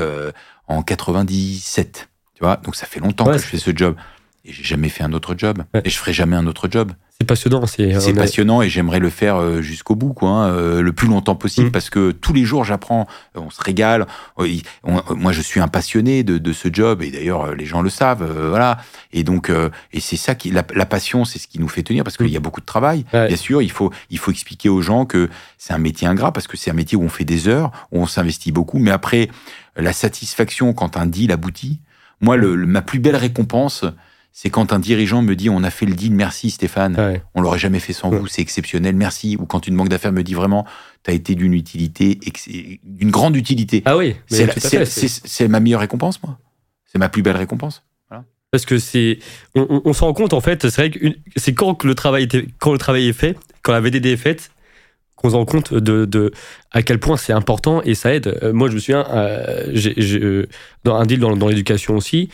[0.68, 2.09] en 97.
[2.34, 3.95] Tu vois, donc ça fait longtemps Ouais, que je fais ce job.
[4.43, 5.64] Et j'ai jamais fait un autre job.
[5.74, 5.82] Ouais.
[5.86, 6.91] Et je ferai jamais un autre job.
[7.65, 10.82] C'est passionnant, c'est a- passionnant et j'aimerais le faire euh, jusqu'au bout, quoi, hein, euh,
[10.82, 11.72] le plus longtemps possible, Mm.
[11.72, 13.07] parce que tous les jours j'apprends,
[13.38, 14.07] euh, on se régale.
[14.39, 14.47] euh,
[14.84, 17.65] on- euh, moi, je suis un passionné de, de ce job et d'ailleurs euh, les
[17.65, 18.78] gens le savent, euh, voilà.
[19.13, 21.84] Et donc, euh, et c'est ça qui, la, la passion, c'est ce qui nous fait
[21.84, 23.05] tenir, parce qu'il y a beaucoup de travail.
[23.13, 23.28] Ouais.
[23.28, 26.47] Bien sûr, il faut, il faut expliquer aux gens que c'est un métier ingrat, parce
[26.47, 29.30] que c'est un métier où on fait des heures, où on s'investit beaucoup, mais après
[29.78, 31.80] la satisfaction quand un deal aboutit.
[32.19, 33.84] Moi, le, le- ma plus belle récompense,
[34.34, 37.21] c'est quand un dirigeant me dit on a fait le deal, merci Stéphane Ouais.
[37.36, 38.17] on l'aurait jamais fait sans Ouais.
[38.19, 39.36] vous, c'est exceptionnel, merci.
[39.39, 40.65] Ou quand une banque d'affaires me dit vraiment,
[41.03, 42.19] tu as été d'une utilité,
[42.84, 43.82] d'une grande utilité.
[43.86, 46.38] Ah oui, c'est, ma meilleure récompense, moi.
[46.86, 47.84] C'est ma plus belle récompense.
[48.51, 49.19] Parce que c'est,
[49.55, 50.99] on, on- on se rend compte en fait, c'est vrai que
[51.38, 54.51] c'est quand le travail était, quand le travail est fait, quand la VDD est faite,
[55.15, 56.34] qu'on se rend compte de, de
[56.71, 58.38] à quel point c'est important et ça aide.
[58.43, 60.47] Euh, moi, je me souviens, euh, j'ai, euh,
[60.84, 62.27] dans un deal dans, dans l'éducation aussi,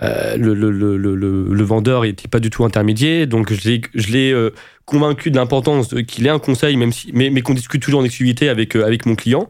[0.00, 3.68] euh, le, vendeur n'était pas du tout intermédiaire, donc je
[4.10, 4.50] l'ai, euh,
[4.84, 8.48] convaincu de l'importance qu'il ait un conseil, même si, mais, qu'on discute toujours en exclusivité
[8.48, 9.48] avec, euh, avec mon client,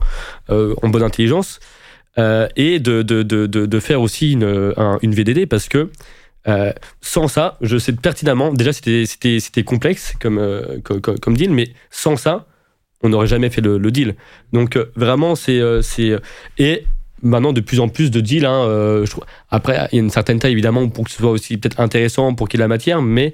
[0.49, 1.61] en bonne intelligence,
[2.19, 5.89] et de, de, de, faire aussi une, un- une VDD parce que
[7.01, 10.39] sans ça, je sais pertinemment, déjà c'était, complexe comme,
[10.83, 12.47] comme, comme- deal, mais sans ça,
[13.03, 14.17] on n'aurait jamais fait le, deal.
[14.53, 16.19] Donc vraiment, c'est, c'est.
[16.59, 16.85] Et
[17.23, 19.13] maintenant, de plus en plus de deals, hein, euh, je
[19.51, 22.35] après, il y a une certaine taille évidemment pour que ce soit aussi peut-être intéressant,
[22.35, 23.33] pour qu'il y ait la matière, mais.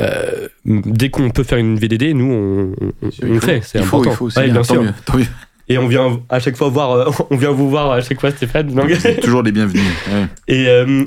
[0.00, 2.72] euh, dès qu'on peut faire une VDD, nous on,
[3.02, 4.10] on- fait, c'est il faut, important.
[4.10, 4.82] il faut, Ouais, bien, tant sûr.
[4.82, 5.26] mieux, tant mieux.
[5.70, 8.30] Et on vient à chaque fois voir, euh, on vient vous voir à chaque fois,
[8.30, 8.72] Stéphane.
[9.20, 9.82] Toujours les bienvenus.
[10.12, 10.26] ouais.
[10.46, 11.02] et euh,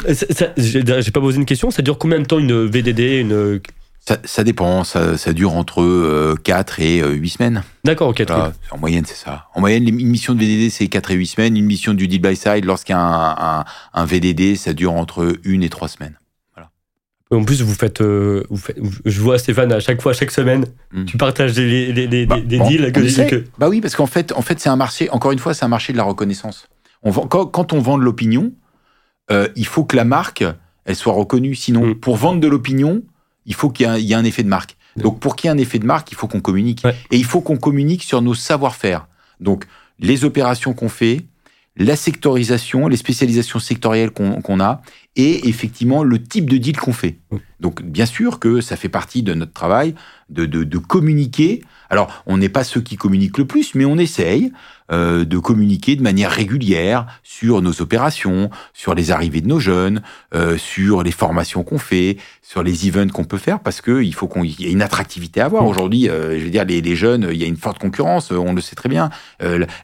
[0.58, 3.60] j'ai pas posé une question, ça dure combien de temps une VDD une,
[4.06, 7.64] ça, ça dépend, ça, ça dure entre euh, 4 et euh, 8 semaines.
[7.84, 9.48] D'accord, ok, Voilà, en moyenne, c'est ça.
[9.54, 11.56] En moyenne, une mission de VDD, c'est 4 et 8 semaines.
[11.58, 14.94] Une mission du deal by side, lorsqu'il y a un, un, un VDD, ça dure
[14.94, 16.18] entre 1 et 3 semaines.
[17.34, 20.66] En plus, vous faites, euh, vous faites- je vois Stéphane à chaque fois, chaque semaine,
[20.92, 21.06] Mm.
[21.06, 24.34] tu partages des, des, des, Bah, des bon, deals que, Bah oui, parce qu'en fait,
[24.34, 25.10] en fait, c'est un marché.
[25.12, 26.68] Encore une fois, c'est un marché de la reconnaissance.
[27.04, 28.52] On vend, quand, quand on vend de l'opinion,
[29.32, 30.44] euh, il faut que la marque,
[30.84, 31.56] elle soit reconnue.
[31.56, 31.96] Sinon, Mm.
[32.02, 33.02] pour vendre de l'opinion,
[33.46, 34.76] il faut qu'il y, ait un- effet de marque.
[34.98, 36.82] Donc, pour qu'il y ait un effet de marque, il faut qu'on communique.
[36.84, 36.96] Ouais.
[37.12, 39.08] Et il faut qu'on communique sur nos savoir-faire.
[39.40, 39.66] Donc,
[40.00, 41.22] les opérations qu'on fait,
[41.78, 44.82] la sectorisation, les spécialisations sectorielles qu'on a,
[45.16, 47.18] et effectivement le type de deal qu'on fait.
[47.60, 49.96] Donc, bien sûr que ça fait partie de notre travail
[50.30, 51.64] de, de, de communiquer.
[51.90, 54.52] Alors, on n'est pas ceux qui communiquent le plus, mais on essaye
[54.92, 60.02] euh, de communiquer de manière régulière sur nos opérations, sur les arrivées de nos jeunes,
[60.36, 64.14] euh, sur les formations qu'on fait, sur les events qu'on peut faire, parce que il
[64.14, 65.64] faut qu'on y ait une attractivité à avoir.
[65.64, 65.68] Mm.
[65.68, 68.54] Aujourd'hui, euh, je veux dire, les, les jeunes, il y a une forte concurrence, on
[68.54, 69.10] le sait très bien.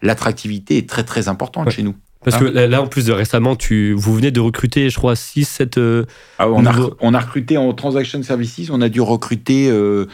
[0.02, 1.72] L'attractivité est très très importante Ouais.
[1.72, 1.96] chez nous.
[2.24, 5.16] Parce Hein que là, en plus de récemment, tu, vous venez de recruter, je crois,
[5.16, 5.78] 6, 7.
[5.78, 6.04] euh,
[6.40, 10.08] Ah, on, a, on recruté en Transaction Services, on a dû recruter euh,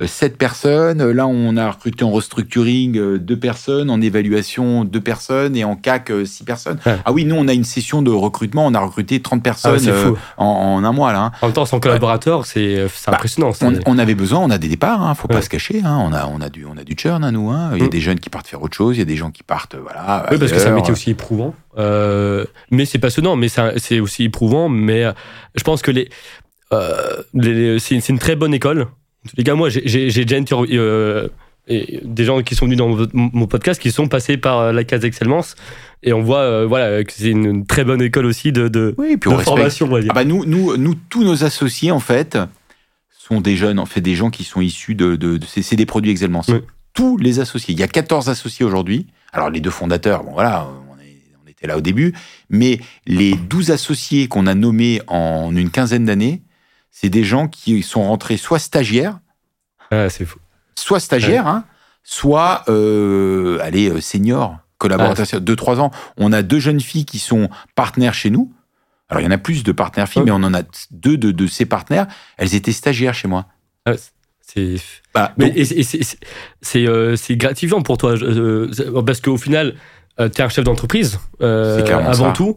[0.00, 1.10] euh, sept personnes.
[1.10, 5.76] Là, on a recruté en restructuring euh, deux personnes, en évaluation deux personnes et en
[5.76, 6.78] CAC euh, six personnes.
[6.86, 6.96] Ouais.
[7.04, 9.90] Ah oui, nous, on a une session de recrutement, on a recruté 30 personnes Ah,
[9.90, 10.18] euh, fou.
[10.36, 11.12] en, en un mois.
[11.12, 11.32] Là, hein.
[11.42, 13.52] En même temps, sans collaborateur, c'est c'est Bah, impressionnant.
[13.62, 15.34] on, on avait besoin, on a des départs, hein, faut Ouais.
[15.36, 15.82] pas se cacher.
[15.84, 17.50] Hein, on, a, on, a du, on a du churn, hein, nous.
[17.50, 17.70] Hein.
[17.74, 17.90] Il y a Mm.
[17.90, 19.74] des jeunes qui partent faire autre chose, il y a des gens qui partent.
[19.74, 21.54] euh, Voilà, Oui, parce que c'est un métier aussi éprouvant.
[21.78, 24.68] Euh, mais c'est passionnant, mais c'est aussi éprouvant.
[24.68, 25.12] Mais euh,
[25.54, 26.08] je pense que les,
[26.72, 28.86] euh, les- c'est une très bonne école.
[29.26, 30.36] En les cas, moi, j'ai- déjà
[30.72, 31.28] euh,
[31.68, 34.82] et des gens qui sont venus dans mon- podcast qui sont passés par euh, la
[34.84, 35.54] case d'excellence.
[36.02, 39.16] Et on voit euh, voilà, que c'est une très bonne école aussi de, de, Oui,
[39.18, 39.44] puis de on respecte.
[39.56, 40.10] formation, on va dire.
[40.12, 42.38] Ah bah nous, nous, nous, tous nos associés, en fait,
[43.10, 45.16] sont des jeunes, en fait, des gens qui sont issus de...
[45.16, 46.48] de, de- c'est des produits Excelmance.
[46.48, 46.60] Oui.
[46.94, 47.74] Tous les associés.
[47.74, 49.06] Il y a 14 associés aujourd'hui.
[49.32, 52.14] Alors, les deux fondateurs, bon, voilà, on, est- on était là au début.
[52.48, 56.42] Mais les 12 associés qu'on a nommés en une quinzaine d'années,
[56.90, 59.18] c'est des gens qui sont rentrés soit stagiaires,
[59.90, 60.38] Ah, c'est fou.
[60.74, 61.64] soit stagiaires, hein,
[62.02, 65.90] soit, euh, allez, euh, seniors, collaborateurs, Ah, deux, trois ans.
[66.16, 68.52] On a deux jeunes filles qui sont partenaires chez nous.
[69.08, 70.26] Alors, il y en a plus de partenaires filles, Ouais.
[70.26, 72.06] mais on en a deux de, de ces partenaires.
[72.36, 73.46] Elles étaient stagiaires chez moi.
[73.86, 73.92] Ah,
[74.40, 74.76] c'est
[75.14, 75.32] Bah,
[76.76, 79.74] euh, gratifiant pour toi, euh, parce qu'au final,
[80.18, 82.32] tu es un chef d'entreprise avant ça.
[82.32, 82.56] tout.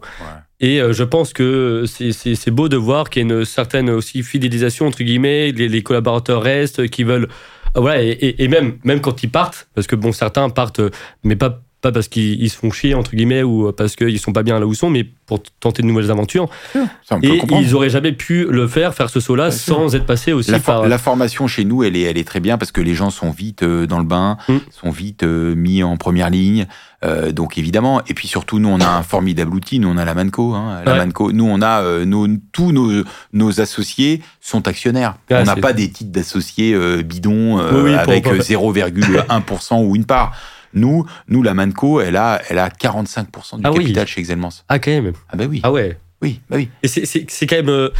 [0.60, 4.22] Et euh, je pense que c'est- beau de voir qu'il y a une certaine aussi
[4.22, 7.28] fidélisation, entre guillemets, les, les collaborateurs restent, qui veulent...
[7.76, 10.78] euh, voilà, et, et- et même, même quand ils partent, parce que bon, certains partent,
[10.80, 10.90] euh,
[11.24, 14.32] mais pas, pas parce qu'ils ils se font chier, entre guillemets, ou parce qu'ils sont
[14.32, 16.48] pas bien là où ils sont, mais pour tenter de nouvelles aventures.
[17.04, 19.76] ça, Et ils auraient jamais pu le faire, faire ce saut-là, sûr.
[19.76, 20.86] sans être passé aussi La, par...
[20.88, 23.30] la formation chez nous, elle est, elle est très bien parce que les gens sont
[23.30, 24.56] vite euh, dans le bain, Mm.
[24.70, 26.66] sont vite euh, mis en première ligne.
[27.04, 29.78] Euh, donc évidemment, et puis surtout, nous on a un formidable outil.
[29.78, 30.54] Nous on a la Manco.
[30.54, 30.98] Hein, la Ouais.
[31.04, 31.32] Manco.
[31.32, 32.90] Nous on a euh, nos, tous nos,
[33.34, 35.16] nos associés sont actionnaires.
[35.30, 38.32] Ah, on n'a pas des titres d'associés euh, bidons euh, Oui, oui, pour- avec pour-
[38.32, 40.32] euh, 0,1% ou une part.
[40.74, 43.78] Nous, nous la Manco, elle a, elle a 45% du Ah oui.
[43.84, 44.64] capital chez Excelmance.
[44.68, 45.12] Ah, quand même.
[45.30, 45.98] Ah bah oui, Ah ouais.
[46.22, 46.68] Oui, bah oui.
[46.82, 47.90] Et c'est- quand même euh,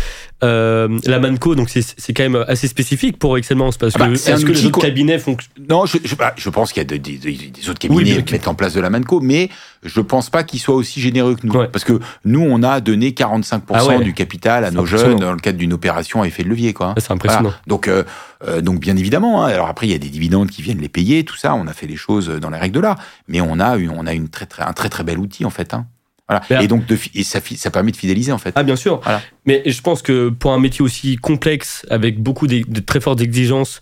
[0.43, 4.13] euh, la Manco, donc c'est quand même assez spécifique pour Excellence parce Ah bah, que
[4.15, 5.37] est-ce que les autres cabinets font
[5.69, 8.49] Non, je, je, bah, je pense qu'il y a de- des- autres cabinets qui mettent
[8.49, 9.51] en place de la Manco, mais
[9.83, 11.53] je pense pas qu'ils soient aussi généreux que nous.
[11.55, 11.69] Ouais.
[11.69, 14.05] Parce que nous, on a donné 45% Ah ouais.
[14.05, 16.73] du capital à nos jeunes dans le cadre d'une opération à effet de levier.
[16.73, 16.95] Quoi.
[16.97, 17.43] Ah, C'est impressionnant.
[17.51, 17.61] Voilà.
[17.67, 18.05] Donc, euh,
[18.47, 20.89] euh, donc, bien évidemment, hein, alors après, il y a des dividendes qui viennent les
[20.89, 22.99] payer, tout ça, on a fait les choses dans les règles de l'art,
[23.29, 25.51] mais on a, une- on a une très, très, un très très bel outil, en
[25.51, 25.75] fait.
[25.75, 25.87] Hein.
[26.29, 26.63] Voilà.
[26.63, 28.53] Et donc, de, fi- et ça, permet de fidéliser, en fait.
[28.57, 29.01] Ah bien sûr.
[29.03, 29.21] Voilà.
[29.47, 33.21] Mais je pense que pour un métier aussi complexe avec beaucoup de, de très fortes
[33.21, 33.81] exigences,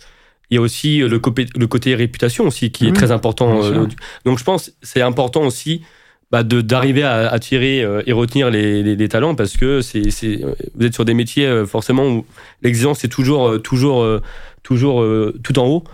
[0.50, 3.62] il y a aussi le, copé- le côté réputation aussi qui est très important.
[3.64, 3.72] euh,
[4.24, 5.82] donc je pense que c'est important aussi
[6.30, 10.02] bah, d'arriver à attirer euh, et retenir les, les- les talents parce que c'est
[10.44, 12.26] euh, vous êtes sur des métiers euh, forcément où
[12.62, 14.20] l'exigence est toujours euh, toujours euh,
[14.62, 15.84] toujours euh, tout en haut.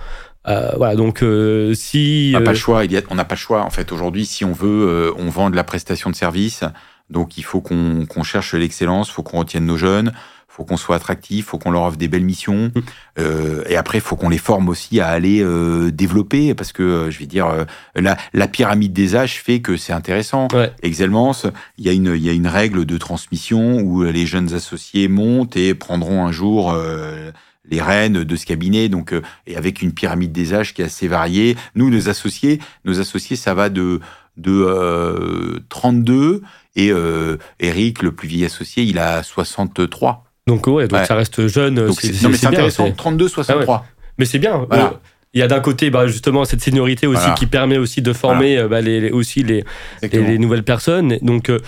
[0.47, 2.85] Euh, voilà donc euh, si On n'a pas euh, le choix.
[2.85, 3.63] Y a- on n'a pas le choix.
[3.65, 6.65] En fait, aujourd'hui, si on veut, euh, on vend de la prestation de service.
[7.11, 9.09] Donc, il faut qu'on qu'on cherche l'excellence.
[9.09, 10.13] Il faut qu'on retienne nos jeunes.
[10.15, 11.39] Il faut qu'on soit attractif.
[11.39, 12.67] Il faut qu'on leur offre des belles missions.
[12.75, 12.81] Mm.
[13.19, 16.55] Euh, et après, il faut qu'on les forme aussi à aller euh, développer.
[16.55, 17.65] Parce que, euh, je vais dire, euh,
[17.95, 20.49] la, la pyramide des âges fait que c'est intéressant.
[20.53, 20.73] Ouais.
[20.83, 21.47] Excelmance,
[21.79, 25.09] il y, a une, il y a une règle de transmission où les jeunes associés
[25.09, 27.31] montent et prendront un jour euh,
[27.71, 30.87] les rênes de ce cabinet, donc euh, et avec une pyramide des âges qui est
[30.87, 31.57] assez variée.
[31.75, 34.01] Nous, nos associés, nos associés, ça va de
[34.37, 36.43] de euh, 32
[36.77, 40.25] et euh, Eric, le plus vieil associé, il a 63.
[40.47, 41.07] Donc ouais, donc Ouais.
[41.07, 41.75] ça reste jeune.
[41.75, 43.85] Donc, c'est- non, mais c'est bien, intéressant, c'est- 32-63.
[44.19, 44.65] Mais c'est bien.
[44.69, 44.85] Voilà.
[44.87, 44.91] Euh,
[45.35, 47.35] Il y a d'un côté bah, justement cette seniorité aussi Voilà.
[47.35, 49.63] qui permet aussi de former euh, bah, les, les- aussi les,
[50.11, 51.19] les, nouvelles personnes.
[51.21, 51.59] Donc, euh,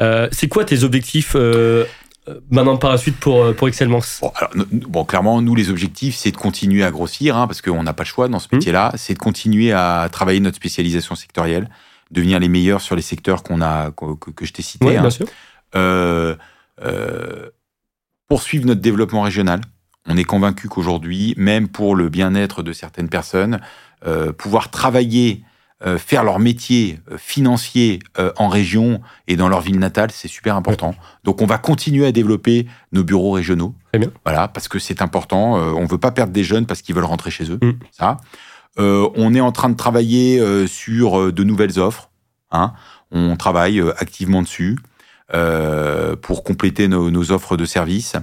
[0.00, 1.84] euh, c'est quoi tes objectifs euh, euh,
[2.50, 6.30] maintenant par la suite pour, euh, pour Excellence Bon, alors, clairement, nous, les objectifs, c'est
[6.30, 8.92] de continuer à grossir, hein, parce qu'on n'a pas le choix dans ce métier-là.
[8.96, 11.68] C'est de continuer à travailler notre spécialisation sectorielle,
[12.10, 14.86] devenir les meilleurs sur les secteurs qu'on a, que, je t'ai cités.
[14.86, 15.02] Oui, hein.
[15.02, 15.26] bien sûr.
[15.74, 16.34] Euh,
[16.82, 17.50] euh,
[18.28, 19.60] poursuivre notre développement régional.
[20.06, 23.60] On est convaincu qu'aujourd'hui, même pour le bien-être de certaines personnes,
[24.06, 25.48] euh, pouvoir travailler, euh,
[25.98, 30.56] faire leur métier euh, financier euh, en région et dans leur ville natale, c'est super
[30.56, 30.94] important.
[31.22, 33.74] Donc, on va continuer à développer nos bureaux régionaux.
[33.92, 34.10] Très bien.
[34.24, 35.56] Voilà, parce que c'est important.
[35.56, 37.58] Euh, on veut pas perdre des jeunes parce qu'ils veulent rentrer chez eux.
[37.62, 37.72] Mm.
[37.92, 38.16] Ça.
[38.78, 42.10] Euh, on est en train de travailler euh, sur euh, de nouvelles offres.
[42.50, 42.72] Hein.
[43.10, 44.78] On travaille euh, activement dessus
[45.34, 48.16] euh, pour compléter nos, nos offres de services.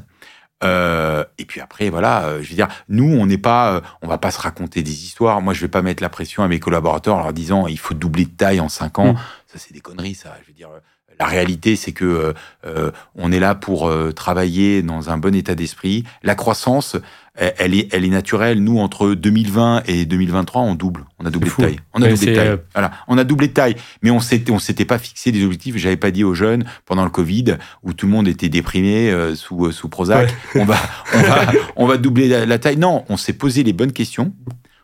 [0.64, 4.08] Euh, et puis après, voilà, euh, je veux dire, nous, on n'est pas, euh, on
[4.08, 5.42] va pas se raconter des histoires.
[5.42, 7.94] Moi, je vais pas mettre la pression à mes collaborateurs en leur disant il faut
[7.94, 9.14] doubler de taille en cinq ans.
[9.14, 9.18] Mm.
[9.48, 10.36] Ça, c'est des conneries, ça.
[10.42, 10.80] Je veux dire, euh,
[11.20, 12.34] la réalité, c'est que euh,
[12.66, 16.04] euh, on est là pour travailler dans un bon état d'esprit.
[16.24, 16.98] La croissance,
[17.36, 18.62] elle, est, elle est naturelle.
[18.64, 21.06] Nous, entre 2020 et 2023, on double.
[21.20, 21.80] On a doublé de taille.
[21.94, 22.48] On a Ouais, doublé de taille.
[22.48, 25.44] euh, Voilà, on a doublé de taille, mais on s'était, on s'était pas fixé des
[25.44, 25.76] objectifs.
[25.78, 29.36] J'avais pas dit aux jeunes pendant le Covid où tout le monde était déprimé euh,
[29.36, 30.34] sous euh, sous Prozac.
[30.56, 30.78] On va,
[31.14, 32.78] on va, on va doubler la, la taille.
[32.78, 34.34] Non, on s'est posé les bonnes questions.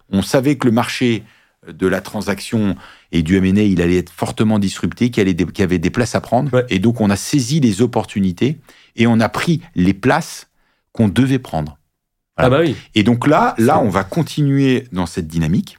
[0.09, 1.23] On savait que le marché
[1.71, 2.75] de la transaction
[3.11, 6.51] et du M&A, il allait être fortement disrupté, qu'il y avait des places à prendre.
[6.53, 6.65] Ouais.
[6.69, 8.57] Et donc, on a saisi les opportunités
[8.95, 10.49] et on a pris les places
[10.91, 11.77] qu'on devait prendre.
[12.37, 12.75] Ah bah oui.
[12.95, 15.77] Et donc là, là, on va continuer dans cette dynamique.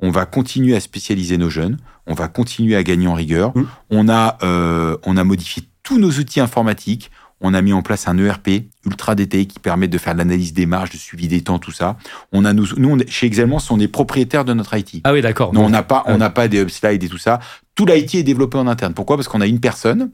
[0.00, 1.78] On va continuer à spécialiser nos jeunes.
[2.06, 3.56] On va continuer à gagner en rigueur.
[3.56, 3.64] Mm.
[3.90, 7.10] On a, euh, on a modifié tous nos outils informatiques.
[7.40, 10.52] On a mis en place un ERP ultra détaillé qui permet de faire de l'analyse
[10.52, 11.96] des marges, de suivi des temps, tout ça.
[12.32, 15.00] On a nous, nous on est- chez Excelmans, on est propriétaire de notre IT.
[15.04, 15.52] Ah oui, d'accord.
[15.52, 17.40] Non, on n'a pas, on n'a pas des upslides et tout ça.
[17.74, 18.94] Tout l'IT est développé en interne.
[18.94, 19.16] Pourquoi?
[19.16, 20.10] Parce qu'on a une personne.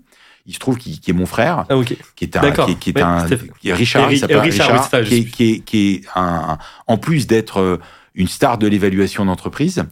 [0.50, 1.74] Il se trouve qui, qui est mon frère, Ah
[2.16, 3.24] qui est un, qui qui est un,
[3.76, 6.98] Richard, Et il Richard, Richard, oui, qui, est, je- qui est, qui est un, en
[6.98, 7.78] plus d'être euh,
[8.16, 9.84] une star de l'évaluation d'entreprise,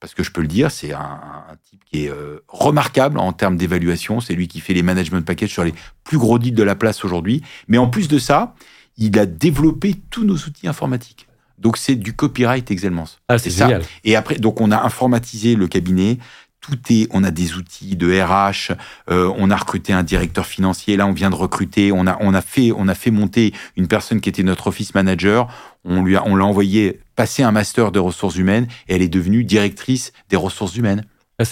[0.00, 3.34] parce que je peux le dire, c'est un, un type qui est euh, remarquable en
[3.34, 4.20] termes d'évaluation.
[4.20, 7.04] C'est lui qui fait les management packages sur les plus gros deals de la place
[7.04, 7.42] aujourd'hui.
[7.68, 8.54] Mais en plus de ça,
[8.96, 11.26] il a développé tous nos outils informatiques.
[11.58, 13.04] Donc c'est du copyright Excelmans.
[13.28, 13.66] Ah c'est ça.
[14.04, 16.18] Et après, donc on a informatisé le cabinet.
[16.66, 18.74] Tout est, on a des outils de RH.
[19.10, 20.96] euh, on a recruté un directeur financier.
[20.96, 21.92] Là, on vient de recruter.
[21.92, 24.94] On a, on a fait, on a fait monter une personne qui était notre office
[24.94, 25.48] manager.
[25.84, 29.08] On lui a, on l'a envoyé passer un master de ressources humaines et elle est
[29.08, 31.04] devenue directrice des ressources humaines.
[31.38, 31.44] Ah,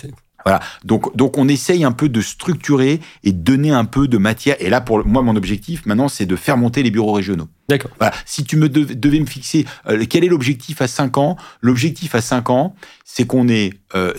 [0.44, 0.60] Voilà.
[0.84, 4.56] Donc, donc on essaye un peu de structurer et de donner un peu de matière.
[4.60, 7.48] Et là, pour le- moi, mon objectif maintenant, c'est de faire monter les bureaux régionaux.
[7.68, 7.90] D'accord.
[7.98, 8.12] Voilà.
[8.26, 12.14] Si tu me dev- devais me fixer euh, quel est l'objectif à 5 ans, l'objectif
[12.14, 12.74] à 5 ans,
[13.04, 13.70] c'est qu'on ait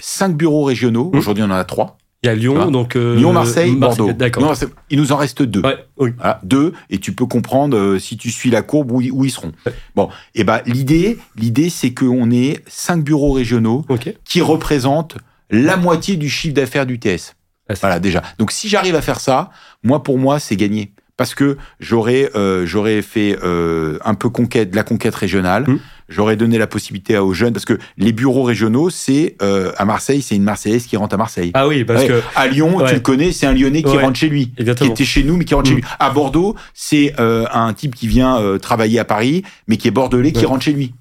[0.02, 1.12] 5 bureaux régionaux.
[1.14, 1.18] Mmh.
[1.18, 1.98] Aujourd'hui, on en a 3.
[2.24, 4.12] Il y a Lyon, donc euh, Lyon, Marseille, Bordeaux.
[4.12, 4.52] D'accord.
[4.90, 5.62] Il nous en reste 2.
[5.62, 6.10] Ouais, oui.
[6.18, 9.26] Voilà, deux, et tu peux comprendre euh, si tu suis la courbe où, ils- où
[9.26, 9.52] ils seront.
[9.68, 9.74] Ouais.
[9.96, 14.12] Bon, et ben l'idée, l'idée, c'est qu'on ait cinq bureaux régionaux Ok.
[14.26, 15.18] qui représentent
[15.50, 17.36] la moitié du chiffre d'affaires du TS.
[17.70, 18.22] Ah, Voilà déjà.
[18.38, 19.50] Donc si j'arrive à faire ça,
[19.84, 24.72] moi pour moi c'est gagné parce que j'aurais euh, j'aurais fait euh, un peu conquête
[24.72, 25.64] de la conquête régionale.
[25.68, 25.80] Mm.
[26.08, 30.22] J'aurais donné la possibilité aux jeunes parce que les bureaux régionaux c'est euh, à Marseille
[30.22, 31.50] c'est une Marseillaise qui rentre à Marseille.
[31.56, 32.08] Ah oui, parce Ouais.
[32.10, 32.90] que À Lyon, Ouais.
[32.90, 34.04] tu le connais, c'est un Lyonnais qui Ouais.
[34.04, 34.92] rentre chez lui, qui exactement.
[34.92, 35.84] était chez nous mais qui rentre chez lui.
[35.98, 39.92] À Bordeaux, c'est euh, un type qui vient euh, travailler à Paris mais qui est
[39.92, 40.94] bordelais qui rentre chez lui.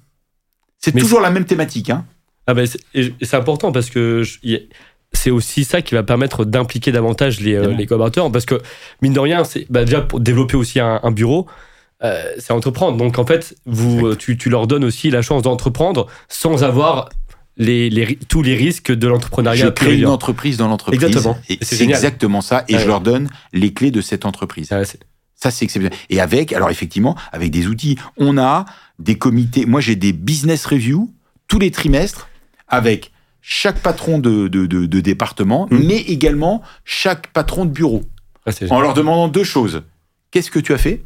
[0.79, 1.89] C'est toujours la même thématique.
[1.91, 2.05] Hein.
[2.47, 4.23] Ah ben c'est important parce que
[5.13, 8.61] c'est aussi ça qui va permettre d'impliquer davantage les, euh, les collaborateurs parce que
[9.01, 11.47] mine de rien, c'est bah, déjà pour développer aussi un, un bureau,
[12.03, 12.97] euh, c'est entreprendre.
[12.97, 17.09] Donc en fait, vous, euh, tu, tu leur donnes aussi la chance d'entreprendre sans avoir
[17.57, 19.65] les, les tous les risques de l'entrepreneuriat.
[19.65, 21.01] Je crée une entreprise dans l'entreprise.
[21.01, 21.37] Exactement.
[21.61, 22.65] C'est exactement ça.
[22.67, 24.67] Et je leur donne les clés de cette entreprise.
[24.71, 24.83] Ah,
[25.35, 25.97] Ça, c'est exceptionnel.
[26.09, 28.65] Et avec, alors effectivement, avec des outils, on a
[28.99, 29.65] des comités.
[29.65, 31.11] Moi, j'ai des business reviews
[31.47, 32.27] tous les trimestres
[32.67, 33.11] avec
[33.41, 35.77] chaque patron de, de, de, de département, Mm.
[35.85, 38.03] mais également chaque patron de bureau,
[38.45, 39.83] ah, en leur demandant deux choses.
[40.31, 41.03] Qu'est-ce que tu as fait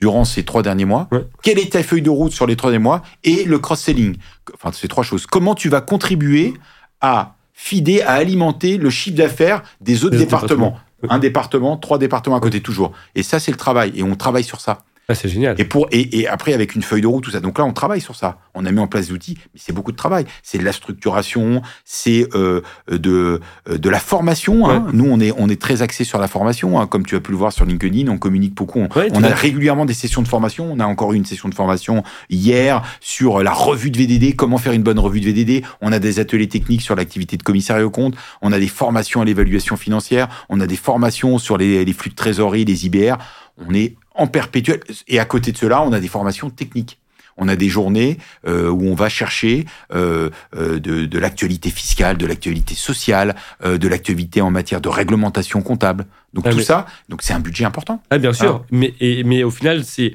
[0.00, 1.24] durant ces trois derniers mois Ouais.
[1.42, 4.16] Quelle est ta feuille de route sur les trois derniers mois Et le cross-selling.
[4.54, 5.26] Enfin, ces trois choses.
[5.26, 6.54] Comment tu vas contribuer
[7.00, 11.14] à fider, à alimenter le chiffre d'affaires des autres Des autres départements départements.
[11.14, 12.92] un département, trois départements à côté toujours.
[13.14, 13.92] Et ça, c'est le travail.
[13.94, 14.84] Et on travaille sur ça.
[15.08, 15.60] Ah, c'est génial.
[15.60, 17.40] Et, pour, et, et, après, avec une feuille de route, tout ça.
[17.40, 18.38] Donc là, on travaille sur ça.
[18.54, 20.26] On a mis en place des outils, mais c'est beaucoup de travail.
[20.44, 24.70] C'est de la structuration, c'est euh, de, de la formation.
[24.70, 24.86] Hein.
[24.92, 26.80] Nous, on est, on est très axé sur la formation.
[26.80, 26.86] Hein.
[26.86, 28.78] Comme tu as pu le voir sur LinkedIn, on communique beaucoup.
[28.78, 30.70] On, ouais, on a régulièrement des sessions de formation.
[30.72, 34.58] On a encore eu une session de formation hier sur la revue de VDD, comment
[34.58, 35.64] faire une bonne revue de VDD.
[35.80, 38.14] On a des ateliers techniques sur l'activité de commissariat au compte.
[38.40, 40.28] On a des formations à l'évaluation financière.
[40.48, 43.16] On a des formations sur les, les flux de trésorerie, les IBR.
[43.58, 44.80] On est en perpétuel.
[45.08, 46.98] Et à côté de cela, on a des formations techniques.
[47.38, 52.18] On a des journées euh, où on va chercher euh, euh, de, de l'actualité fiscale,
[52.18, 53.34] de l'actualité sociale,
[53.64, 56.04] de l'actualité en matière de réglementation comptable.
[56.34, 58.02] Donc Ah, tout mais- ça, donc c'est un budget important.
[58.10, 58.60] Ah, bien sûr.
[58.62, 58.66] Ah.
[58.70, 60.12] Mais, et- mais au final, c'est,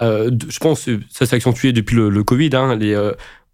[0.00, 2.50] je pense, que ça s'est accentué depuis le, le Covid.
[2.54, 2.94] Hein, les,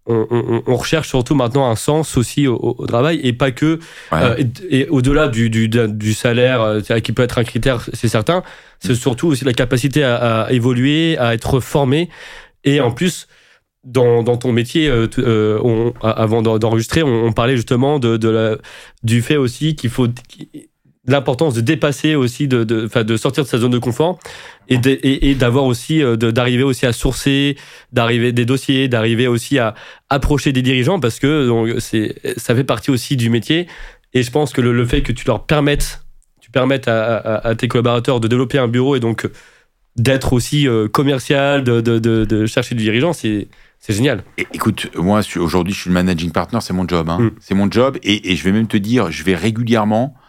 [0.07, 3.79] on, on- on recherche surtout maintenant un sens aussi au, au travail et pas que
[4.11, 4.19] Ouais.
[4.23, 4.35] euh,
[4.69, 8.43] et, et au-delà du, du, du salaire euh, qui peut être un critère, c'est certain.
[8.79, 12.09] C'est surtout aussi la capacité à, à évoluer, à être formé
[12.63, 13.27] et en plus.
[13.83, 18.17] Dans, dans ton métier, euh, euh, on- avant d'en- d'enregistrer, on, on parlait justement de,
[18.17, 18.57] de la,
[19.03, 20.07] du fait aussi qu'il faut
[21.07, 24.19] l'importance de dépasser aussi, de, de, de sortir de sa zone de confort
[24.67, 27.55] et de- et et d'avoir aussi, euh, d'arriver aussi à sourcer,
[27.93, 29.73] d'arriver des dossiers, d'arriver aussi à
[30.09, 33.67] approcher des dirigeants parce que donc, c'est, ça fait partie aussi du métier.
[34.13, 36.01] Et je pense que le, le fait que tu leur permettes,
[36.41, 39.27] tu permettes à, à- à tes collaborateurs de développer un bureau et donc
[39.95, 43.47] d'être aussi euh, commercial, de, de, chercher du dirigeant, c'est,
[43.79, 44.23] c'est génial.
[44.53, 47.09] Écoute, moi aujourd'hui je suis le managing partner, c'est mon job.
[47.09, 47.19] Hein.
[47.19, 47.31] Mm.
[47.39, 50.19] C'est mon job et, et je vais même te dire, je vais régulièrement euh,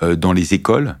[0.00, 0.96] dans les écoles,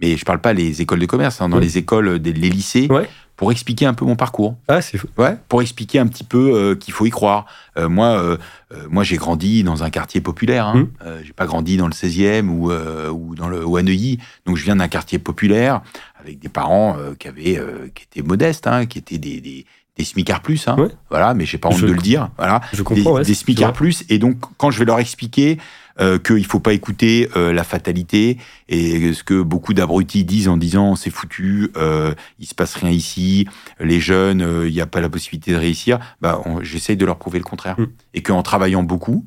[0.00, 2.88] mais je parle pas les écoles de commerce, hein, dans les écoles, des, les lycées,
[2.90, 3.08] Ouais.
[3.36, 4.56] pour expliquer un peu mon parcours.
[4.66, 5.06] Ah, c'est fou.
[5.18, 7.46] Ouais, pour expliquer un petit peu euh, qu'il faut y croire.
[7.78, 8.36] Euh, moi, euh,
[8.72, 10.66] euh, moi, j'ai grandi dans un quartier populaire.
[10.66, 10.74] Hein.
[10.76, 10.88] Mm.
[11.06, 14.18] Euh, j'ai pas grandi dans le 16e ou, euh, ou dans le ou à Neuilly.
[14.46, 15.82] Donc, je viens d'un quartier populaire
[16.18, 19.64] avec des parents euh, qui avaient, euh, qui étaient modestes, hein, qui étaient des, des,
[19.96, 20.66] des smicards plus.
[20.68, 20.76] Hein.
[20.78, 20.88] Ouais.
[21.10, 22.30] Voilà, mais j'ai pas honte Je de le dire.
[22.38, 23.12] Voilà, Je des, comprends.
[23.12, 24.04] ouais, des smicards plus.
[24.08, 25.58] Et donc, quand je vais leur expliquer
[26.00, 28.38] euh, qu'il faut pas écouter euh, la fatalité
[28.68, 32.90] et ce que beaucoup d'abrutis disent en disant c'est foutu, euh, il se passe rien
[32.90, 33.46] ici,
[33.78, 37.18] les jeunes, euh, il n'y a pas la possibilité de réussir, bah, j'essaye de leur
[37.18, 37.78] prouver le contraire.
[37.78, 37.86] Mm.
[38.14, 39.26] Et qu'en travaillant beaucoup,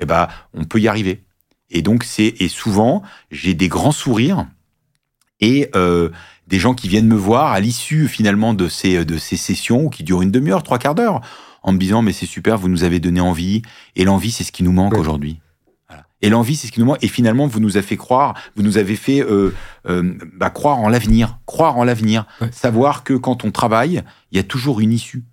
[0.00, 1.22] eh bah, on peut y arriver.
[1.70, 4.46] Et donc, c'est, et souvent, j'ai des grands sourires
[5.40, 6.10] et euh,
[6.46, 10.04] des gens qui viennent me voir à l'issue finalement de ces, de ces sessions qui
[10.04, 11.20] durent une demi-heure, trois quarts d'heure,
[11.62, 13.62] en me disant mais c'est super, vous nous avez donné envie.
[13.96, 15.00] Et l'envie, c'est ce qui nous manque Ouais.
[15.00, 15.40] aujourd'hui.
[16.22, 17.02] Et l'envie, c'est ce qui nous manque.
[17.02, 19.54] Et finalement, vous nous avez fait croire, vous nous avez fait euh,
[19.88, 22.50] euh, bah, croire en l'avenir, croire en l'avenir, Ouais.
[22.52, 24.02] savoir que quand on travaille,
[24.32, 25.24] il y a toujours une issue.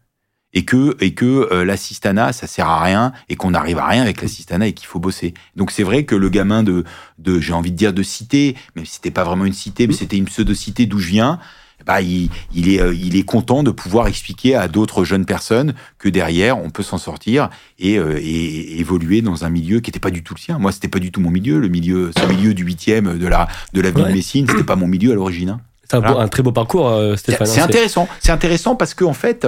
[0.56, 4.04] Et que, et que euh, l'assistanat, ça sert à rien, et qu'on n'arrive à rien
[4.04, 5.34] avec l'assistanat et qu'il faut bosser.
[5.56, 6.84] Donc c'est vrai que le gamin de,
[7.18, 9.94] de j'ai envie de dire de cité, même si c'était pas vraiment une cité, mais
[9.94, 11.40] c'était une pseudo-cité d'où je viens,
[11.86, 15.74] bah, il, il, est, euh, il est content de pouvoir expliquer à d'autres jeunes personnes
[16.00, 20.00] que derrière, on peut s'en sortir et, euh, et évoluer dans un milieu qui n'était
[20.00, 20.60] pas du tout le sien.
[20.60, 21.60] Moi, c'était pas du tout mon milieu.
[21.60, 24.10] Le milieu, ce milieu du huitième de la, de la ville Ouais.
[24.10, 25.50] de Messine, c'était pas mon milieu à l'origine.
[25.50, 25.62] hein.
[25.90, 26.24] C'est un, beau- Voilà.
[26.24, 27.48] un très beau parcours, euh, C'est Stéphane.
[27.48, 28.08] c'est hein, intéressant.
[28.20, 29.46] C'est intéressant parce que en fait,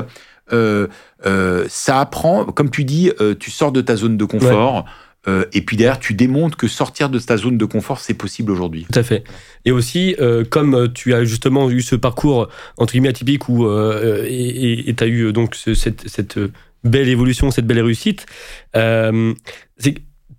[0.53, 0.87] euh,
[1.69, 4.85] ça apprend, comme tu dis, tu sors de ta zone de confort.
[5.27, 8.51] Euh, et puis derrière, tu démontres que sortir de ta zone de confort, c'est possible
[8.51, 8.85] aujourd'hui.
[8.91, 9.23] Tout à fait.
[9.65, 12.47] Et aussi, euh, comme euh, tu as justement eu ce parcours
[12.77, 16.37] entre guillemets atypique où euh, et tu as eu donc ce- cette, cette
[16.83, 18.25] belle évolution, cette belle réussite,
[18.73, 19.95] c'est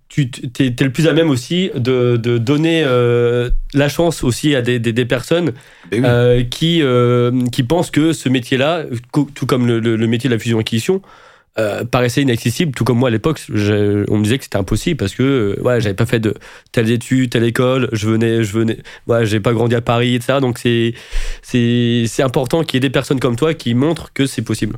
[0.09, 0.21] tu
[0.59, 4.79] es, le plus à même aussi de, de donner euh, la chance aussi à des,
[4.79, 5.51] des, des personnes
[5.91, 6.05] Ben oui.
[6.05, 11.01] euh, qui, euh, qui pensent que ce métier-là, tout comme le métier de la fusion-acquisition,
[11.59, 15.15] euh, paraissait inaccessible, tout comme moi à l'époque, on me disait que c'était impossible parce
[15.15, 15.23] que
[15.57, 16.35] euh, ouais, j'avais pas fait de
[16.71, 18.77] telles études, telle école, je venais, je venais,
[19.07, 20.39] ouais, j'ai pas grandi à Paris, etc.
[20.39, 20.93] Donc c'est
[22.19, 24.77] important qu'il y ait des personnes comme toi qui montrent que c'est possible.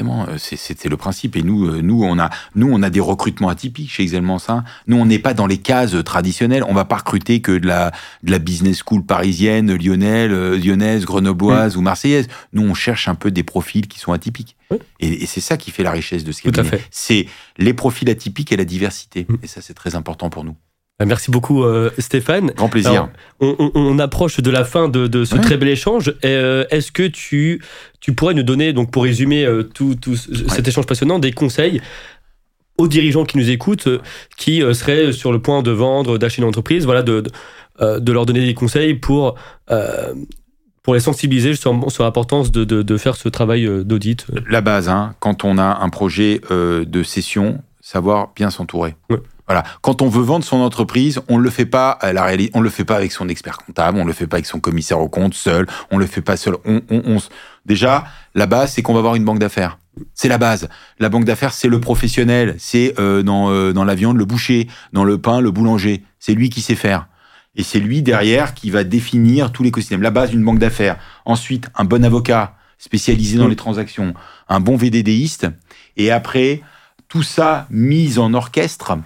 [0.00, 1.36] Euh, c'est- C'était le principe.
[1.36, 4.38] Et nous, euh, nous, on a, nous, on a des recrutements atypiques chez Excelmans.
[4.48, 4.62] Hein.
[4.86, 6.62] Nous, on n'est pas dans les cases traditionnelles.
[6.68, 7.90] On va pas recruter que de la,
[8.22, 12.28] de la business school parisienne, lyonnaise, euh, lyonnaise, grenobloise ou marseillaise.
[12.52, 14.56] Nous, on cherche un peu des profils qui sont atypiques.
[14.70, 14.78] Oui.
[15.00, 16.76] Et, et c'est ça qui fait la richesse de ce Tout à cabinet.
[16.78, 16.84] fait.
[16.90, 17.26] C'est
[17.56, 19.26] les profils atypiques et la diversité.
[19.28, 19.36] Mm.
[19.42, 20.54] Et ça, c'est très important pour nous.
[20.98, 22.50] Bah, Merci beaucoup euh, Stéphane.
[22.56, 22.90] Grand plaisir.
[22.90, 23.08] Alors,
[23.40, 25.40] on, on- on approche de la fin de, de ce Ouais.
[25.40, 26.12] très bel échange.
[26.24, 27.62] Euh, Est-ce que tu,
[28.00, 31.32] tu pourrais nous donner, donc pour résumer euh, tout, tout ce- cet échange passionnant, des
[31.32, 31.80] conseils
[32.78, 33.88] aux dirigeants qui nous écoutent,
[34.36, 37.22] qui seraient sur le point de vendre, d'acheter une entreprise, voilà, de,
[37.80, 39.34] de, de leur donner des conseils pour,
[40.84, 41.72] pour les sensibiliser sur
[42.04, 44.26] l'importance de, faire ce travail d'audit.
[44.48, 48.94] la base, hein, quand on a un projet de session, savoir bien s'entourer.
[49.10, 49.18] Ouais.
[49.48, 49.64] Voilà.
[49.80, 52.70] Quand on veut vendre son entreprise, on le fait pas à la réalité, on le
[52.70, 55.34] fait pas avec son expert comptable, on le fait pas avec son commissaire au compte
[55.34, 56.56] seul, on le fait pas seul.
[56.66, 57.18] On, on, on
[57.64, 59.78] déjà, la base, c'est qu'on va avoir une banque d'affaires.
[60.14, 60.68] C'est la base.
[61.00, 62.54] La banque d'affaires, c'est le professionnel.
[62.58, 66.04] C'est euh, dans, euh, dans la viande, le boucher, dans le pain, le boulanger.
[66.20, 67.08] C'est lui qui sait faire.
[67.56, 70.02] Et c'est lui derrière qui va définir tout l'écosystème.
[70.02, 70.98] La base d'une banque d'affaires.
[71.24, 73.50] Ensuite, un bon avocat spécialisé dans Mm.
[73.50, 74.14] les transactions,
[74.48, 75.48] un bon VDDiste.
[75.96, 76.60] Et après,
[77.08, 78.96] tout ça mis en orchestre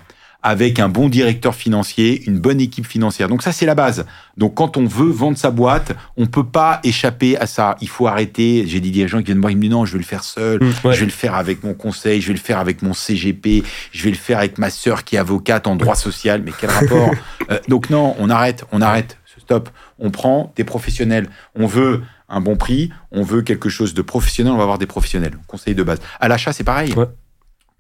[0.43, 3.28] avec un bon directeur financier, une bonne équipe financière.
[3.28, 4.07] Donc ça, c'est la base.
[4.36, 7.76] Donc quand on veut vendre sa boîte, on peut pas échapper à ça.
[7.80, 8.64] Il faut arrêter.
[8.66, 10.24] J'ai des dirigeants qui viennent me voir, ils me disent non, je vais le faire
[10.24, 10.62] seul.
[10.62, 10.95] Mm, ouais.
[10.95, 13.62] Je vais le faire avec mon conseil, je vais le faire avec mon CGP,
[13.93, 16.43] je vais le faire avec ma sœur qui est avocate en droit social.
[16.44, 17.10] Mais quel rapport
[17.51, 19.69] Euh, Donc non, on arrête, on arrête, stop.
[19.98, 21.28] On prend des professionnels.
[21.55, 24.86] On veut un bon prix, on veut quelque chose de professionnel, on va avoir des
[24.86, 25.36] professionnels.
[25.47, 25.98] Conseil de base.
[26.20, 26.93] À l'achat, c'est pareil.
[26.94, 27.06] Ouais.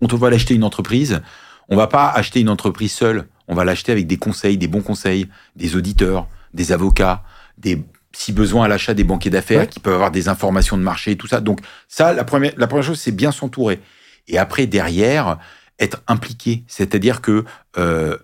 [0.00, 1.22] On va l'acheter une entreprise,
[1.68, 3.28] on va pas acheter une entreprise seule.
[3.48, 7.22] On va l'acheter avec des conseils, des bons conseils, des auditeurs, des avocats,
[7.58, 7.82] des
[8.14, 9.66] si besoin à l'achat des banquiers d'affaires Ouais.
[9.66, 11.40] qui peuvent avoir des informations de marché et tout ça.
[11.40, 13.80] Donc ça, la première, la première chose, c'est bien s'entourer.
[14.28, 15.38] Et après, derrière,
[15.78, 16.62] être impliqué.
[16.66, 17.44] C'est-à-dire que
[17.78, 18.18] euh,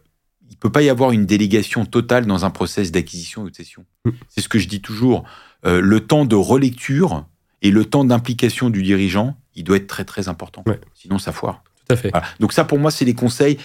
[0.51, 3.85] il peut pas y avoir une délégation totale dans un process d'acquisition ou de cession.
[4.05, 4.11] Mm.
[4.29, 5.25] C'est ce que je dis toujours.
[5.67, 7.27] Euh, le temps de relecture
[7.63, 10.63] et le temps d'implication du dirigeant, il doit être très très important.
[10.67, 10.79] Ouais.
[10.95, 11.65] Sinon, ça foire.
[11.89, 12.11] Tout à fait.
[12.11, 12.27] Voilà.
[12.41, 13.59] Donc ça, pour moi, c'est les conseils,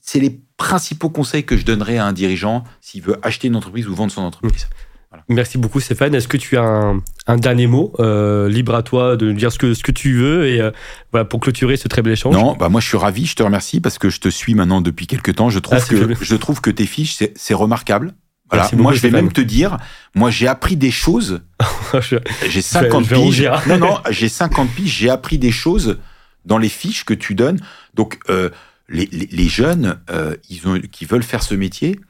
[0.00, 3.88] c'est les principaux conseils que je donnerais à un dirigeant s'il veut acheter une entreprise
[3.88, 4.68] ou vendre son entreprise.
[5.28, 6.14] Merci beaucoup Stéphane.
[6.14, 9.58] Est-ce que tu as un, un dernier mot euh, libre à toi de dire ce
[9.58, 10.70] que, ce que tu veux et euh,
[11.10, 12.34] voilà, pour clôturer ce très bel échange?
[12.34, 14.82] Non, bah moi je suis ravi, je te remercie parce que je te suis maintenant
[14.82, 15.48] depuis quelques temps.
[15.48, 18.14] Je trouve Ah, que je trouve que tes fiches c'est remarquable.
[18.50, 18.68] Voilà.
[18.74, 19.24] Moi je vais Stéphane.
[19.24, 19.78] même te dire,
[20.14, 21.40] moi j'ai appris des choses.
[22.48, 23.50] J'ai 50 je vais piges.
[23.68, 24.92] Non non, j'ai 50 piges.
[24.98, 25.98] J'ai appris des choses
[26.46, 27.60] dans les fiches que tu donnes.
[27.94, 28.48] Donc euh,
[28.88, 32.00] les, les, les jeunes, euh, ils ont qui veulent faire ce métier,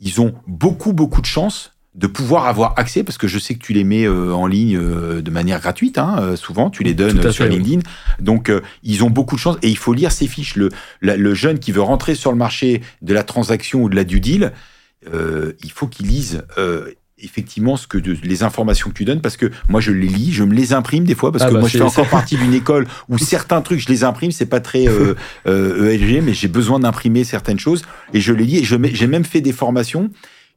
[0.00, 3.58] ils ont beaucoup beaucoup de chance de pouvoir avoir accès parce que je sais que
[3.64, 6.92] tu les mets euh, en ligne euh, de manière gratuite hein, euh, souvent tu les
[6.92, 7.56] donnes sur fait, oui.
[7.58, 7.80] LinkedIn
[8.20, 10.68] donc euh, ils ont beaucoup de chance et il faut lire ces fiches le,
[11.00, 14.04] la- le jeune qui veut rentrer sur le marché de la transaction ou de la
[14.04, 14.52] due deal
[15.14, 19.22] euh, il faut qu'il lise euh, effectivement ce que de- les informations que tu donnes
[19.22, 21.54] parce que moi je les lis je me les imprime des fois parce Ah que
[21.54, 24.44] bah, moi je fais encore partie d'une école où certains trucs je les imprime c'est
[24.46, 25.14] pas très euh,
[25.46, 27.82] euh, ESG mais j'ai besoin d'imprimer certaines choses
[28.12, 30.10] et je les lis et j'ai même fait des formations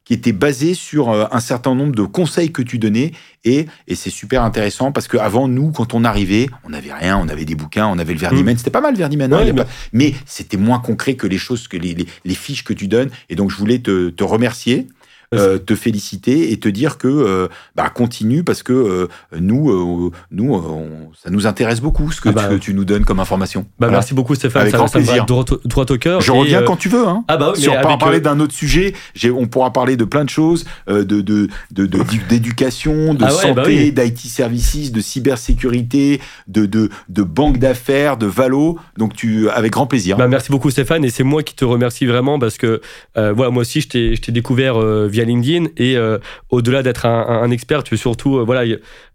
[0.03, 3.11] qui étaient basées sur euh, un certain nombre de conseils que tu donnais
[3.45, 7.30] et, et c'est super intéressant parce qu'avant nous quand on arrivait on n'avait rien on
[7.30, 9.38] avait des bouquins on avait le Verdimen c'était pas mal le Verdimen hein.
[9.45, 9.53] Ouais,
[9.94, 13.11] mais c'était moins concret que les choses que les, les, les fiches que tu donnes
[13.30, 14.88] et donc je voulais te, te remercier
[15.34, 19.08] euh, te féliciter et te dire que euh, bah, continue parce que euh,
[19.40, 23.06] nous, nous on- ça nous intéresse beaucoup ce que, Ah bah, tu, tu nous donnes
[23.06, 23.62] comme information.
[23.62, 23.94] Bah, Voilà.
[23.94, 25.26] Merci beaucoup Stéphane, Avec ça, grand ça me va plaisir.
[25.26, 26.22] droit, au- droit au cœur.
[26.22, 27.08] Je Et, reviens quand tu veux.
[27.08, 27.24] Hein.
[27.28, 28.94] Ah bah oui, si on pourra parler d'un autre sujet,
[29.36, 33.54] on pourra parler de plein de choses, euh, de de- de- de- d'éducation, Ah ouais,
[33.54, 33.92] bah santé, oui.
[33.92, 38.78] d'IT services, de cybersécurité, de, de, de banque d'affaires, de valo.
[38.98, 40.18] Donc tu, avec grand plaisir.
[40.18, 42.82] Bah, merci beaucoup Stéphane et c'est moi qui te remercie vraiment parce que
[43.16, 46.18] voilà moi aussi je t'ai découvert euh, via LinkedIn et euh,
[46.50, 48.64] au-delà d'être un, expert tu es surtout euh, voilà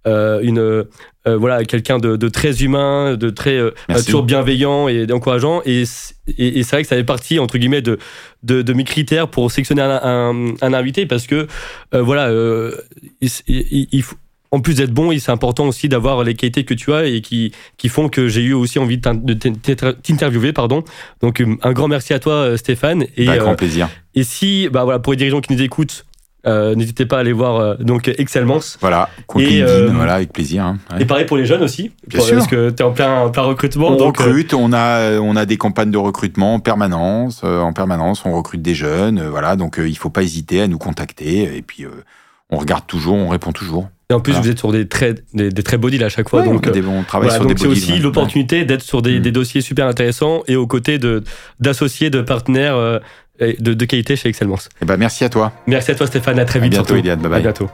[0.06, 0.84] euh, une
[1.38, 3.58] voilà quelqu'un de, de très humain de très
[4.04, 5.62] toujours bienveillant et encourageant.
[5.64, 7.98] Et c- et, et c'est vrai que ça fait partie entre guillemets de
[8.42, 11.46] de, de mes critères pour sélectionner un, un, un invité parce que
[11.92, 12.30] voilà
[13.22, 14.16] il, il- il faut
[14.54, 17.20] en plus d'être bon, il- c'est important aussi d'avoir les qualités que tu as et
[17.20, 20.52] qui, qui font que j'ai eu aussi envie de t'in- de t'in- t'interviewer.
[20.52, 20.84] Pardon.
[21.20, 23.04] Donc, euh, un grand merci à toi, euh, Stéphane.
[23.16, 23.88] Et, Avec euh, grand plaisir.
[24.14, 26.06] et si, bah voilà, pour les dirigeants qui nous écoutent,
[26.46, 28.76] euh, n'hésitez pas à aller voir euh, donc Excelmance.
[28.82, 29.08] Voilà,
[29.38, 30.62] et, euh, voilà, avec plaisir.
[30.64, 30.78] hein.
[30.92, 31.00] Ouais.
[31.02, 32.36] Et pareil pour les jeunes aussi, Bien pour- sûr.
[32.36, 33.88] parce que tu es en plein, en plein recrutement.
[33.88, 37.60] On donc, euh, recrute, on a on a des campagnes de recrutement en permanence, euh,
[37.60, 40.66] en permanence, on recrute des jeunes, euh, voilà, donc euh, il faut pas hésiter à
[40.68, 41.88] nous contacter et puis euh,
[42.50, 43.88] on regarde toujours, on répond toujours.
[44.10, 44.44] Et en plus, voilà.
[44.44, 46.40] vous êtes sur des très, des, des très beaux deals à chaque fois.
[46.42, 47.98] Ouais, donc, euh, des- on travaille Voilà, sur donc des c'est aussi ouais.
[48.00, 49.22] l'opportunité d'être sur des, Mm.
[49.22, 51.22] des dossiers super intéressants et aux côtés de
[51.60, 52.98] d'associés, de partenaires euh,
[53.40, 54.68] et de, de qualité chez Excelmance.
[54.82, 55.52] Eh ben, merci à toi.
[55.66, 56.72] Merci à toi Stéphane, à très À vite.
[56.72, 57.00] bientôt, surtout.
[57.00, 57.18] Iliad.
[57.18, 57.42] Bye À bye.
[57.42, 57.68] bientôt.